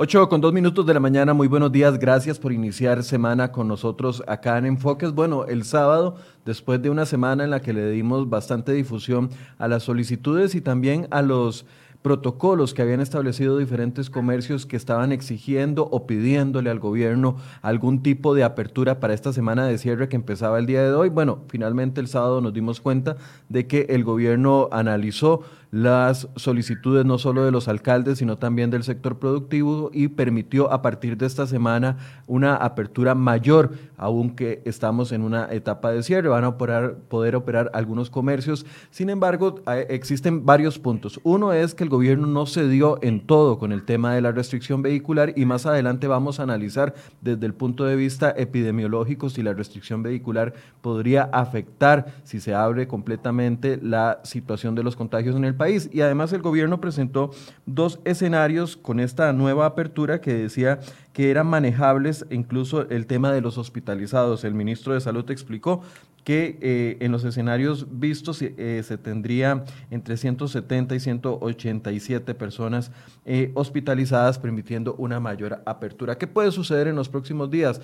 8 0.00 0.28
con 0.28 0.40
dos 0.40 0.52
minutos 0.52 0.86
de 0.86 0.94
la 0.94 1.00
mañana, 1.00 1.34
muy 1.34 1.48
buenos 1.48 1.72
días, 1.72 1.98
gracias 1.98 2.38
por 2.38 2.52
iniciar 2.52 3.02
semana 3.02 3.50
con 3.50 3.66
nosotros 3.66 4.22
acá 4.28 4.56
en 4.56 4.66
Enfoques. 4.66 5.12
Bueno, 5.12 5.46
el 5.46 5.64
sábado, 5.64 6.14
después 6.44 6.80
de 6.80 6.88
una 6.88 7.04
semana 7.04 7.42
en 7.42 7.50
la 7.50 7.60
que 7.60 7.72
le 7.72 7.90
dimos 7.90 8.30
bastante 8.30 8.70
difusión 8.72 9.28
a 9.58 9.66
las 9.66 9.82
solicitudes 9.82 10.54
y 10.54 10.60
también 10.60 11.08
a 11.10 11.20
los 11.20 11.66
protocolos 12.02 12.74
que 12.74 12.82
habían 12.82 13.00
establecido 13.00 13.58
diferentes 13.58 14.08
comercios 14.08 14.66
que 14.66 14.76
estaban 14.76 15.10
exigiendo 15.10 15.88
o 15.90 16.06
pidiéndole 16.06 16.70
al 16.70 16.78
gobierno 16.78 17.36
algún 17.60 18.04
tipo 18.04 18.36
de 18.36 18.44
apertura 18.44 19.00
para 19.00 19.14
esta 19.14 19.32
semana 19.32 19.66
de 19.66 19.78
cierre 19.78 20.08
que 20.08 20.14
empezaba 20.14 20.60
el 20.60 20.66
día 20.66 20.84
de 20.84 20.92
hoy. 20.92 21.08
Bueno, 21.08 21.40
finalmente 21.48 22.00
el 22.00 22.06
sábado 22.06 22.40
nos 22.40 22.54
dimos 22.54 22.80
cuenta 22.80 23.16
de 23.48 23.66
que 23.66 23.86
el 23.88 24.04
gobierno 24.04 24.68
analizó 24.70 25.42
las 25.70 26.28
solicitudes 26.36 27.04
no 27.04 27.18
solo 27.18 27.44
de 27.44 27.50
los 27.50 27.68
alcaldes, 27.68 28.18
sino 28.18 28.38
también 28.38 28.70
del 28.70 28.84
sector 28.84 29.18
productivo 29.18 29.90
y 29.92 30.08
permitió 30.08 30.72
a 30.72 30.82
partir 30.82 31.16
de 31.16 31.26
esta 31.26 31.46
semana 31.46 31.98
una 32.26 32.56
apertura 32.56 33.14
mayor, 33.14 33.72
aunque 33.96 34.62
estamos 34.64 35.12
en 35.12 35.22
una 35.22 35.52
etapa 35.52 35.90
de 35.90 36.02
cierre. 36.02 36.28
Van 36.28 36.44
a 36.44 36.56
poder 36.56 37.36
operar 37.36 37.70
algunos 37.74 38.10
comercios. 38.10 38.64
Sin 38.90 39.10
embargo, 39.10 39.56
existen 39.88 40.46
varios 40.46 40.78
puntos. 40.78 41.20
Uno 41.22 41.52
es 41.52 41.74
que 41.74 41.84
el 41.84 41.90
gobierno 41.90 42.26
no 42.26 42.46
se 42.46 42.68
dio 42.68 42.98
en 43.02 43.26
todo 43.26 43.58
con 43.58 43.72
el 43.72 43.84
tema 43.84 44.14
de 44.14 44.22
la 44.22 44.32
restricción 44.32 44.82
vehicular 44.82 45.32
y 45.36 45.44
más 45.44 45.66
adelante 45.66 46.06
vamos 46.06 46.40
a 46.40 46.44
analizar 46.44 46.94
desde 47.20 47.46
el 47.46 47.54
punto 47.54 47.84
de 47.84 47.96
vista 47.96 48.30
epidemiológico 48.36 49.28
si 49.28 49.42
la 49.42 49.52
restricción 49.52 50.02
vehicular 50.02 50.54
podría 50.80 51.24
afectar 51.24 52.14
si 52.24 52.40
se 52.40 52.54
abre 52.54 52.88
completamente 52.88 53.78
la 53.82 54.20
situación 54.24 54.74
de 54.74 54.82
los 54.82 54.96
contagios 54.96 55.36
en 55.36 55.44
el 55.44 55.54
país. 55.58 55.90
Y 55.92 56.00
además 56.00 56.32
el 56.32 56.40
gobierno 56.40 56.80
presentó 56.80 57.32
dos 57.66 58.00
escenarios 58.04 58.76
con 58.76 59.00
esta 59.00 59.32
nueva 59.34 59.66
apertura 59.66 60.22
que 60.22 60.32
decía 60.32 60.80
que 61.12 61.30
eran 61.30 61.48
manejables, 61.48 62.24
incluso 62.30 62.88
el 62.88 63.06
tema 63.06 63.32
de 63.32 63.42
los 63.42 63.58
hospitalizados. 63.58 64.44
El 64.44 64.54
ministro 64.54 64.94
de 64.94 65.00
Salud 65.00 65.30
explicó 65.30 65.82
que 66.24 66.58
eh, 66.60 66.96
en 67.00 67.10
los 67.10 67.24
escenarios 67.24 67.86
vistos 67.90 68.42
eh, 68.42 68.82
se 68.84 68.98
tendría 68.98 69.64
entre 69.90 70.16
170 70.16 70.94
y 70.94 71.00
187 71.00 72.34
personas 72.34 72.90
eh, 73.24 73.50
hospitalizadas, 73.54 74.38
permitiendo 74.38 74.94
una 74.96 75.20
mayor 75.20 75.62
apertura. 75.64 76.18
¿Qué 76.18 76.26
puede 76.26 76.52
suceder 76.52 76.86
en 76.86 76.96
los 76.96 77.08
próximos 77.08 77.50
días? 77.50 77.80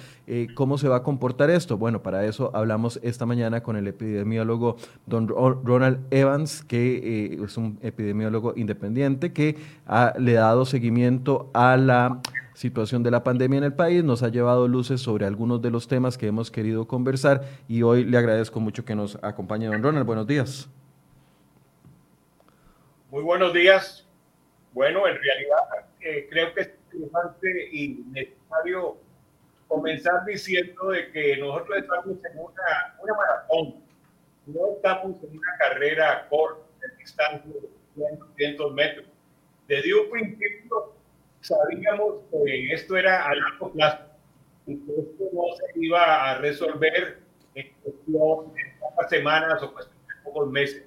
¿Cómo 0.54 0.78
se 0.78 0.88
va 0.88 0.96
a 0.96 1.02
comportar 1.02 1.50
esto? 1.50 1.78
Bueno, 1.78 2.02
para 2.02 2.24
eso 2.26 2.50
hablamos 2.54 3.00
esta 3.02 3.26
mañana 3.26 3.62
con 3.62 3.76
el 3.76 3.86
epidemiólogo 3.86 4.76
don 5.06 5.28
Ronald 5.28 6.00
Evans, 6.10 6.62
que 6.64 7.38
es 7.42 7.56
un 7.56 7.78
epidemiólogo 7.82 8.54
independiente 8.56 9.32
que 9.32 9.56
le 10.18 10.38
ha 10.38 10.42
dado 10.42 10.64
seguimiento 10.64 11.50
a 11.54 11.76
la 11.76 12.20
situación 12.54 13.02
de 13.02 13.10
la 13.10 13.22
pandemia 13.22 13.58
en 13.58 13.64
el 13.64 13.74
país, 13.74 14.02
nos 14.02 14.22
ha 14.22 14.28
llevado 14.28 14.66
luces 14.68 15.00
sobre 15.00 15.26
algunos 15.26 15.60
de 15.60 15.70
los 15.70 15.88
temas 15.88 16.16
que 16.16 16.28
hemos 16.28 16.50
querido 16.50 16.86
conversar 16.86 17.42
y 17.68 17.82
hoy 17.82 18.04
le 18.04 18.16
agradezco 18.16 18.60
mucho 18.60 18.84
que 18.84 18.94
nos 18.94 19.18
acompañe 19.22 19.66
don 19.66 19.82
Ronald. 19.82 20.06
Buenos 20.06 20.26
días. 20.26 20.68
Muy 23.10 23.22
buenos 23.22 23.52
días. 23.52 24.06
Bueno, 24.72 25.06
en 25.06 25.16
realidad 25.16 25.58
eh, 26.00 26.26
creo 26.30 26.54
que 26.54 26.60
es 26.62 26.70
interesante 26.92 27.68
y 27.72 28.04
necesario 28.10 28.96
comenzar 29.68 30.24
diciendo 30.24 30.90
de 30.90 31.10
que 31.10 31.36
nosotros 31.36 31.78
estamos 31.78 32.16
en 32.24 32.38
una, 32.38 32.96
una 33.02 33.14
maratón, 33.14 33.74
no 34.46 34.60
estamos 34.76 35.16
en 35.22 35.38
una 35.38 35.56
carrera 35.58 36.26
corta, 36.28 36.62
de 36.80 36.96
distancia 36.96 37.52
de 37.96 38.16
200 38.16 38.74
metros. 38.74 39.06
Desde 39.66 39.94
un 39.94 40.10
principio 40.10 40.93
sabíamos 41.44 42.22
que 42.30 42.72
esto 42.72 42.96
era 42.96 43.26
a 43.26 43.34
largo 43.34 43.70
plazo 43.72 44.04
y 44.66 44.76
que 44.78 44.92
esto 44.92 45.24
no 45.32 45.42
se 45.54 45.78
iba 45.78 46.30
a 46.30 46.38
resolver 46.38 47.18
en 47.54 47.72
cuestión 47.82 48.54
de 48.54 48.60
pocas 48.80 49.10
semanas 49.10 49.62
o 49.62 49.72
cuestión 49.72 49.98
de 50.08 50.14
pocos 50.24 50.50
meses. 50.50 50.86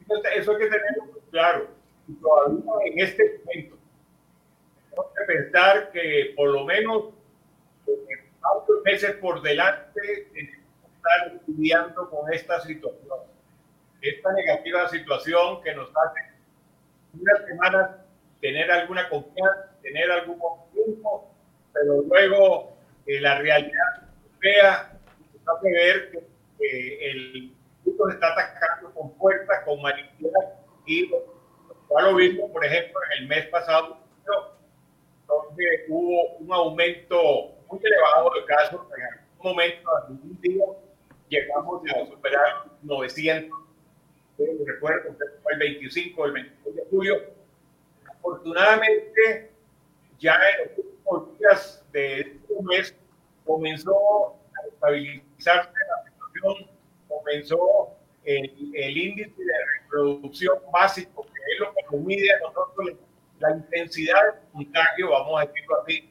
Entonces, 0.00 0.32
eso 0.36 0.52
hay 0.52 0.58
que 0.58 0.66
tenerlo 0.66 1.04
claro. 1.30 1.68
Y 2.08 2.14
todavía 2.14 2.72
en 2.86 2.98
este 2.98 3.40
momento, 3.44 3.76
tenemos 4.90 5.12
que 5.16 5.24
pensar 5.32 5.92
que 5.92 6.32
por 6.36 6.50
lo 6.50 6.64
menos 6.64 7.04
varios 7.86 8.82
meses 8.84 9.12
por 9.16 9.40
delante 9.40 10.00
estar 10.34 11.40
lidiando 11.46 12.10
con 12.10 12.32
esta 12.32 12.60
situación. 12.60 13.18
Esta 14.00 14.32
negativa 14.32 14.88
situación 14.88 15.62
que 15.62 15.72
nos 15.76 15.88
hace 15.90 16.20
unas 17.14 17.46
semanas 17.46 18.01
tener 18.42 18.70
alguna 18.70 19.08
confianza, 19.08 19.70
tener 19.82 20.10
algún 20.10 20.38
tiempo, 20.74 21.32
pero 21.72 22.02
luego 22.02 22.76
eh, 23.06 23.20
la 23.20 23.38
realidad 23.38 24.10
europea 24.24 24.98
nos 25.32 25.56
hace 25.56 25.70
ver 25.70 26.10
que, 26.10 26.32
el 27.10 27.52
mundo 27.84 28.08
está 28.10 28.32
atacando 28.32 28.92
con 28.94 29.12
fuerza, 29.16 29.64
con 29.64 29.80
manipulación 29.82 30.52
y 30.86 31.10
ya 31.10 32.02
lo 32.02 32.14
vimos, 32.14 32.50
por 32.50 32.64
ejemplo, 32.64 33.00
el 33.18 33.26
mes 33.28 33.46
pasado, 33.46 33.98
donde 35.26 35.64
hubo 35.88 36.36
un 36.38 36.52
aumento 36.52 37.54
muy 37.68 37.80
elevado 37.82 38.30
de 38.34 38.44
casos, 38.46 38.80
en 38.96 39.02
algún 39.02 39.52
momento, 39.52 39.90
en 40.08 40.14
un 40.14 40.40
día, 40.40 40.64
llegamos 41.28 41.82
a 41.94 42.06
superar 42.06 42.64
900. 42.82 43.58
Recuerdo 44.66 45.16
que 45.18 45.24
fue 45.42 45.52
el 45.52 45.58
25, 45.58 46.26
el 46.26 46.32
26 46.32 46.76
de 46.76 46.84
julio, 46.90 47.22
Afortunadamente, 48.22 49.50
ya 50.20 50.34
en 50.34 50.68
los 50.68 50.78
últimos 50.78 51.38
días 51.38 51.84
de 51.90 52.20
este 52.20 52.54
mes 52.62 52.94
comenzó 53.44 54.36
a 54.54 54.68
estabilizarse 54.68 55.72
la 55.88 56.10
situación, 56.10 56.70
comenzó 57.08 57.96
el, 58.22 58.96
índice 58.96 59.34
de 59.36 59.52
reproducción 59.80 60.56
básico, 60.72 61.24
que 61.24 61.52
es 61.52 61.60
lo 61.60 61.74
que 61.74 61.96
mide 61.96 62.32
a 62.32 62.38
nosotros 62.46 62.92
la 63.40 63.56
intensidad 63.56 64.34
del 64.34 64.52
contagio, 64.52 65.10
vamos 65.10 65.42
a 65.42 65.46
decirlo 65.46 65.82
así, 65.82 66.10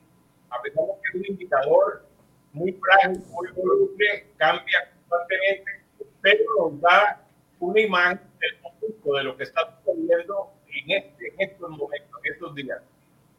a 0.49 0.61
pesar 0.61 0.83
de 0.83 0.91
que 0.91 1.07
es 1.07 1.15
un 1.15 1.25
indicador 1.27 2.05
muy 2.51 2.73
frágil, 2.73 3.23
muy 3.29 3.47
voluble, 3.53 4.27
cambia 4.35 4.91
constantemente, 5.07 5.71
pero 6.19 6.43
nos 6.59 6.81
da 6.81 7.25
una 7.61 7.79
imagen 7.79 8.19
del 8.41 8.61
conjunto 8.61 9.13
de 9.13 9.23
lo 9.23 9.37
que 9.37 9.43
está 9.43 9.81
sucediendo 9.85 10.51
en, 10.73 10.91
este, 10.91 11.27
en 11.27 11.49
estos 11.49 11.69
momentos, 11.69 12.21
en 12.23 12.33
estos 12.33 12.55
días. 12.55 12.81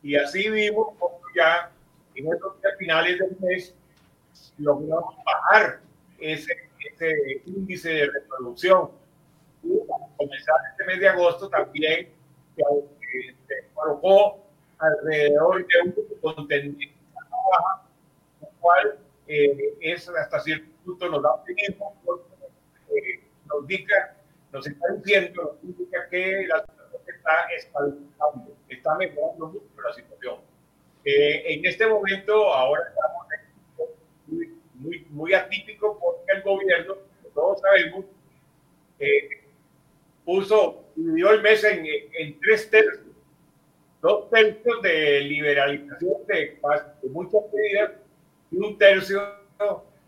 Y 0.03 0.17
así 0.17 0.49
vimos 0.51 0.89
como 0.99 1.21
ya 1.35 1.71
en 2.15 2.33
estos 2.33 2.61
días 2.61 2.75
finales 2.79 3.19
del 3.19 3.37
mes 3.41 3.75
logramos 4.59 5.15
bajar 5.25 5.81
ese, 6.19 6.53
ese 6.95 7.43
índice 7.47 7.91
de 7.91 8.07
reproducción. 8.07 8.91
Y 9.63 9.79
comenzar 10.17 10.57
este 10.71 10.85
mes 10.85 11.01
de 11.01 11.09
agosto 11.09 11.49
también 11.49 12.09
se, 12.57 12.63
se 13.47 13.69
colocó 13.75 14.43
alrededor 14.79 15.67
de 15.67 15.75
un 15.85 16.21
con 16.21 16.49
tendencia 16.49 16.91
baja, 17.51 17.83
lo 18.41 18.49
cual 18.61 18.99
eh, 19.27 19.75
es 19.81 20.09
hasta 20.09 20.41
cierto 20.41 20.67
punto 20.85 21.09
nos 21.09 21.23
da 21.23 21.31
optimismo 21.31 21.97
porque 22.05 22.25
eh, 22.91 23.21
nos 23.47 23.63
indica, 23.63 24.17
nos 24.53 24.67
está 24.67 24.93
diciendo, 24.95 25.59
nos 25.63 25.65
indica 25.65 26.09
que 26.09 26.47
la 26.49 26.65
está 27.23 27.47
estabilizando, 27.57 28.57
está 28.69 28.95
mejorando 28.97 29.47
mucho 29.47 29.83
la 29.83 29.93
situación. 29.93 30.37
Eh, 31.05 31.55
en 31.55 31.67
este 31.67 31.87
momento, 31.87 32.53
ahora 32.53 32.83
estamos 32.89 33.27
muy, 34.27 34.55
muy, 34.75 35.07
muy 35.11 35.35
atípico 35.35 35.99
porque 36.01 36.33
el 36.33 36.43
gobierno, 36.43 36.97
todos 37.35 37.61
sabemos, 37.61 38.05
eh, 38.99 39.29
puso, 40.25 40.85
dividió 40.95 41.31
el 41.31 41.43
mes 41.43 41.65
en, 41.65 41.87
en, 41.87 42.41
tres 42.41 42.71
tercios. 42.71 43.07
Dos 44.01 44.31
tercios 44.31 44.83
de 44.83 45.21
liberalización 45.21 46.27
de, 46.27 46.59
de 47.03 47.09
muchas 47.11 47.43
medidas 47.53 47.93
y 48.51 48.57
un 48.57 48.77
tercio 48.77 49.23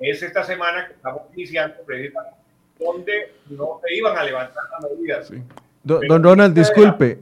es 0.00 0.20
esta 0.20 0.43
semana 0.43 0.88
que 0.88 0.94
estamos 0.94 1.22
iniciando 1.32 1.76
precisamente 1.84 2.44
donde 2.78 3.34
no 3.50 3.81
se 3.84 3.94
iban 3.94 4.19
a 4.19 4.25
levantar 4.25 4.64
las 4.72 4.90
medidas. 4.90 5.28
Sí. 5.28 5.43
Don, 5.85 6.23
Ronald, 6.23 6.55
disculpe. 6.55 7.21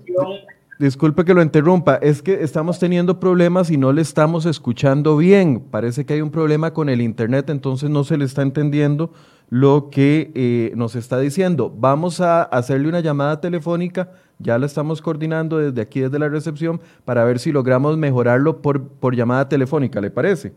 Disculpe 0.79 1.25
que 1.25 1.35
lo 1.35 1.43
interrumpa, 1.43 1.97
es 1.97 2.23
que 2.23 2.43
estamos 2.43 2.79
teniendo 2.79 3.20
problemas 3.20 3.70
y 3.70 3.76
no 3.76 3.93
le 3.93 4.03
estamos 4.03 4.47
escuchando 4.47 5.17
bien. 5.17 5.61
Parece 5.70 6.05
que 6.05 6.14
hay 6.14 6.20
un 6.23 6.31
problema 6.31 6.73
con 6.73 6.88
el 6.88 7.00
Internet, 7.00 7.50
entonces 7.50 7.88
no 7.88 8.03
se 8.03 8.17
le 8.17 8.25
está 8.25 8.43
entendiendo 8.43 9.12
lo 9.49 9.91
que 9.91 10.32
eh, 10.35 10.73
nos 10.75 10.97
está 10.97 11.20
diciendo. 11.20 11.73
Vamos 11.76 12.20
a 12.20 12.43
hacerle 12.43 12.88
una 12.88 13.00
llamada 13.00 13.41
telefónica, 13.41 14.11
ya 14.38 14.59
la 14.59 14.67
estamos 14.67 15.03
coordinando 15.03 15.59
desde 15.59 15.81
aquí, 15.81 16.00
desde 16.00 16.19
la 16.19 16.29
recepción, 16.29 16.81
para 17.05 17.25
ver 17.25 17.38
si 17.38 17.53
logramos 17.53 17.97
mejorarlo 17.97 18.61
por, 18.61 18.88
por 18.88 19.14
llamada 19.14 19.49
telefónica, 19.49 20.00
¿le 20.00 20.11
parece? 20.11 20.53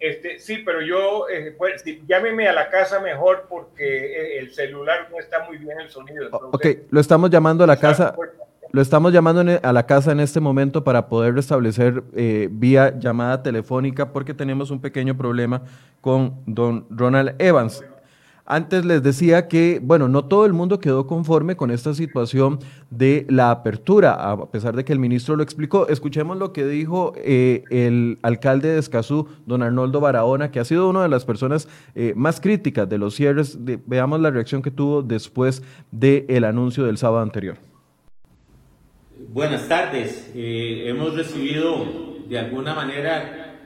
Este, 0.00 0.38
sí, 0.38 0.58
pero 0.64 0.80
yo, 0.80 1.28
eh, 1.28 1.54
pues, 1.58 1.82
llámeme 2.06 2.46
a 2.46 2.52
la 2.52 2.70
casa 2.70 3.00
mejor 3.00 3.46
porque 3.48 4.36
eh, 4.36 4.38
el 4.38 4.52
celular 4.52 5.08
no 5.10 5.18
está 5.18 5.44
muy 5.44 5.58
bien 5.58 5.80
el 5.80 5.90
sonido. 5.90 6.28
ok, 6.30 6.66
lo 6.90 7.00
estamos 7.00 7.30
llamando 7.30 7.64
a 7.64 7.66
la 7.66 7.78
casa. 7.78 8.14
Lo 8.70 8.82
estamos 8.82 9.14
llamando 9.14 9.50
e, 9.50 9.58
a 9.62 9.72
la 9.72 9.86
casa 9.86 10.12
en 10.12 10.20
este 10.20 10.40
momento 10.40 10.84
para 10.84 11.08
poder 11.08 11.34
restablecer 11.34 12.02
eh, 12.14 12.48
vía 12.50 12.98
llamada 12.98 13.42
telefónica 13.42 14.12
porque 14.12 14.34
tenemos 14.34 14.70
un 14.70 14.78
pequeño 14.78 15.16
problema 15.16 15.62
con 16.02 16.42
don 16.46 16.86
Ronald 16.90 17.34
Evans. 17.38 17.82
Antes 18.50 18.86
les 18.86 19.02
decía 19.02 19.46
que, 19.46 19.78
bueno, 19.82 20.08
no 20.08 20.24
todo 20.24 20.46
el 20.46 20.54
mundo 20.54 20.80
quedó 20.80 21.06
conforme 21.06 21.54
con 21.54 21.70
esta 21.70 21.92
situación 21.92 22.60
de 22.88 23.26
la 23.28 23.50
apertura, 23.50 24.14
a 24.14 24.50
pesar 24.50 24.74
de 24.74 24.86
que 24.86 24.94
el 24.94 24.98
ministro 24.98 25.36
lo 25.36 25.42
explicó. 25.42 25.86
Escuchemos 25.88 26.38
lo 26.38 26.54
que 26.54 26.64
dijo 26.64 27.12
eh, 27.18 27.64
el 27.68 28.18
alcalde 28.22 28.68
de 28.70 28.78
Escazú, 28.78 29.28
don 29.44 29.62
Arnoldo 29.62 30.00
Barahona, 30.00 30.50
que 30.50 30.60
ha 30.60 30.64
sido 30.64 30.88
una 30.88 31.02
de 31.02 31.10
las 31.10 31.26
personas 31.26 31.68
eh, 31.94 32.14
más 32.16 32.40
críticas 32.40 32.88
de 32.88 32.96
los 32.96 33.14
cierres. 33.14 33.58
veamos 33.84 34.18
la 34.18 34.30
reacción 34.30 34.62
que 34.62 34.70
tuvo 34.70 35.02
después 35.02 35.62
del 35.90 36.44
anuncio 36.44 36.84
del 36.84 36.96
sábado 36.96 37.20
anterior. 37.20 37.58
Buenas 39.30 39.68
tardes. 39.68 40.32
Eh, 40.34 40.84
hemos 40.86 41.14
recibido 41.14 41.84
de 42.26 42.38
alguna 42.38 42.74
manera, 42.74 43.58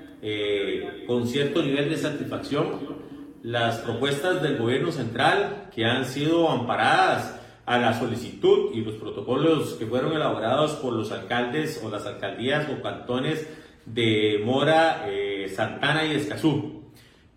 con 1.07 1.29
cierto 1.29 1.63
nivel 1.63 1.89
de 1.89 1.97
satisfacción, 1.97 3.02
las 3.43 3.79
propuestas 3.79 4.41
del 4.41 4.57
gobierno 4.57 4.93
central 4.93 5.69
que 5.75 5.85
han 5.85 6.05
sido 6.05 6.49
amparadas 6.49 7.41
a 7.67 7.79
la 7.79 7.99
solicitud 7.99 8.71
y 8.73 8.83
los 8.83 8.95
protocolos 8.95 9.75
que 9.75 9.87
fueron 9.87 10.13
elaborados 10.13 10.73
por 10.73 10.93
los 10.93 11.11
alcaldes 11.11 11.81
o 11.85 11.91
las 11.91 12.07
alcaldías 12.07 12.69
o 12.71 12.83
cantones 12.83 13.49
de 13.85 14.41
Mora, 14.45 15.07
eh, 15.09 15.53
Santana 15.55 16.05
y 16.05 16.15
Escazú. 16.15 16.83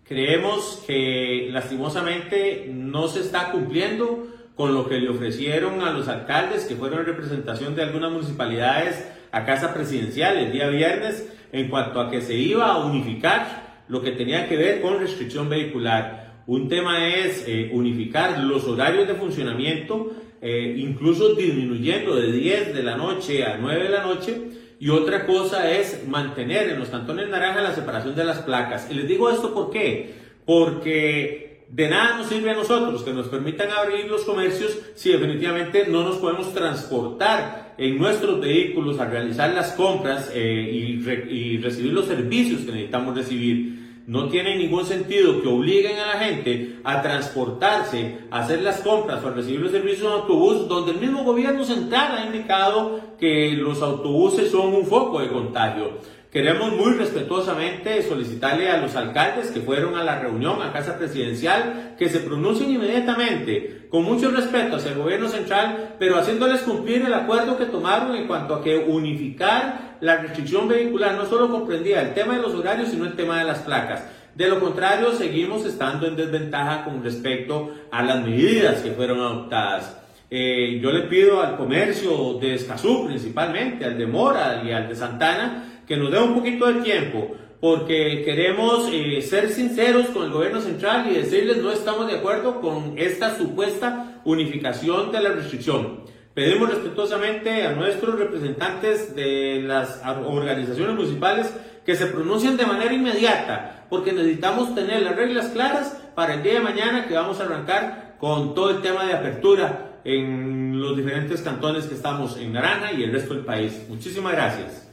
Creemos 0.04 0.84
que 0.86 1.48
lastimosamente 1.50 2.70
no 2.72 3.08
se 3.08 3.20
está 3.20 3.50
cumpliendo 3.50 4.28
con 4.54 4.74
lo 4.74 4.88
que 4.88 5.00
le 5.00 5.08
ofrecieron 5.08 5.82
a 5.82 5.90
los 5.90 6.06
alcaldes 6.06 6.64
que 6.64 6.76
fueron 6.76 7.00
en 7.00 7.06
representación 7.06 7.74
de 7.74 7.82
algunas 7.82 8.12
municipalidades 8.12 9.06
a 9.32 9.44
casa 9.44 9.74
presidencial 9.74 10.38
el 10.38 10.52
día 10.52 10.68
viernes 10.68 11.32
en 11.52 11.68
cuanto 11.68 12.00
a 12.00 12.10
que 12.10 12.20
se 12.20 12.34
iba 12.34 12.66
a 12.66 12.78
unificar 12.78 13.65
lo 13.88 14.02
que 14.02 14.12
tenía 14.12 14.48
que 14.48 14.56
ver 14.56 14.80
con 14.80 14.98
restricción 14.98 15.48
vehicular. 15.48 16.42
Un 16.46 16.68
tema 16.68 17.08
es 17.08 17.44
eh, 17.46 17.70
unificar 17.72 18.38
los 18.40 18.64
horarios 18.64 19.08
de 19.08 19.14
funcionamiento, 19.14 20.12
eh, 20.40 20.74
incluso 20.78 21.34
disminuyendo 21.34 22.14
de 22.16 22.30
10 22.30 22.74
de 22.74 22.82
la 22.82 22.96
noche 22.96 23.44
a 23.44 23.56
9 23.58 23.82
de 23.84 23.88
la 23.88 24.02
noche. 24.04 24.36
Y 24.78 24.90
otra 24.90 25.26
cosa 25.26 25.70
es 25.70 26.06
mantener 26.06 26.68
en 26.68 26.78
los 26.78 26.88
cantones 26.88 27.28
naranja 27.28 27.62
la 27.62 27.74
separación 27.74 28.14
de 28.14 28.24
las 28.24 28.40
placas. 28.40 28.88
Y 28.90 28.94
les 28.94 29.08
digo 29.08 29.30
esto 29.30 29.54
por 29.54 29.70
qué. 29.70 30.14
Porque 30.44 31.45
de 31.68 31.88
nada 31.88 32.18
nos 32.18 32.28
sirve 32.28 32.50
a 32.50 32.54
nosotros 32.54 33.02
que 33.02 33.12
nos 33.12 33.28
permitan 33.28 33.70
abrir 33.70 34.06
los 34.06 34.24
comercios 34.24 34.78
si 34.94 35.10
definitivamente 35.10 35.86
no 35.88 36.04
nos 36.04 36.16
podemos 36.16 36.54
transportar 36.54 37.74
en 37.78 37.98
nuestros 37.98 38.40
vehículos 38.40 38.98
a 39.00 39.06
realizar 39.06 39.52
las 39.52 39.72
compras 39.72 40.30
eh, 40.32 40.70
y 40.72 41.58
recibir 41.58 41.92
los 41.92 42.06
servicios 42.06 42.60
que 42.60 42.72
necesitamos 42.72 43.14
recibir. 43.14 43.86
No 44.06 44.28
tiene 44.28 44.54
ningún 44.54 44.86
sentido 44.86 45.42
que 45.42 45.48
obliguen 45.48 45.98
a 45.98 46.06
la 46.06 46.20
gente 46.20 46.76
a 46.84 47.02
transportarse, 47.02 48.18
a 48.30 48.38
hacer 48.38 48.62
las 48.62 48.78
compras 48.80 49.22
o 49.24 49.28
a 49.28 49.32
recibir 49.32 49.60
los 49.60 49.72
servicios 49.72 50.06
en 50.06 50.20
autobús, 50.20 50.68
donde 50.68 50.92
el 50.92 51.00
mismo 51.00 51.24
gobierno 51.24 51.64
central 51.64 52.16
ha 52.16 52.26
indicado 52.26 53.00
que 53.18 53.50
los 53.54 53.82
autobuses 53.82 54.52
son 54.52 54.74
un 54.74 54.86
foco 54.86 55.20
de 55.20 55.28
contagio. 55.28 55.98
Queremos 56.36 56.70
muy 56.74 56.92
respetuosamente 56.92 58.02
solicitarle 58.02 58.68
a 58.68 58.76
los 58.76 58.94
alcaldes 58.94 59.50
que 59.50 59.62
fueron 59.62 59.96
a 59.96 60.04
la 60.04 60.18
reunión 60.18 60.60
a 60.60 60.70
Casa 60.70 60.98
Presidencial 60.98 61.94
que 61.98 62.10
se 62.10 62.20
pronuncien 62.20 62.68
inmediatamente, 62.72 63.86
con 63.88 64.04
mucho 64.04 64.30
respeto 64.30 64.76
hacia 64.76 64.92
el 64.92 64.98
gobierno 64.98 65.30
central, 65.30 65.94
pero 65.98 66.18
haciéndoles 66.18 66.60
cumplir 66.60 67.00
el 67.06 67.14
acuerdo 67.14 67.56
que 67.56 67.64
tomaron 67.64 68.14
en 68.14 68.26
cuanto 68.26 68.54
a 68.54 68.62
que 68.62 68.76
unificar 68.76 69.96
la 70.02 70.18
restricción 70.18 70.68
vehicular 70.68 71.14
no 71.14 71.24
solo 71.24 71.50
comprendía 71.50 72.02
el 72.02 72.12
tema 72.12 72.36
de 72.36 72.42
los 72.42 72.52
horarios, 72.52 72.90
sino 72.90 73.06
el 73.06 73.16
tema 73.16 73.38
de 73.38 73.46
las 73.46 73.60
placas. 73.60 74.04
De 74.34 74.46
lo 74.46 74.60
contrario, 74.60 75.12
seguimos 75.12 75.64
estando 75.64 76.06
en 76.06 76.16
desventaja 76.16 76.84
con 76.84 77.02
respecto 77.02 77.72
a 77.90 78.02
las 78.02 78.22
medidas 78.22 78.82
que 78.82 78.90
fueron 78.90 79.20
adoptadas. 79.20 80.02
Eh, 80.28 80.80
yo 80.82 80.90
le 80.90 81.02
pido 81.02 81.40
al 81.40 81.56
comercio 81.56 82.34
de 82.34 82.56
Escazú 82.56 83.06
principalmente, 83.06 83.86
al 83.86 83.96
de 83.96 84.06
Mora 84.06 84.62
y 84.66 84.72
al 84.72 84.88
de 84.88 84.96
Santana, 84.96 85.72
que 85.86 85.96
nos 85.96 86.10
dé 86.10 86.18
un 86.18 86.34
poquito 86.34 86.66
de 86.66 86.82
tiempo, 86.82 87.36
porque 87.60 88.22
queremos 88.24 88.88
eh, 88.92 89.22
ser 89.22 89.50
sinceros 89.50 90.06
con 90.08 90.24
el 90.24 90.30
gobierno 90.30 90.60
central 90.60 91.06
y 91.10 91.14
decirles 91.14 91.58
no 91.58 91.70
estamos 91.70 92.06
de 92.06 92.18
acuerdo 92.18 92.60
con 92.60 92.94
esta 92.96 93.36
supuesta 93.36 94.20
unificación 94.24 95.10
de 95.12 95.20
la 95.20 95.30
restricción. 95.30 96.04
Pedimos 96.34 96.68
respetuosamente 96.68 97.62
a 97.64 97.72
nuestros 97.72 98.18
representantes 98.18 99.16
de 99.16 99.62
las 99.62 100.02
organizaciones 100.04 100.94
municipales 100.94 101.50
que 101.86 101.96
se 101.96 102.06
pronuncien 102.06 102.58
de 102.58 102.66
manera 102.66 102.92
inmediata, 102.92 103.86
porque 103.88 104.12
necesitamos 104.12 104.74
tener 104.74 105.02
las 105.02 105.16
reglas 105.16 105.48
claras 105.48 105.96
para 106.14 106.34
el 106.34 106.42
día 106.42 106.54
de 106.54 106.60
mañana 106.60 107.06
que 107.06 107.14
vamos 107.14 107.40
a 107.40 107.44
arrancar 107.44 108.16
con 108.18 108.54
todo 108.54 108.70
el 108.70 108.82
tema 108.82 109.06
de 109.06 109.14
apertura 109.14 110.00
en 110.04 110.78
los 110.80 110.96
diferentes 110.96 111.40
cantones 111.40 111.86
que 111.86 111.94
estamos 111.94 112.36
en 112.36 112.52
Naranja 112.52 112.92
y 112.92 113.02
el 113.02 113.12
resto 113.12 113.34
del 113.34 113.44
país. 113.44 113.86
Muchísimas 113.88 114.32
gracias. 114.32 114.85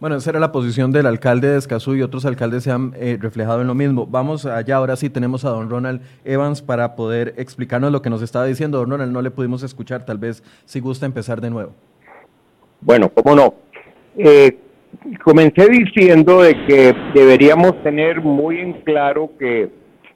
Bueno, 0.00 0.14
esa 0.14 0.30
era 0.30 0.38
la 0.38 0.52
posición 0.52 0.92
del 0.92 1.06
alcalde 1.06 1.48
de 1.48 1.58
Escazú 1.58 1.96
y 1.96 2.02
otros 2.02 2.24
alcaldes 2.24 2.62
se 2.62 2.70
han 2.70 2.92
eh, 3.00 3.18
reflejado 3.20 3.62
en 3.62 3.66
lo 3.66 3.74
mismo. 3.74 4.06
Vamos 4.06 4.46
allá, 4.46 4.76
ahora 4.76 4.94
sí 4.94 5.10
tenemos 5.10 5.44
a 5.44 5.48
don 5.48 5.68
Ronald 5.68 6.02
Evans 6.24 6.62
para 6.62 6.94
poder 6.94 7.34
explicarnos 7.36 7.90
lo 7.90 8.00
que 8.00 8.08
nos 8.08 8.22
estaba 8.22 8.44
diciendo. 8.44 8.78
Don 8.78 8.90
Ronald, 8.90 9.12
no 9.12 9.22
le 9.22 9.32
pudimos 9.32 9.64
escuchar, 9.64 10.06
tal 10.06 10.18
vez 10.18 10.44
si 10.66 10.78
gusta 10.78 11.04
empezar 11.04 11.40
de 11.40 11.50
nuevo. 11.50 11.72
Bueno, 12.80 13.08
cómo 13.08 13.34
no. 13.34 13.54
Eh, 14.16 14.56
comencé 15.24 15.68
diciendo 15.68 16.42
de 16.42 16.54
que 16.66 16.94
deberíamos 17.12 17.82
tener 17.82 18.20
muy 18.20 18.60
en 18.60 18.74
claro 18.82 19.32
que 19.36 19.68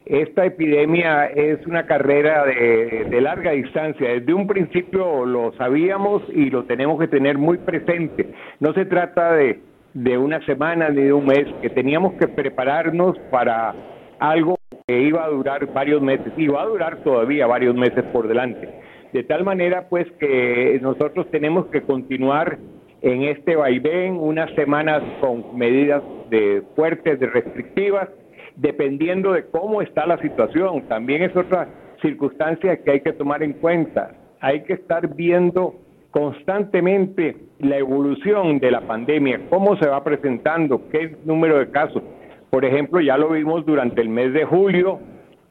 esta 0.06 0.46
epidemia 0.46 1.26
es 1.26 1.66
una 1.66 1.86
carrera 1.86 2.44
de, 2.44 3.08
de, 3.10 3.20
larga 3.20 3.50
distancia. 3.50 4.10
Desde 4.10 4.32
un 4.32 4.46
principio 4.46 5.26
lo 5.26 5.52
sabíamos 5.54 6.22
y 6.32 6.50
lo 6.50 6.66
tenemos 6.66 7.00
que 7.00 7.08
tener 7.08 7.36
muy 7.36 7.58
presente. 7.58 8.32
No 8.60 8.72
se 8.74 8.84
trata 8.84 9.32
de, 9.32 9.71
de 9.94 10.18
una 10.18 10.44
semana 10.46 10.88
ni 10.88 11.02
de 11.02 11.12
un 11.12 11.26
mes, 11.26 11.46
que 11.60 11.70
teníamos 11.70 12.14
que 12.14 12.28
prepararnos 12.28 13.18
para 13.30 13.74
algo 14.18 14.56
que 14.86 15.00
iba 15.02 15.24
a 15.24 15.28
durar 15.28 15.72
varios 15.72 16.00
meses 16.00 16.32
y 16.36 16.46
va 16.46 16.62
a 16.62 16.66
durar 16.66 16.98
todavía 17.02 17.46
varios 17.46 17.74
meses 17.74 18.04
por 18.12 18.28
delante. 18.28 18.68
De 19.12 19.24
tal 19.24 19.44
manera 19.44 19.88
pues 19.88 20.10
que 20.18 20.78
nosotros 20.80 21.30
tenemos 21.30 21.66
que 21.66 21.82
continuar 21.82 22.58
en 23.02 23.22
este 23.24 23.56
vaivén 23.56 24.14
unas 24.14 24.50
semanas 24.54 25.02
con 25.20 25.56
medidas 25.56 26.02
de 26.30 26.62
fuertes, 26.74 27.20
de 27.20 27.26
restrictivas, 27.26 28.08
dependiendo 28.56 29.32
de 29.32 29.44
cómo 29.46 29.82
está 29.82 30.06
la 30.06 30.18
situación. 30.18 30.82
También 30.88 31.22
es 31.22 31.36
otra 31.36 31.68
circunstancia 32.00 32.76
que 32.82 32.90
hay 32.90 33.00
que 33.00 33.12
tomar 33.12 33.42
en 33.42 33.54
cuenta. 33.54 34.12
Hay 34.40 34.62
que 34.62 34.74
estar 34.74 35.14
viendo 35.14 35.74
constantemente 36.10 37.36
la 37.62 37.78
evolución 37.78 38.58
de 38.58 38.72
la 38.72 38.80
pandemia, 38.80 39.40
cómo 39.48 39.76
se 39.76 39.88
va 39.88 40.02
presentando, 40.02 40.88
qué 40.90 41.16
número 41.24 41.58
de 41.60 41.70
casos. 41.70 42.02
Por 42.50 42.64
ejemplo, 42.64 43.00
ya 43.00 43.16
lo 43.16 43.30
vimos 43.30 43.64
durante 43.64 44.02
el 44.02 44.08
mes 44.08 44.32
de 44.32 44.44
julio, 44.44 44.98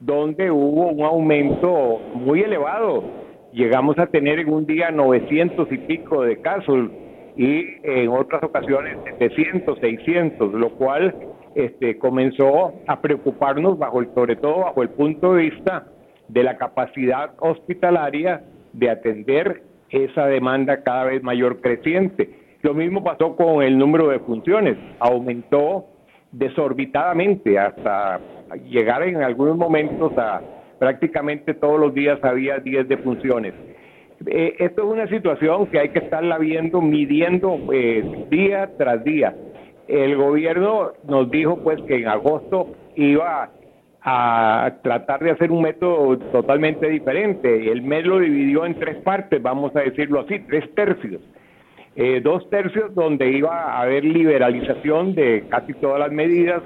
donde 0.01 0.51
hubo 0.51 0.89
un 0.89 1.03
aumento 1.03 2.01
muy 2.13 2.41
elevado. 2.41 3.03
Llegamos 3.53 3.98
a 3.98 4.08
tener 4.08 4.39
en 4.39 4.51
un 4.51 4.65
día 4.65 4.91
900 4.91 5.72
y 5.72 5.77
pico 5.77 6.24
de 6.24 6.41
casos 6.41 6.89
y 7.38 7.65
en 7.84 8.10
otras 8.10 8.44
ocasiones 8.44 8.98
700, 9.18 9.80
600, 9.80 10.53
lo 10.53 10.72
cual 10.72 11.15
este, 11.56 11.98
comenzó 11.98 12.74
a 12.88 13.00
preocuparnos 13.00 13.80
bajo 13.80 14.01
el, 14.01 14.13
sobre 14.13 14.36
todo 14.36 14.60
bajo 14.60 14.84
el 14.84 14.89
punto 14.89 15.36
de 15.36 15.50
vista 15.50 15.88
de 16.27 16.44
la 16.44 16.58
capacidad 16.58 17.32
hospitalaria 17.39 18.44
de 18.74 18.89
atender 18.89 19.71
esa 19.91 20.25
demanda 20.27 20.83
cada 20.83 21.05
vez 21.05 21.21
mayor 21.24 21.62
creciente. 21.62 22.29
Lo 22.62 22.74
mismo 22.74 23.03
pasó 23.03 23.36
con 23.36 23.63
el 23.63 23.77
número 23.77 24.10
de 24.10 24.19
funciones, 24.19 24.77
aumentó 25.00 25.86
desorbitadamente 26.31 27.60
hasta 27.60 28.19
llegar 28.69 29.03
en 29.03 29.21
algunos 29.21 29.57
momentos 29.57 30.17
a 30.17 30.41
prácticamente 30.79 31.53
todos 31.53 31.79
los 31.79 31.93
días 31.93 32.19
había 32.24 32.57
10 32.60 32.88
defunciones. 32.88 33.53
Eh, 34.27 34.55
esto 34.60 34.83
es 34.83 34.88
una 34.88 35.07
situación 35.07 35.67
que 35.67 35.79
hay 35.79 35.89
que 35.89 36.00
estarla 36.00 36.38
viendo, 36.38 36.81
midiendo 36.81 37.60
eh, 37.74 38.25
día 38.29 38.69
tras 38.77 39.03
día. 39.03 39.36
El 39.88 40.15
gobierno 40.15 40.91
nos 41.07 41.29
dijo 41.31 41.57
pues 41.57 41.81
que 41.83 41.95
en 41.95 42.07
agosto 42.07 42.69
iba 42.95 43.50
a 44.03 44.77
tratar 44.81 45.24
de 45.24 45.31
hacer 45.31 45.51
un 45.51 45.62
método 45.62 46.17
totalmente 46.17 46.89
diferente. 46.89 47.72
El 47.72 47.84
mes 47.84 48.05
lo 48.05 48.20
dividió 48.20 48.65
en 48.65 48.75
tres 48.75 48.98
partes, 48.98 49.41
vamos 49.41 49.75
a 49.75 49.81
decirlo 49.81 50.22
así, 50.22 50.39
tres 50.39 50.74
tercios. 50.74 51.22
Eh, 51.96 52.22
dos 52.24 52.50
tercios 52.50 52.96
donde 52.96 53.29
iba 53.29 53.74
a 53.74 53.81
haber 53.81 54.05
liberalización 54.05 55.13
de 55.13 55.43
casi 55.50 55.74
todas 55.74 56.00
las 56.00 56.12
medidas, 56.12 56.63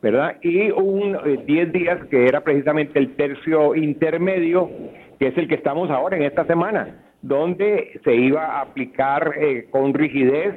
¿verdad? 0.00 0.36
Y 0.40 0.70
un 0.70 1.16
eh, 1.16 1.42
diez 1.46 1.72
días 1.72 1.98
que 2.06 2.26
era 2.26 2.42
precisamente 2.42 2.98
el 2.98 3.16
tercio 3.16 3.74
intermedio, 3.74 4.70
que 5.18 5.28
es 5.28 5.36
el 5.36 5.48
que 5.48 5.56
estamos 5.56 5.90
ahora 5.90 6.16
en 6.16 6.22
esta 6.22 6.46
semana, 6.46 7.02
donde 7.22 8.00
se 8.04 8.14
iba 8.14 8.44
a 8.44 8.60
aplicar 8.62 9.34
eh, 9.36 9.66
con 9.70 9.92
rigidez 9.94 10.54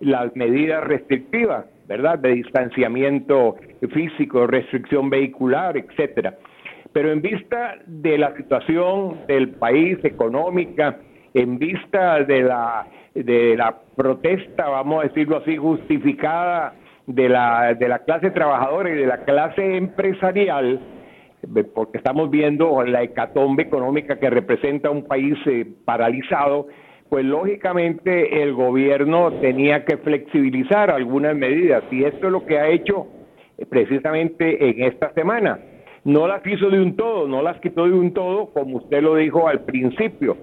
las 0.00 0.36
medidas 0.36 0.84
restrictivas, 0.84 1.64
¿verdad? 1.86 2.18
De 2.18 2.30
distanciamiento 2.34 3.56
físico, 3.92 4.46
restricción 4.46 5.08
vehicular, 5.10 5.76
etcétera. 5.76 6.34
Pero 6.92 7.12
en 7.12 7.20
vista 7.20 7.76
de 7.86 8.18
la 8.18 8.34
situación 8.36 9.26
del 9.28 9.50
país 9.50 9.98
económica, 10.02 10.98
en 11.34 11.58
vista 11.58 12.24
de 12.24 12.42
la, 12.42 12.86
de 13.14 13.56
la 13.56 13.76
protesta, 13.94 14.68
vamos 14.68 15.04
a 15.04 15.08
decirlo 15.08 15.38
así, 15.38 15.56
justificada 15.56 16.74
de 17.06 17.28
la, 17.28 17.74
de 17.74 17.88
la 17.88 18.00
clase 18.00 18.30
trabajadora 18.30 18.90
y 18.90 18.94
de 18.94 19.06
la 19.06 19.18
clase 19.24 19.76
empresarial, 19.76 20.80
porque 21.74 21.98
estamos 21.98 22.30
viendo 22.30 22.82
la 22.82 23.02
hecatombe 23.02 23.62
económica 23.62 24.18
que 24.18 24.30
representa 24.30 24.90
un 24.90 25.06
país 25.06 25.36
eh, 25.46 25.66
paralizado, 25.84 26.66
pues 27.08 27.24
lógicamente 27.24 28.42
el 28.42 28.52
gobierno 28.54 29.32
tenía 29.40 29.84
que 29.84 29.96
flexibilizar 29.96 30.90
algunas 30.90 31.36
medidas 31.36 31.84
y 31.90 32.04
esto 32.04 32.26
es 32.26 32.32
lo 32.32 32.44
que 32.46 32.58
ha 32.58 32.68
hecho 32.68 33.06
eh, 33.58 33.66
precisamente 33.66 34.70
en 34.70 34.84
esta 34.84 35.12
semana. 35.12 35.60
No 36.04 36.28
las 36.28 36.46
hizo 36.46 36.70
de 36.70 36.80
un 36.80 36.96
todo, 36.96 37.26
no 37.26 37.42
las 37.42 37.60
quitó 37.60 37.86
de 37.86 37.92
un 37.92 38.12
todo, 38.12 38.50
como 38.52 38.76
usted 38.78 39.02
lo 39.02 39.16
dijo 39.16 39.48
al 39.48 39.64
principio, 39.64 40.36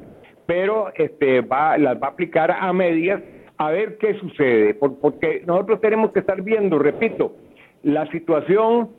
pero 0.45 0.91
este 0.95 1.41
va, 1.41 1.77
las 1.77 2.01
va 2.01 2.07
a 2.07 2.11
aplicar 2.11 2.51
a 2.51 2.71
medias 2.73 3.21
a 3.57 3.71
ver 3.71 3.97
qué 3.97 4.15
sucede, 4.15 4.73
porque 4.73 5.43
nosotros 5.45 5.79
tenemos 5.79 6.11
que 6.11 6.19
estar 6.19 6.41
viendo, 6.41 6.79
repito, 6.79 7.33
la 7.83 8.09
situación 8.11 8.89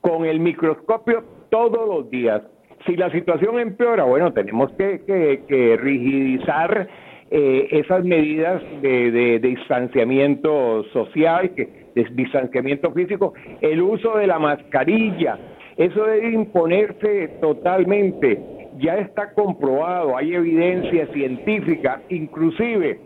con 0.00 0.24
el 0.24 0.40
microscopio 0.40 1.24
todos 1.50 1.88
los 1.88 2.10
días. 2.10 2.42
Si 2.86 2.96
la 2.96 3.10
situación 3.10 3.58
empeora, 3.58 4.04
bueno, 4.04 4.32
tenemos 4.32 4.70
que, 4.72 5.78
rigidizar 5.80 6.88
eh, 7.30 7.68
esas 7.72 8.04
medidas 8.04 8.62
de, 8.82 9.40
distanciamiento 9.40 10.84
social, 10.92 11.50
de 11.56 12.06
distanciamiento 12.12 12.92
físico, 12.92 13.34
el 13.60 13.82
uso 13.82 14.16
de 14.18 14.26
la 14.26 14.38
mascarilla, 14.38 15.38
eso 15.76 16.04
debe 16.04 16.32
imponerse 16.32 17.28
totalmente. 17.40 18.40
Ya 18.78 18.98
está 18.98 19.32
comprobado, 19.32 20.16
hay 20.16 20.34
evidencia 20.34 21.06
científica, 21.08 22.02
inclusive 22.10 23.00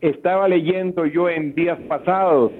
estaba 0.00 0.48
leyendo 0.48 1.06
yo 1.06 1.28
en 1.28 1.54
días 1.54 1.78
pasados 1.88 2.52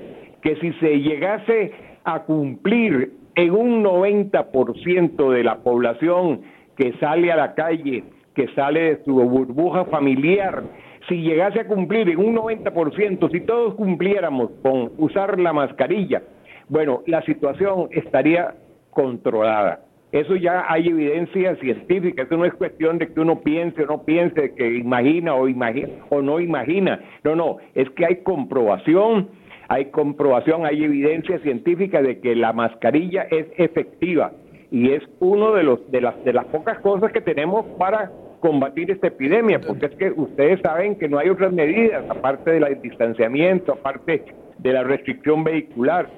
que 0.43 0.57
si 0.57 0.73
se 0.75 0.99
llegase 1.01 1.73
a 2.05 2.21
cumplir 2.25 3.13
en 3.35 3.51
un 3.51 3.85
90% 3.85 5.31
de 5.31 5.45
la 5.45 5.59
población 5.59 6.43
que 6.77 6.93
sale 6.95 7.31
a 7.31 7.37
la 7.37 7.55
calle, 7.55 8.05
que 8.35 8.49
sale 8.55 8.81
de 8.81 9.05
su 9.05 9.15
burbuja 9.15 9.85
familiar, 9.87 10.63
si 11.09 11.23
llegase 11.23 11.61
a 11.61 11.67
cumplir 11.67 12.09
en 12.09 12.19
un 12.19 12.37
90%, 12.37 13.31
si 13.31 13.41
todos 13.41 13.75
cumpliéramos 13.75 14.51
con 14.63 14.93
usar 14.99 15.39
la 15.39 15.53
mascarilla, 15.53 16.23
bueno, 16.69 17.03
la 17.07 17.23
situación 17.23 17.89
estaría 17.91 18.55
controlada. 18.91 19.81
Eso 20.13 20.37
ya 20.37 20.65
hay 20.69 20.89
evidencia 20.89 21.57
científica, 21.57 22.23
eso 22.23 22.37
no 22.37 22.45
es 22.45 22.55
cuestión 22.55 22.99
de 22.99 23.13
que 23.13 23.21
uno 23.21 23.41
piense 23.41 23.83
o 23.83 23.87
no 23.87 24.05
piense, 24.05 24.55
que 24.55 24.77
imagina 24.77 25.35
o, 25.35 25.49
imagina, 25.49 25.89
o 26.11 26.23
no 26.23 26.39
imagina. 26.39 27.01
No, 27.25 27.35
no, 27.35 27.57
es 27.75 27.91
que 27.91 28.07
hay 28.07 28.17
comprobación 28.23 29.29
hay 29.69 29.87
comprobación, 29.87 30.67
hay 30.67 30.85
evidencia 30.85 31.39
científica 31.41 32.03
de 32.03 32.21
que 32.21 32.35
la 32.35 32.53
mascarilla 32.53 33.23
es 33.31 33.47
efectiva 33.57 34.33
y 34.71 34.91
es 34.91 35.03
uno 35.21 35.53
de 35.55 35.63
los 35.63 35.91
de 35.91 36.01
las 36.01 36.23
de 36.25 36.33
las 36.33 36.47
pocas 36.47 36.79
cosas 36.81 37.13
que 37.13 37.21
tenemos 37.21 37.65
para 37.79 38.11
combatir 38.45 38.91
esta 38.91 39.07
epidemia, 39.07 39.59
porque 39.59 39.87
es 39.87 39.93
que 39.93 40.11
ustedes 40.11 40.61
saben 40.61 40.97
que 40.97 41.09
no 41.09 41.19
hay 41.19 41.31
otras 41.31 41.51
medidas 41.51 42.05
aparte 42.11 42.51
del 42.51 42.79
distanciamiento, 42.83 43.73
aparte 43.73 44.23
de 44.59 44.73
la 44.75 44.83
restricción 44.83 45.45
vehicular. 45.45 46.11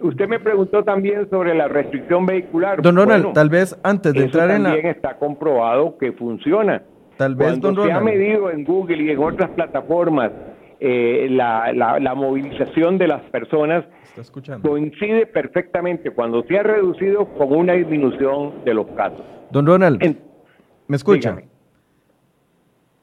Usted 0.00 0.28
me 0.28 0.38
preguntó 0.38 0.84
también 0.84 1.28
sobre 1.28 1.56
la 1.56 1.66
restricción 1.66 2.24
vehicular. 2.24 2.80
Don 2.80 2.94
Ronald, 2.94 3.32
tal 3.32 3.48
vez 3.48 3.76
antes 3.82 4.12
de 4.12 4.22
entrar 4.22 4.48
en 4.52 4.62
la... 4.62 4.68
también 4.70 4.94
está 4.94 5.16
comprobado 5.16 5.98
que 5.98 6.12
funciona. 6.12 6.84
Tal 7.16 7.34
vez, 7.34 7.58
Cuando 7.58 7.84
se 7.84 7.90
ha 7.90 7.98
medido 7.98 8.48
en 8.48 8.62
Google 8.62 9.02
y 9.02 9.10
en 9.10 9.18
otras 9.18 9.50
plataformas 9.50 10.30
eh, 10.78 11.26
la, 11.30 11.72
la, 11.72 12.14
movilización 12.14 12.96
de 12.96 13.08
las 13.08 13.22
personas 13.22 13.84
coincide 14.62 15.26
perfectamente 15.26 16.12
cuando 16.12 16.44
se 16.44 16.58
ha 16.58 16.62
reducido 16.62 17.26
con 17.34 17.52
una 17.52 17.72
disminución 17.72 18.64
de 18.64 18.74
los 18.74 18.86
casos. 18.88 19.24
Don 19.50 19.66
Ronald, 19.66 20.16
¿me 20.86 20.96
escucha? 20.96 21.38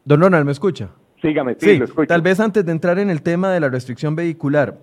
Don 0.06 0.22
Ronald, 0.22 0.46
¿me 0.46 0.52
escucha? 0.52 0.90
Sígame, 1.22 1.56
sí, 1.60 1.72
escucho. 1.72 2.08
Tal 2.08 2.22
vez 2.22 2.40
antes 2.40 2.66
de 2.66 2.72
entrar 2.72 3.00
en 3.00 3.10
el 3.10 3.22
tema 3.22 3.52
de 3.52 3.60
la 3.60 3.70
restricción 3.70 4.16
vehicular, 4.16 4.78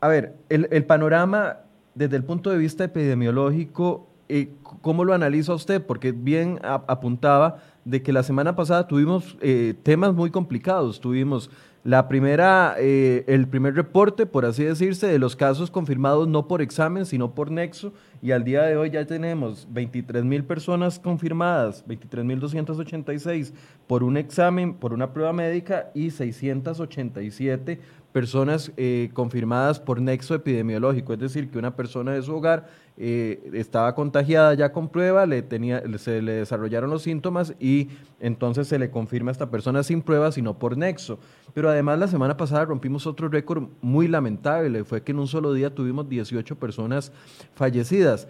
a 0.00 0.08
ver, 0.08 0.34
el, 0.48 0.68
el 0.70 0.84
panorama 0.84 1.58
desde 1.94 2.16
el 2.16 2.24
punto 2.24 2.50
de 2.50 2.58
vista 2.58 2.84
epidemiológico, 2.84 4.08
eh, 4.28 4.50
¿cómo 4.62 5.04
lo 5.04 5.12
analiza 5.14 5.52
usted? 5.54 5.84
Porque 5.84 6.12
bien 6.12 6.58
apuntaba 6.62 7.58
de 7.84 8.02
que 8.02 8.12
la 8.12 8.22
semana 8.22 8.54
pasada 8.56 8.86
tuvimos 8.86 9.36
eh, 9.40 9.74
temas 9.82 10.14
muy 10.14 10.30
complicados, 10.30 11.00
tuvimos 11.00 11.50
la 11.84 12.06
primera, 12.06 12.76
eh, 12.78 13.24
el 13.26 13.48
primer 13.48 13.74
reporte, 13.74 14.24
por 14.24 14.44
así 14.44 14.62
decirse, 14.62 15.08
de 15.08 15.18
los 15.18 15.34
casos 15.34 15.68
confirmados 15.70 16.28
no 16.28 16.46
por 16.46 16.62
examen, 16.62 17.06
sino 17.06 17.34
por 17.34 17.50
nexo, 17.50 17.92
y 18.22 18.30
al 18.30 18.44
día 18.44 18.62
de 18.62 18.76
hoy 18.76 18.90
ya 18.90 19.04
tenemos 19.04 19.66
23 19.70 20.24
mil 20.24 20.44
personas 20.44 21.00
confirmadas, 21.00 21.82
23 21.86 22.24
mil 22.24 22.38
286 22.38 23.52
por 23.88 24.04
un 24.04 24.16
examen, 24.16 24.74
por 24.74 24.92
una 24.92 25.12
prueba 25.12 25.32
médica, 25.32 25.90
y 25.92 26.10
687 26.10 27.80
personas 28.12 28.70
eh, 28.76 29.10
confirmadas 29.14 29.80
por 29.80 30.00
nexo 30.00 30.34
epidemiológico, 30.34 31.14
es 31.14 31.18
decir, 31.18 31.50
que 31.50 31.58
una 31.58 31.74
persona 31.74 32.12
de 32.12 32.22
su 32.22 32.34
hogar 32.34 32.68
eh, 32.98 33.50
estaba 33.54 33.94
contagiada 33.94 34.52
ya 34.52 34.70
con 34.70 34.88
prueba, 34.88 35.24
le 35.24 35.40
tenía, 35.42 35.82
se 35.96 36.20
le 36.20 36.32
desarrollaron 36.32 36.90
los 36.90 37.02
síntomas 37.02 37.54
y 37.58 37.88
entonces 38.20 38.68
se 38.68 38.78
le 38.78 38.90
confirma 38.90 39.30
a 39.30 39.32
esta 39.32 39.50
persona 39.50 39.82
sin 39.82 40.02
prueba, 40.02 40.30
sino 40.30 40.58
por 40.58 40.76
nexo. 40.76 41.18
Pero 41.54 41.70
además 41.70 41.98
la 41.98 42.06
semana 42.06 42.36
pasada 42.36 42.66
rompimos 42.66 43.06
otro 43.06 43.28
récord 43.28 43.68
muy 43.80 44.08
lamentable, 44.08 44.84
fue 44.84 45.02
que 45.02 45.12
en 45.12 45.18
un 45.18 45.26
solo 45.26 45.54
día 45.54 45.74
tuvimos 45.74 46.08
18 46.08 46.56
personas 46.56 47.12
fallecidas. 47.54 48.28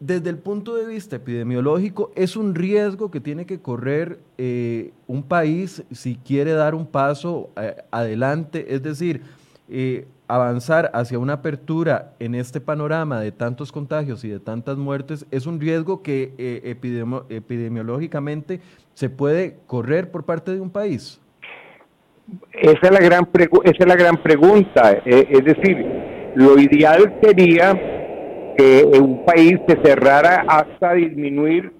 Desde 0.00 0.30
el 0.30 0.38
punto 0.38 0.76
de 0.76 0.86
vista 0.86 1.16
epidemiológico, 1.16 2.12
es 2.14 2.36
un 2.36 2.54
riesgo 2.54 3.10
que 3.10 3.18
tiene 3.20 3.46
que 3.46 3.58
correr 3.58 4.20
eh, 4.38 4.92
un 5.08 5.24
país 5.24 5.82
si 5.90 6.14
quiere 6.14 6.52
dar 6.52 6.76
un 6.76 6.86
paso 6.86 7.50
eh, 7.60 7.74
adelante, 7.90 8.66
es 8.72 8.80
decir, 8.84 9.22
eh, 9.68 10.06
avanzar 10.28 10.92
hacia 10.94 11.18
una 11.18 11.32
apertura 11.34 12.12
en 12.20 12.36
este 12.36 12.60
panorama 12.60 13.20
de 13.20 13.32
tantos 13.32 13.72
contagios 13.72 14.22
y 14.22 14.28
de 14.28 14.38
tantas 14.38 14.78
muertes, 14.78 15.26
es 15.32 15.46
un 15.46 15.58
riesgo 15.58 16.00
que 16.00 16.32
epidemiológicamente 17.28 18.60
se 18.94 19.10
puede 19.10 19.56
correr 19.66 20.12
por 20.12 20.22
parte 20.24 20.54
de 20.54 20.60
un 20.60 20.70
país. 20.70 21.20
Esa 22.52 22.78
es 22.82 22.90
la 22.92 23.00
gran, 23.00 23.28
esa 23.34 23.76
es 23.78 23.86
la 23.86 23.96
gran 23.96 24.22
pregunta, 24.22 24.92
es 25.04 25.44
decir, 25.44 25.84
lo 26.36 26.58
ideal 26.58 27.18
sería 27.20 27.97
que 28.58 28.84
un 28.84 29.24
país 29.24 29.56
se 29.68 29.76
cerrara 29.82 30.44
hasta 30.48 30.94
disminuir 30.94 31.70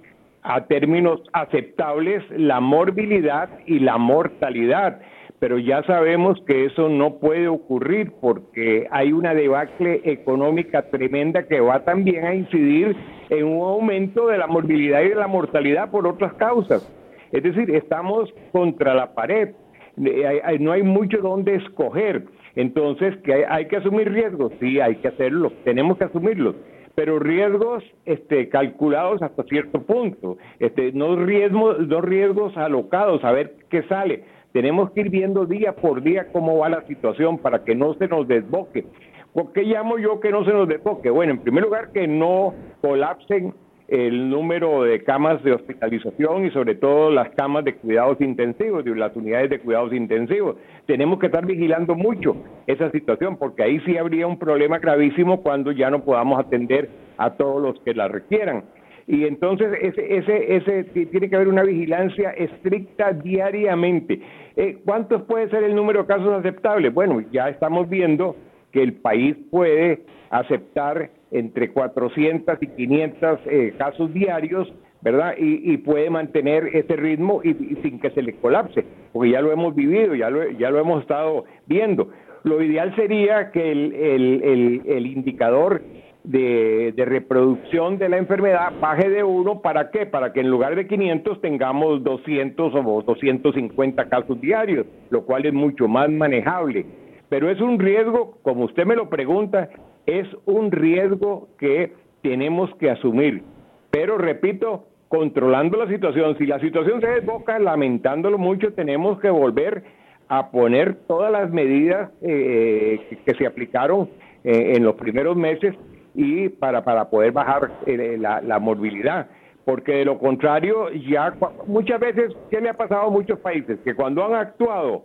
a 0.41 0.65
términos 0.65 1.19
aceptables 1.33 2.23
la 2.31 2.61
morbilidad 2.61 3.49
y 3.65 3.79
la 3.79 3.97
mortalidad. 3.97 5.01
Pero 5.39 5.57
ya 5.57 5.83
sabemos 5.83 6.41
que 6.47 6.65
eso 6.65 6.87
no 6.87 7.15
puede 7.15 7.49
ocurrir 7.49 8.13
porque 8.21 8.87
hay 8.91 9.11
una 9.11 9.33
debacle 9.33 10.01
económica 10.05 10.89
tremenda 10.89 11.43
que 11.43 11.59
va 11.59 11.83
también 11.83 12.23
a 12.23 12.33
incidir 12.33 12.95
en 13.29 13.45
un 13.45 13.61
aumento 13.61 14.27
de 14.27 14.37
la 14.37 14.47
morbilidad 14.47 15.01
y 15.01 15.09
de 15.09 15.15
la 15.15 15.27
mortalidad 15.27 15.91
por 15.91 16.07
otras 16.07 16.33
causas. 16.35 16.89
Es 17.33 17.43
decir, 17.43 17.75
estamos 17.75 18.33
contra 18.53 18.93
la 18.93 19.13
pared, 19.13 19.49
no 19.97 20.71
hay 20.71 20.83
mucho 20.83 21.17
donde 21.17 21.55
escoger. 21.55 22.23
Entonces, 22.59 23.15
que 23.23 23.45
hay, 23.45 23.67
que 23.67 23.77
asumir 23.77 24.11
riesgos, 24.11 24.51
sí, 24.59 24.81
hay 24.81 24.97
que 24.97 25.07
hacerlo, 25.07 25.53
tenemos 25.63 25.97
que 25.97 26.03
asumirlos, 26.03 26.57
pero 26.93 27.17
riesgos 27.17 27.85
este, 28.03 28.49
calculados 28.49 29.21
hasta 29.21 29.43
cierto 29.43 29.81
punto, 29.83 30.37
este, 30.59 30.91
no, 30.91 31.15
riesgos, 31.15 31.87
no 31.87 32.01
riesgos 32.01 32.57
alocados, 32.57 33.23
a 33.23 33.31
ver 33.31 33.55
qué 33.69 33.83
sale. 33.83 34.25
Tenemos 34.51 34.91
que 34.91 34.99
ir 34.99 35.09
viendo 35.09 35.45
día 35.45 35.73
por 35.73 36.03
día 36.03 36.33
cómo 36.33 36.57
va 36.57 36.67
la 36.67 36.85
situación 36.85 37.37
para 37.37 37.63
que 37.63 37.75
no 37.75 37.93
se 37.93 38.09
nos 38.09 38.27
desboque. 38.27 38.83
¿Por 39.31 39.53
qué 39.53 39.63
llamo 39.63 39.97
yo 39.97 40.19
que 40.19 40.29
no 40.29 40.43
se 40.43 40.51
nos 40.51 40.67
desboque? 40.67 41.09
Bueno, 41.09 41.31
en 41.31 41.39
primer 41.39 41.63
lugar, 41.63 41.93
que 41.93 42.09
no 42.09 42.53
colapsen 42.81 43.53
el 43.91 44.29
número 44.29 44.83
de 44.83 45.03
camas 45.03 45.43
de 45.43 45.53
hospitalización 45.53 46.45
y 46.45 46.51
sobre 46.51 46.75
todo 46.75 47.11
las 47.11 47.29
camas 47.31 47.65
de 47.65 47.75
cuidados 47.75 48.19
intensivos, 48.21 48.85
de 48.85 48.95
las 48.95 49.15
unidades 49.15 49.49
de 49.49 49.59
cuidados 49.59 49.93
intensivos. 49.93 50.57
Tenemos 50.85 51.19
que 51.19 51.27
estar 51.27 51.45
vigilando 51.45 51.95
mucho 51.95 52.35
esa 52.67 52.91
situación 52.91 53.37
porque 53.37 53.63
ahí 53.63 53.79
sí 53.85 53.97
habría 53.97 54.27
un 54.27 54.37
problema 54.37 54.79
gravísimo 54.79 55.41
cuando 55.41 55.71
ya 55.71 55.89
no 55.89 56.03
podamos 56.03 56.39
atender 56.39 56.89
a 57.17 57.31
todos 57.31 57.61
los 57.61 57.79
que 57.81 57.93
la 57.93 58.07
requieran. 58.07 58.63
Y 59.07 59.25
entonces 59.25 59.69
ese, 59.81 60.17
ese, 60.17 60.55
ese 60.55 60.83
tiene 61.05 61.29
que 61.29 61.35
haber 61.35 61.47
una 61.47 61.63
vigilancia 61.63 62.29
estricta 62.29 63.11
diariamente. 63.11 64.21
Eh, 64.55 64.77
¿Cuántos 64.85 65.23
puede 65.23 65.49
ser 65.49 65.63
el 65.63 65.73
número 65.73 66.01
de 66.01 66.07
casos 66.07 66.31
aceptables? 66.31 66.93
Bueno, 66.93 67.21
ya 67.31 67.49
estamos 67.49 67.89
viendo 67.89 68.35
que 68.71 68.83
el 68.83 68.93
país 68.93 69.35
puede 69.49 70.03
aceptar 70.29 71.09
entre 71.31 71.71
400 71.71 72.57
y 72.61 72.67
500 72.67 73.39
eh, 73.45 73.73
casos 73.77 74.13
diarios, 74.13 74.71
¿verdad? 75.01 75.35
Y, 75.37 75.77
puede 75.77 76.09
mantener 76.09 76.75
ese 76.75 76.95
ritmo 76.95 77.41
y, 77.43 77.53
sin 77.83 77.99
que 77.99 78.09
se 78.11 78.21
le 78.21 78.33
colapse, 78.33 78.83
porque 79.13 79.31
ya 79.31 79.41
lo 79.41 79.51
hemos 79.51 79.75
vivido, 79.75 80.15
ya 80.15 80.29
lo, 80.29 80.49
ya 80.51 80.69
lo 80.69 80.79
hemos 80.79 81.01
estado 81.01 81.45
viendo. 81.67 82.09
Lo 82.43 82.61
ideal 82.61 82.95
sería 82.95 83.51
que 83.51 83.71
el, 83.71 85.05
indicador 85.05 85.81
de, 86.23 86.93
reproducción 86.97 87.97
de 87.97 88.09
la 88.09 88.17
enfermedad 88.17 88.73
baje 88.79 89.09
de 89.09 89.23
uno, 89.23 89.61
¿para 89.61 89.89
qué? 89.91 90.05
Para 90.05 90.31
que 90.31 90.39
en 90.41 90.49
lugar 90.49 90.75
de 90.75 90.87
500 90.87 91.41
tengamos 91.41 92.03
200 92.03 92.73
o 92.75 93.03
250 93.05 94.09
casos 94.09 94.39
diarios, 94.39 94.85
lo 95.09 95.25
cual 95.25 95.45
es 95.45 95.53
mucho 95.53 95.87
más 95.87 96.09
manejable. 96.09 96.85
Pero 97.29 97.49
es 97.49 97.61
un 97.61 97.77
riesgo, 97.77 98.37
como 98.41 98.65
usted 98.65 98.85
me 98.85 98.95
lo 98.95 99.09
pregunta, 99.09 99.69
es 100.09 100.27
un 100.45 100.71
riesgo 100.71 101.49
que 101.57 101.93
tenemos 102.21 102.73
que 102.75 102.89
asumir. 102.89 103.43
Pero 103.91 104.17
repito, 104.17 104.85
controlando 105.07 105.77
la 105.77 105.87
situación. 105.87 106.37
Si 106.37 106.45
la 106.45 106.59
situación 106.59 107.01
se 107.01 107.07
desboca, 107.07 107.59
lamentándolo 107.59 108.37
mucho, 108.37 108.73
tenemos 108.73 109.19
que 109.19 109.29
volver 109.29 109.83
a 110.27 110.51
poner 110.51 110.95
todas 111.07 111.31
las 111.31 111.51
medidas 111.51 112.11
eh, 112.21 113.19
que, 113.25 113.33
se 113.33 113.47
aplicaron 113.47 114.09
eh, 114.43 114.73
en 114.75 114.83
los 114.83 114.95
primeros 114.95 115.35
meses 115.35 115.75
y 116.13 116.49
para, 116.49 116.83
para 116.83 117.09
poder 117.09 117.31
bajar 117.31 117.71
eh, 117.85 118.17
la, 118.19 118.41
la, 118.41 118.59
morbilidad. 118.59 119.27
Porque 119.65 119.93
de 119.93 120.05
lo 120.05 120.19
contrario, 120.19 120.89
ya 120.91 121.33
muchas 121.65 121.99
veces, 121.99 122.33
¿qué 122.49 122.61
le 122.61 122.69
ha 122.69 122.75
pasado 122.75 123.07
a 123.07 123.09
muchos 123.09 123.39
países? 123.39 123.79
Que 123.83 123.95
cuando 123.95 124.23
han 124.23 124.35
actuado, 124.35 125.03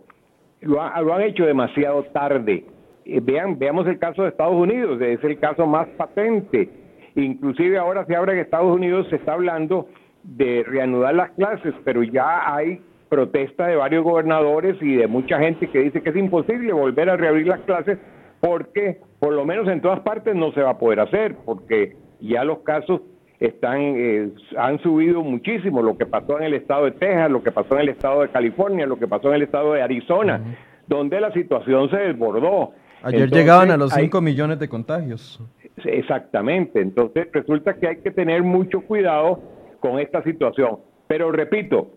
lo, 0.61 0.75
lo 1.01 1.13
han 1.13 1.21
hecho 1.23 1.45
demasiado 1.45 2.03
tarde 2.05 2.65
eh, 3.05 3.19
vean, 3.21 3.57
veamos 3.57 3.87
el 3.87 3.99
caso 3.99 4.23
de 4.23 4.29
Estados 4.29 4.55
Unidos, 4.55 5.01
es 5.01 5.23
el 5.23 5.39
caso 5.39 5.65
más 5.65 5.87
patente. 5.89 6.69
Inclusive 7.15 7.77
ahora 7.77 8.05
se 8.05 8.15
abre 8.15 8.33
en 8.33 8.39
Estados 8.39 8.75
Unidos, 8.75 9.07
se 9.09 9.15
está 9.17 9.33
hablando 9.33 9.87
de 10.23 10.63
reanudar 10.67 11.15
las 11.15 11.31
clases, 11.31 11.73
pero 11.83 12.03
ya 12.03 12.53
hay 12.53 12.81
protesta 13.09 13.67
de 13.67 13.75
varios 13.75 14.03
gobernadores 14.03 14.75
y 14.81 14.95
de 14.95 15.07
mucha 15.07 15.39
gente 15.39 15.69
que 15.69 15.79
dice 15.79 16.01
que 16.01 16.09
es 16.09 16.15
imposible 16.15 16.73
volver 16.73 17.09
a 17.09 17.15
reabrir 17.15 17.47
las 17.47 17.61
clases 17.61 17.99
porque 18.41 18.99
por 19.19 19.33
lo 19.33 19.45
menos 19.45 19.67
en 19.67 19.81
todas 19.81 20.01
partes 20.01 20.35
no 20.35 20.51
se 20.51 20.61
va 20.61 20.71
a 20.71 20.77
poder 20.77 20.99
hacer, 20.99 21.35
porque 21.45 21.95
ya 22.19 22.43
los 22.43 22.59
casos 22.59 23.01
están 23.39 23.79
eh, 23.79 24.29
han 24.57 24.79
subido 24.79 25.21
muchísimo, 25.21 25.81
lo 25.81 25.97
que 25.97 26.05
pasó 26.05 26.37
en 26.37 26.45
el 26.45 26.53
estado 26.53 26.85
de 26.85 26.91
Texas, 26.91 27.31
lo 27.31 27.43
que 27.43 27.51
pasó 27.51 27.75
en 27.75 27.81
el 27.81 27.89
estado 27.89 28.21
de 28.21 28.29
California, 28.29 28.85
lo 28.85 28.97
que 28.97 29.07
pasó 29.07 29.29
en 29.29 29.35
el 29.35 29.41
estado 29.43 29.73
de 29.73 29.81
Arizona, 29.81 30.41
donde 30.87 31.19
la 31.19 31.31
situación 31.31 31.89
se 31.89 31.97
desbordó. 31.97 32.73
Ayer 33.05 33.29
llegaban 33.29 33.69
a 33.69 33.77
los 33.77 33.93
5 33.93 34.19
millones 34.19 34.57
de 34.59 34.67
contagios. 34.67 35.39
Exactamente, 35.83 36.81
entonces 36.81 37.27
resulta 37.31 37.75
que 37.75 37.87
hay 37.87 37.97
que 37.97 38.09
tener 38.09 38.41
mucho 38.41 38.81
cuidado 38.81 39.39
con 39.79 39.99
esta 39.99 40.23
situación. 40.23 40.79
Pero 41.07 41.31
repito, 41.31 41.91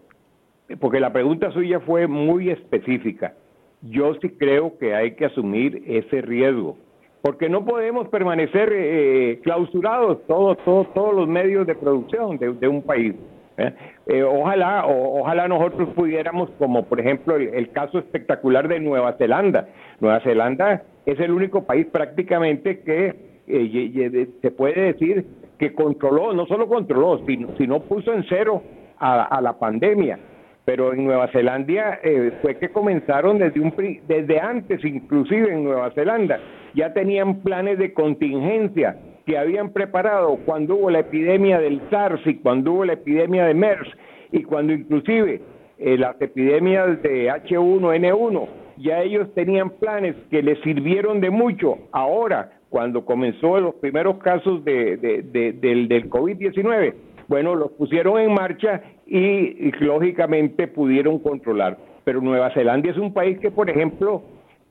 porque 0.81 1.01
la 1.01 1.11
pregunta 1.11 1.51
suya 1.53 1.81
fue 1.81 2.07
muy 2.07 2.51
específica, 2.51 3.33
yo 3.81 4.15
sí 4.21 4.29
creo 4.31 4.77
que 4.77 4.95
hay 4.95 5.13
que 5.13 5.25
asumir 5.25 5.83
ese 5.87 6.21
riesgo, 6.21 6.77
porque 7.23 7.49
no 7.49 7.65
podemos 7.65 8.09
permanecer 8.09 8.71
eh, 8.75 9.41
clausurados 9.43 10.19
todos, 10.27 10.59
todos, 10.65 10.93
todos 10.93 11.15
los 11.15 11.27
medios 11.27 11.67
de 11.67 11.75
producción 11.75 12.37
de, 12.37 12.69
un 12.69 12.83
país. 12.83 13.15
¿eh? 13.57 13.73
Eh, 14.07 14.23
ojalá, 14.23 14.85
ojalá 14.87 15.49
nosotros 15.49 15.89
pudiéramos, 15.95 16.51
como 16.59 16.85
por 16.85 17.01
ejemplo 17.01 17.37
el, 17.37 17.71
caso 17.71 17.99
espectacular 17.99 18.69
de 18.69 18.81
Nueva 18.81 19.15
Zelanda. 19.15 19.69
Nueva 20.01 20.21
Zelanda 20.21 20.83
es 21.09 21.19
el 21.21 21.31
único 21.31 21.65
país 21.65 21.87
prácticamente 21.87 22.81
que 22.81 23.15
eh, 23.47 24.29
se 24.43 24.51
puede 24.51 24.93
decir 24.93 25.25
que 25.59 25.73
controló, 25.73 26.35
no 26.35 26.47
solo 26.47 26.69
controló, 26.69 27.25
sino, 27.57 27.81
puso 27.81 28.13
en 28.13 28.25
cero 28.29 28.63
a, 28.99 29.41
la 29.41 29.59
pandemia. 29.59 30.19
Pero 30.67 30.93
en 30.93 31.07
Nueva 31.07 31.29
Zelanda 31.29 31.99
eh, 32.05 32.33
fue 32.43 32.59
que 32.59 32.69
comenzaron 32.69 33.39
desde 33.39 34.39
antes, 34.39 34.85
inclusive 34.85 35.51
en 35.51 35.65
Nueva 35.65 35.91
Zelanda, 35.93 36.41
ya 36.75 36.93
tenían 36.93 37.41
planes 37.41 37.79
de 37.79 37.95
contingencia 37.95 38.99
que 39.25 39.39
habían 39.39 39.71
preparado 39.71 40.37
cuando 40.45 40.75
hubo 40.75 40.91
la 40.91 41.01
epidemia 41.01 41.59
del 41.59 41.81
SARS 41.89 42.21
y 42.27 42.35
cuando 42.35 42.73
hubo 42.73 42.85
la 42.85 42.93
epidemia 42.93 43.47
de 43.47 43.55
MERS 43.55 43.89
y 44.31 44.43
cuando 44.43 44.75
inclusive 44.75 45.41
eh, 45.79 45.97
las 45.97 46.21
epidemias 46.21 47.03
de 47.03 47.31
H1N1 47.31 48.49
ya 48.79 49.03
ellos 49.03 49.33
tenían 49.35 49.71
planes 49.71 50.15
que 50.31 50.43
les 50.43 50.61
sirvieron 50.61 51.21
de 51.21 51.31
mucho. 51.31 51.79
Ahora, 51.93 52.53
cuando 52.69 53.05
comenzó 53.05 53.59
los 53.61 53.75
primeros 53.77 54.19
casos 54.19 54.65
de, 54.65 54.97
del, 54.97 55.89
del 55.89 56.11
COVID-19, 56.11 56.95
bueno, 57.29 57.55
los 57.55 57.73
pusieron 57.73 58.19
en 58.19 58.33
marcha 58.33 58.83
y, 59.07 59.71
lógicamente 59.81 60.67
pudieron 60.67 61.19
controlar. 61.19 61.77
Pero 62.05 62.23
Nueva 62.23 62.51
Zelanda 62.55 62.91
es 62.91 62.97
un 62.97 63.13
país 63.13 63.39
que, 63.39 63.51
por 63.51 63.69
ejemplo, 63.69 64.23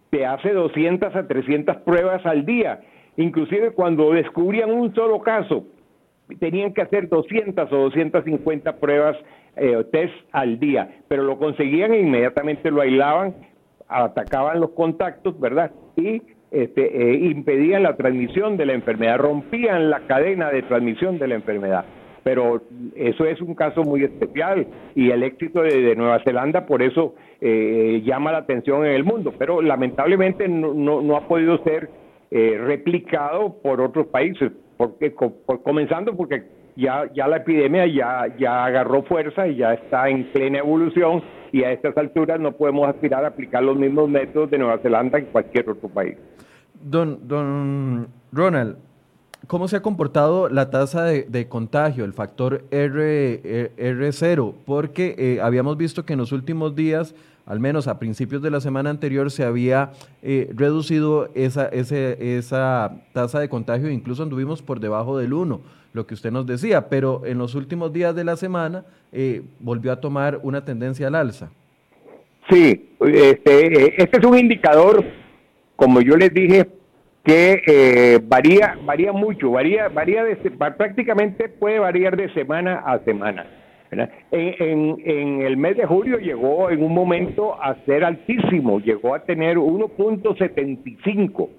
te 0.10 0.26
hace 0.26 0.52
200 0.54 1.16
a 1.16 1.28
300 1.28 1.78
pruebas 1.78 2.26
al 2.26 2.46
día. 2.46 2.82
Inclusive 3.16 3.72
cuando 3.72 4.12
descubrían 4.12 4.72
un 4.72 4.94
solo 4.96 5.22
caso, 5.22 5.66
tenían 6.40 6.74
que 6.74 6.82
hacer 6.82 7.10
200 7.10 7.72
o 7.72 7.76
250 7.76 8.78
pruebas 8.78 9.18
eh, 9.56 9.84
test 9.92 10.14
al 10.32 10.60
día, 10.60 11.00
pero 11.08 11.24
lo 11.24 11.38
conseguían 11.38 11.94
e 11.94 12.00
inmediatamente 12.00 12.70
lo 12.72 12.82
aislaban 12.82 13.36
atacaban 13.88 14.60
los 14.60 14.72
contactos, 14.72 15.40
¿verdad? 15.40 15.72
Y 15.96 16.22
este, 16.52 17.12
eh, 17.12 17.16
impedían 17.16 17.84
la 17.84 17.98
transmisión 17.98 18.56
de 18.58 18.66
la 18.66 18.74
enfermedad, 18.74 19.18
rompían 19.18 19.90
la 19.90 20.02
cadena 20.02 20.50
de 20.50 20.62
transmisión 20.64 21.18
de 21.20 21.28
la 21.28 21.36
enfermedad. 21.36 21.86
Pero 22.24 22.62
eso 22.96 23.26
es 23.26 23.42
un 23.42 23.56
caso 23.56 23.84
muy 23.84 24.04
especial 24.04 24.68
y 24.96 25.12
el 25.12 25.24
éxito 25.24 25.62
de, 25.62 25.96
Nueva 25.96 26.20
Zelanda 26.24 26.66
por 26.66 26.82
eso 26.82 27.16
eh, 27.40 28.02
llama 28.06 28.34
la 28.34 28.40
atención 28.40 28.86
en 28.86 28.94
el 28.94 29.04
mundo. 29.04 29.34
Pero 29.38 29.62
lamentablemente 29.62 30.48
no, 30.48 31.16
ha 31.16 31.28
podido 31.28 31.58
ser 31.64 31.90
eh, 32.32 32.58
replicado 32.60 33.62
por 33.62 33.80
otros 33.80 34.08
países, 34.08 34.52
porque 34.76 35.14
comenzando 35.64 36.16
porque 36.18 36.44
ya, 36.76 37.10
ya 37.14 37.28
la 37.28 37.38
epidemia 37.38 37.88
ya, 37.88 38.28
ya 38.38 38.66
agarró 38.66 39.04
fuerza 39.04 39.48
y 39.48 39.56
ya 39.56 39.74
está 39.74 40.10
en 40.10 40.26
plena 40.32 40.60
evolución 40.60 41.24
y 41.52 41.64
a 41.64 41.72
estas 41.72 41.98
alturas 41.98 42.40
no 42.40 42.52
podemos 42.52 42.88
aspirar 42.88 43.24
a 43.26 43.30
aplicar 43.30 43.64
los 43.64 43.78
mismos 43.78 44.10
métodos 44.10 44.50
de 44.52 44.58
Nueva 44.58 44.78
Zelanda 44.80 45.20
en 45.20 45.26
cualquier 45.26 45.70
otro 45.70 45.90
país. 45.90 46.18
Don, 46.82 47.28
don 47.28 48.08
Ronald, 48.32 48.78
¿cómo 49.48 49.68
se 49.68 49.78
ha 49.78 49.82
comportado 49.82 50.50
la 50.50 50.70
tasa 50.70 51.04
de, 51.04 51.48
contagio, 51.48 52.06
el 52.06 52.14
factor 52.14 52.64
R, 52.72 53.72
R0? 53.78 54.54
Porque 54.66 55.16
eh, 55.18 55.42
habíamos 55.42 55.78
visto 55.78 56.06
que 56.06 56.14
en 56.14 56.20
los 56.20 56.32
últimos 56.32 56.76
días 56.76 57.16
al 57.48 57.60
menos 57.60 57.88
a 57.88 57.98
principios 57.98 58.42
de 58.42 58.52
la 58.52 58.62
semana 58.62 58.90
anterior, 58.90 59.32
se 59.32 59.44
había 59.44 59.92
eh, 60.22 60.52
reducido 60.54 61.30
esa, 61.34 61.68
ese, 61.68 62.38
esa 62.38 63.02
tasa 63.14 63.40
de 63.40 63.50
contagio, 63.50 63.90
incluso 63.90 64.22
anduvimos 64.22 64.62
por 64.62 64.80
debajo 64.80 65.18
del 65.18 65.34
1 65.34 65.62
lo 65.94 66.06
que 66.06 66.14
usted 66.14 66.32
nos 66.32 66.46
decía, 66.46 66.90
pero 66.90 67.26
en 67.26 67.40
los 67.40 67.56
últimos 67.56 67.92
días 67.92 68.16
de 68.16 68.24
la 68.24 68.38
semana 68.38 68.86
eh, 69.12 69.42
volvió 69.60 69.92
a 69.92 70.00
tomar 70.00 70.40
una 70.44 70.64
tendencia 70.64 71.08
al 71.08 71.16
alza. 71.16 71.50
Sí, 72.50 72.92
este, 73.02 74.02
este 74.02 74.18
es 74.18 74.24
un 74.24 74.38
indicador, 74.38 75.04
como 75.76 76.00
yo 76.02 76.16
les 76.16 76.34
dije, 76.34 76.68
que 77.24 77.62
eh, 77.68 78.20
varía, 78.24 78.78
varía 78.86 79.12
mucho, 79.12 79.52
varía, 79.52 79.90
varía 79.90 80.24
de, 80.24 80.36
prácticamente 80.78 81.50
puede 81.50 81.80
variar 81.80 82.16
de 82.16 82.34
semana 82.34 82.84
a 82.86 83.00
semana. 83.00 83.46
En, 83.92 84.98
en, 85.06 85.42
el 85.42 85.58
mes 85.58 85.78
de 85.78 85.86
julio 85.86 86.18
llegó 86.18 86.70
en 86.70 86.84
un 86.84 86.94
momento 86.94 87.62
a 87.62 87.76
ser 87.86 88.04
altísimo, 88.04 88.80
llegó 88.80 89.16
a 89.16 89.24
tener 89.24 89.58
1.75, 89.58 91.50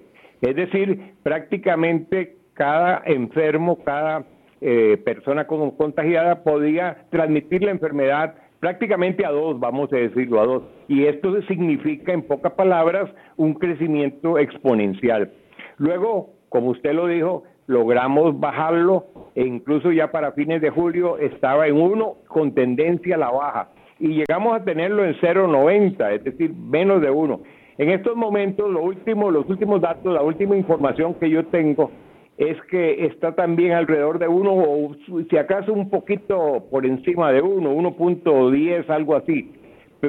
es 0.41 0.55
decir, 0.55 1.13
prácticamente 1.23 2.35
cada 2.53 3.01
enfermo, 3.05 3.83
cada 3.83 4.25
eh, 4.61 4.97
persona 5.03 5.47
contagiada 5.47 6.43
podía 6.43 7.05
transmitir 7.09 7.63
la 7.63 7.71
enfermedad 7.71 8.35
prácticamente 8.59 9.25
a 9.25 9.31
dos, 9.31 9.59
vamos 9.59 9.91
a 9.93 9.97
decirlo, 9.97 10.41
a 10.41 10.45
dos. 10.45 10.63
Y 10.87 11.05
esto 11.05 11.41
significa, 11.43 12.11
en 12.11 12.23
pocas 12.23 12.53
palabras, 12.53 13.09
un 13.37 13.53
crecimiento 13.53 14.37
exponencial. 14.37 15.31
Luego, 15.77 16.31
como 16.49 16.71
usted 16.71 16.93
lo 16.93 17.07
dijo, 17.07 17.43
logramos 17.69 18.39
bajarlo 18.39 19.05
e 19.35 19.45
incluso 19.45 19.91
ya 19.91 20.11
para 20.11 20.31
fines 20.31 20.59
de 20.59 20.71
julio 20.71 21.19
estaba 21.19 21.67
en 21.67 21.79
uno 21.79 22.15
con 22.27 22.55
tendencia 22.55 23.13
a 23.13 23.19
la 23.19 23.29
baja 23.29 23.69
y 23.99 24.07
llegamos 24.07 24.59
a 24.59 24.63
tenerlo 24.63 25.05
en 25.05 25.13
0.90, 25.13 26.15
es 26.15 26.23
decir, 26.23 26.51
menos 26.51 26.99
de 26.99 27.11
uno. 27.11 27.41
En 27.77 27.89
estos 27.91 28.15
momentos, 28.15 28.71
lo 28.71 28.81
último, 28.81 29.29
los 29.29 29.47
últimos 29.47 29.81
datos, 29.81 30.11
la 30.11 30.23
última 30.23 30.57
información 30.57 31.13
que 31.13 31.29
yo 31.29 31.45
tengo 31.45 31.91
es 32.39 32.59
que 32.71 33.05
está 33.05 33.35
también 33.35 33.73
alrededor 33.73 34.17
de 34.17 34.27
uno 34.27 34.51
o 34.51 34.95
si 35.29 35.37
acaso 35.37 35.71
un 35.71 35.91
poquito 35.91 36.65
por 36.71 36.87
encima 36.87 37.31
de 37.31 37.41
uno, 37.41 37.71
1.10, 37.75 38.89
algo 38.89 39.15
así, 39.15 39.51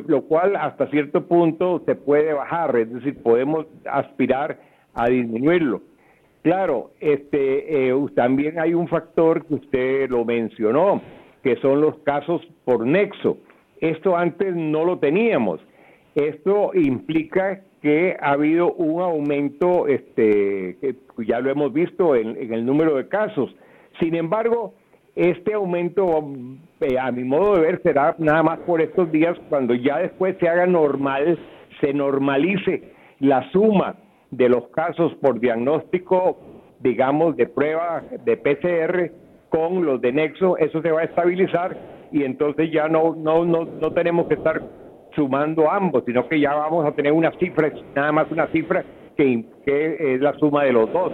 lo 0.06 0.22
cual 0.22 0.56
hasta 0.56 0.86
cierto 0.86 1.26
punto 1.26 1.82
se 1.84 1.94
puede 1.94 2.32
bajar, 2.32 2.74
es 2.76 2.90
decir, 2.90 3.22
podemos 3.22 3.66
aspirar 3.84 4.58
a 4.94 5.08
disminuirlo. 5.08 5.89
Claro, 6.42 6.92
este, 7.00 7.88
eh, 7.88 7.94
también 8.14 8.58
hay 8.58 8.72
un 8.72 8.88
factor 8.88 9.44
que 9.44 9.54
usted 9.54 10.08
lo 10.08 10.24
mencionó, 10.24 11.02
que 11.42 11.56
son 11.56 11.82
los 11.82 11.98
casos 11.98 12.40
por 12.64 12.86
nexo. 12.86 13.36
Esto 13.80 14.16
antes 14.16 14.54
no 14.54 14.84
lo 14.84 14.98
teníamos. 14.98 15.60
Esto 16.14 16.70
implica 16.74 17.60
que 17.82 18.16
ha 18.20 18.32
habido 18.32 18.72
un 18.72 19.02
aumento, 19.02 19.86
este, 19.86 20.76
que 20.80 20.96
ya 21.26 21.40
lo 21.40 21.50
hemos 21.50 21.72
visto 21.74 22.16
en, 22.16 22.52
el 22.52 22.64
número 22.64 22.96
de 22.96 23.08
casos. 23.08 23.54
Sin 23.98 24.14
embargo, 24.14 24.74
este 25.16 25.52
aumento, 25.52 26.26
eh, 26.80 26.98
a 26.98 27.12
mi 27.12 27.24
modo 27.24 27.56
de 27.56 27.62
ver, 27.62 27.82
será 27.82 28.14
nada 28.18 28.42
más 28.42 28.58
por 28.60 28.80
estos 28.80 29.12
días, 29.12 29.36
cuando 29.50 29.74
ya 29.74 29.98
después 29.98 30.36
se 30.40 30.48
haga 30.48 30.66
normal, 30.66 31.38
se 31.82 31.92
normalice 31.92 32.92
la 33.18 33.50
suma 33.50 33.96
de 34.30 34.48
los 34.48 34.68
casos 34.68 35.14
por 35.16 35.40
diagnóstico, 35.40 36.38
digamos, 36.80 37.36
de 37.36 37.46
prueba 37.46 38.02
de 38.24 38.36
PCR 38.36 39.12
con 39.48 39.84
los 39.84 40.00
de 40.00 40.12
Nexo, 40.12 40.56
eso 40.56 40.80
se 40.80 40.90
va 40.90 41.00
a 41.00 41.04
estabilizar 41.04 41.76
y 42.12 42.24
entonces 42.24 42.70
ya 42.72 42.88
no, 42.88 43.14
no, 43.16 43.44
no, 43.44 43.64
no 43.64 43.92
tenemos 43.92 44.28
que 44.28 44.34
estar 44.34 44.62
sumando 45.14 45.70
ambos, 45.70 46.04
sino 46.06 46.28
que 46.28 46.40
ya 46.40 46.54
vamos 46.54 46.86
a 46.86 46.92
tener 46.92 47.12
una 47.12 47.32
cifra, 47.32 47.70
nada 47.94 48.12
más 48.12 48.30
una 48.30 48.46
cifra 48.48 48.84
que, 49.16 49.44
que 49.66 50.14
es 50.14 50.20
la 50.20 50.34
suma 50.38 50.64
de 50.64 50.72
los 50.72 50.92
dos. 50.92 51.12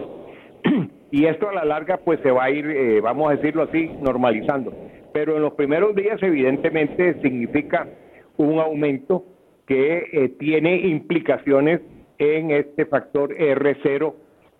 y 1.10 1.24
esto 1.24 1.48
a 1.48 1.54
la 1.54 1.64
larga 1.64 1.98
pues 1.98 2.20
se 2.20 2.30
va 2.30 2.44
a 2.44 2.50
ir, 2.50 2.66
eh, 2.66 3.00
vamos 3.00 3.30
a 3.30 3.36
decirlo 3.36 3.62
así, 3.62 3.90
normalizando. 4.00 4.72
Pero 5.12 5.36
en 5.36 5.42
los 5.42 5.54
primeros 5.54 5.94
días 5.94 6.22
evidentemente 6.22 7.20
significa 7.22 7.88
un 8.36 8.58
aumento 8.60 9.24
que 9.66 10.04
eh, 10.12 10.28
tiene 10.38 10.76
implicaciones 10.76 11.80
en 12.18 12.50
este 12.50 12.86
factor 12.86 13.34
R0 13.34 14.14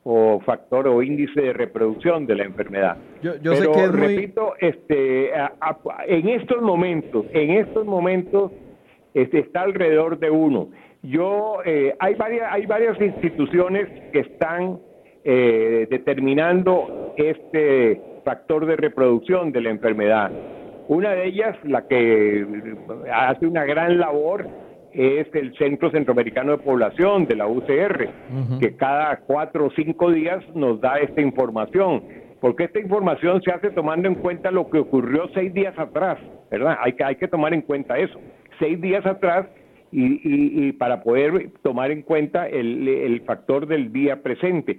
o 0.08 0.40
factor 0.40 0.86
o 0.86 1.02
índice 1.02 1.40
de 1.40 1.52
reproducción 1.52 2.26
de 2.26 2.36
la 2.36 2.44
enfermedad. 2.44 2.96
Yo, 3.22 3.32
Pero 3.42 3.54
sé 3.56 3.70
que 3.72 3.86
repito, 3.88 4.52
este, 4.60 5.32
en 6.06 6.28
estos 6.28 6.62
momentos, 6.62 7.26
en 7.32 7.50
estos 7.50 7.84
momentos 7.84 8.52
este, 9.14 9.40
está 9.40 9.62
alrededor 9.62 10.18
de 10.18 10.30
uno. 10.30 10.68
Yo, 11.02 11.58
eh, 11.64 11.94
hay, 11.98 12.14
varias, 12.14 12.52
hay 12.52 12.66
varias 12.66 13.00
instituciones 13.00 13.88
que 14.12 14.20
están 14.20 14.78
eh, 15.24 15.88
determinando 15.90 17.14
este 17.16 18.00
factor 18.24 18.66
de 18.66 18.76
reproducción 18.76 19.50
de 19.50 19.60
la 19.60 19.70
enfermedad. 19.70 20.30
Una 20.88 21.12
de 21.12 21.26
ellas, 21.26 21.56
la 21.64 21.88
que 21.88 22.46
hace 23.12 23.46
una 23.46 23.64
gran 23.64 23.98
labor, 23.98 24.46
es 24.96 25.26
el 25.34 25.56
Centro 25.56 25.90
Centroamericano 25.90 26.52
de 26.52 26.58
Población 26.58 27.26
de 27.26 27.36
la 27.36 27.46
UCR, 27.46 28.08
que 28.60 28.76
cada 28.76 29.18
cuatro 29.20 29.66
o 29.66 29.70
cinco 29.70 30.10
días 30.10 30.42
nos 30.54 30.80
da 30.80 30.98
esta 30.98 31.20
información, 31.20 32.02
porque 32.40 32.64
esta 32.64 32.80
información 32.80 33.42
se 33.42 33.52
hace 33.52 33.70
tomando 33.70 34.08
en 34.08 34.16
cuenta 34.16 34.50
lo 34.50 34.68
que 34.70 34.78
ocurrió 34.78 35.28
seis 35.34 35.52
días 35.52 35.78
atrás, 35.78 36.18
¿verdad? 36.50 36.78
Hay 36.82 36.94
que, 36.94 37.04
hay 37.04 37.16
que 37.16 37.28
tomar 37.28 37.52
en 37.52 37.62
cuenta 37.62 37.98
eso 37.98 38.18
seis 38.58 38.80
días 38.80 39.04
atrás 39.06 39.46
y, 39.92 40.72
para 40.72 41.02
poder 41.02 41.50
tomar 41.62 41.90
en 41.90 42.02
cuenta 42.02 42.48
el, 42.48 43.22
factor 43.26 43.66
del 43.66 43.92
día 43.92 44.22
presente. 44.22 44.78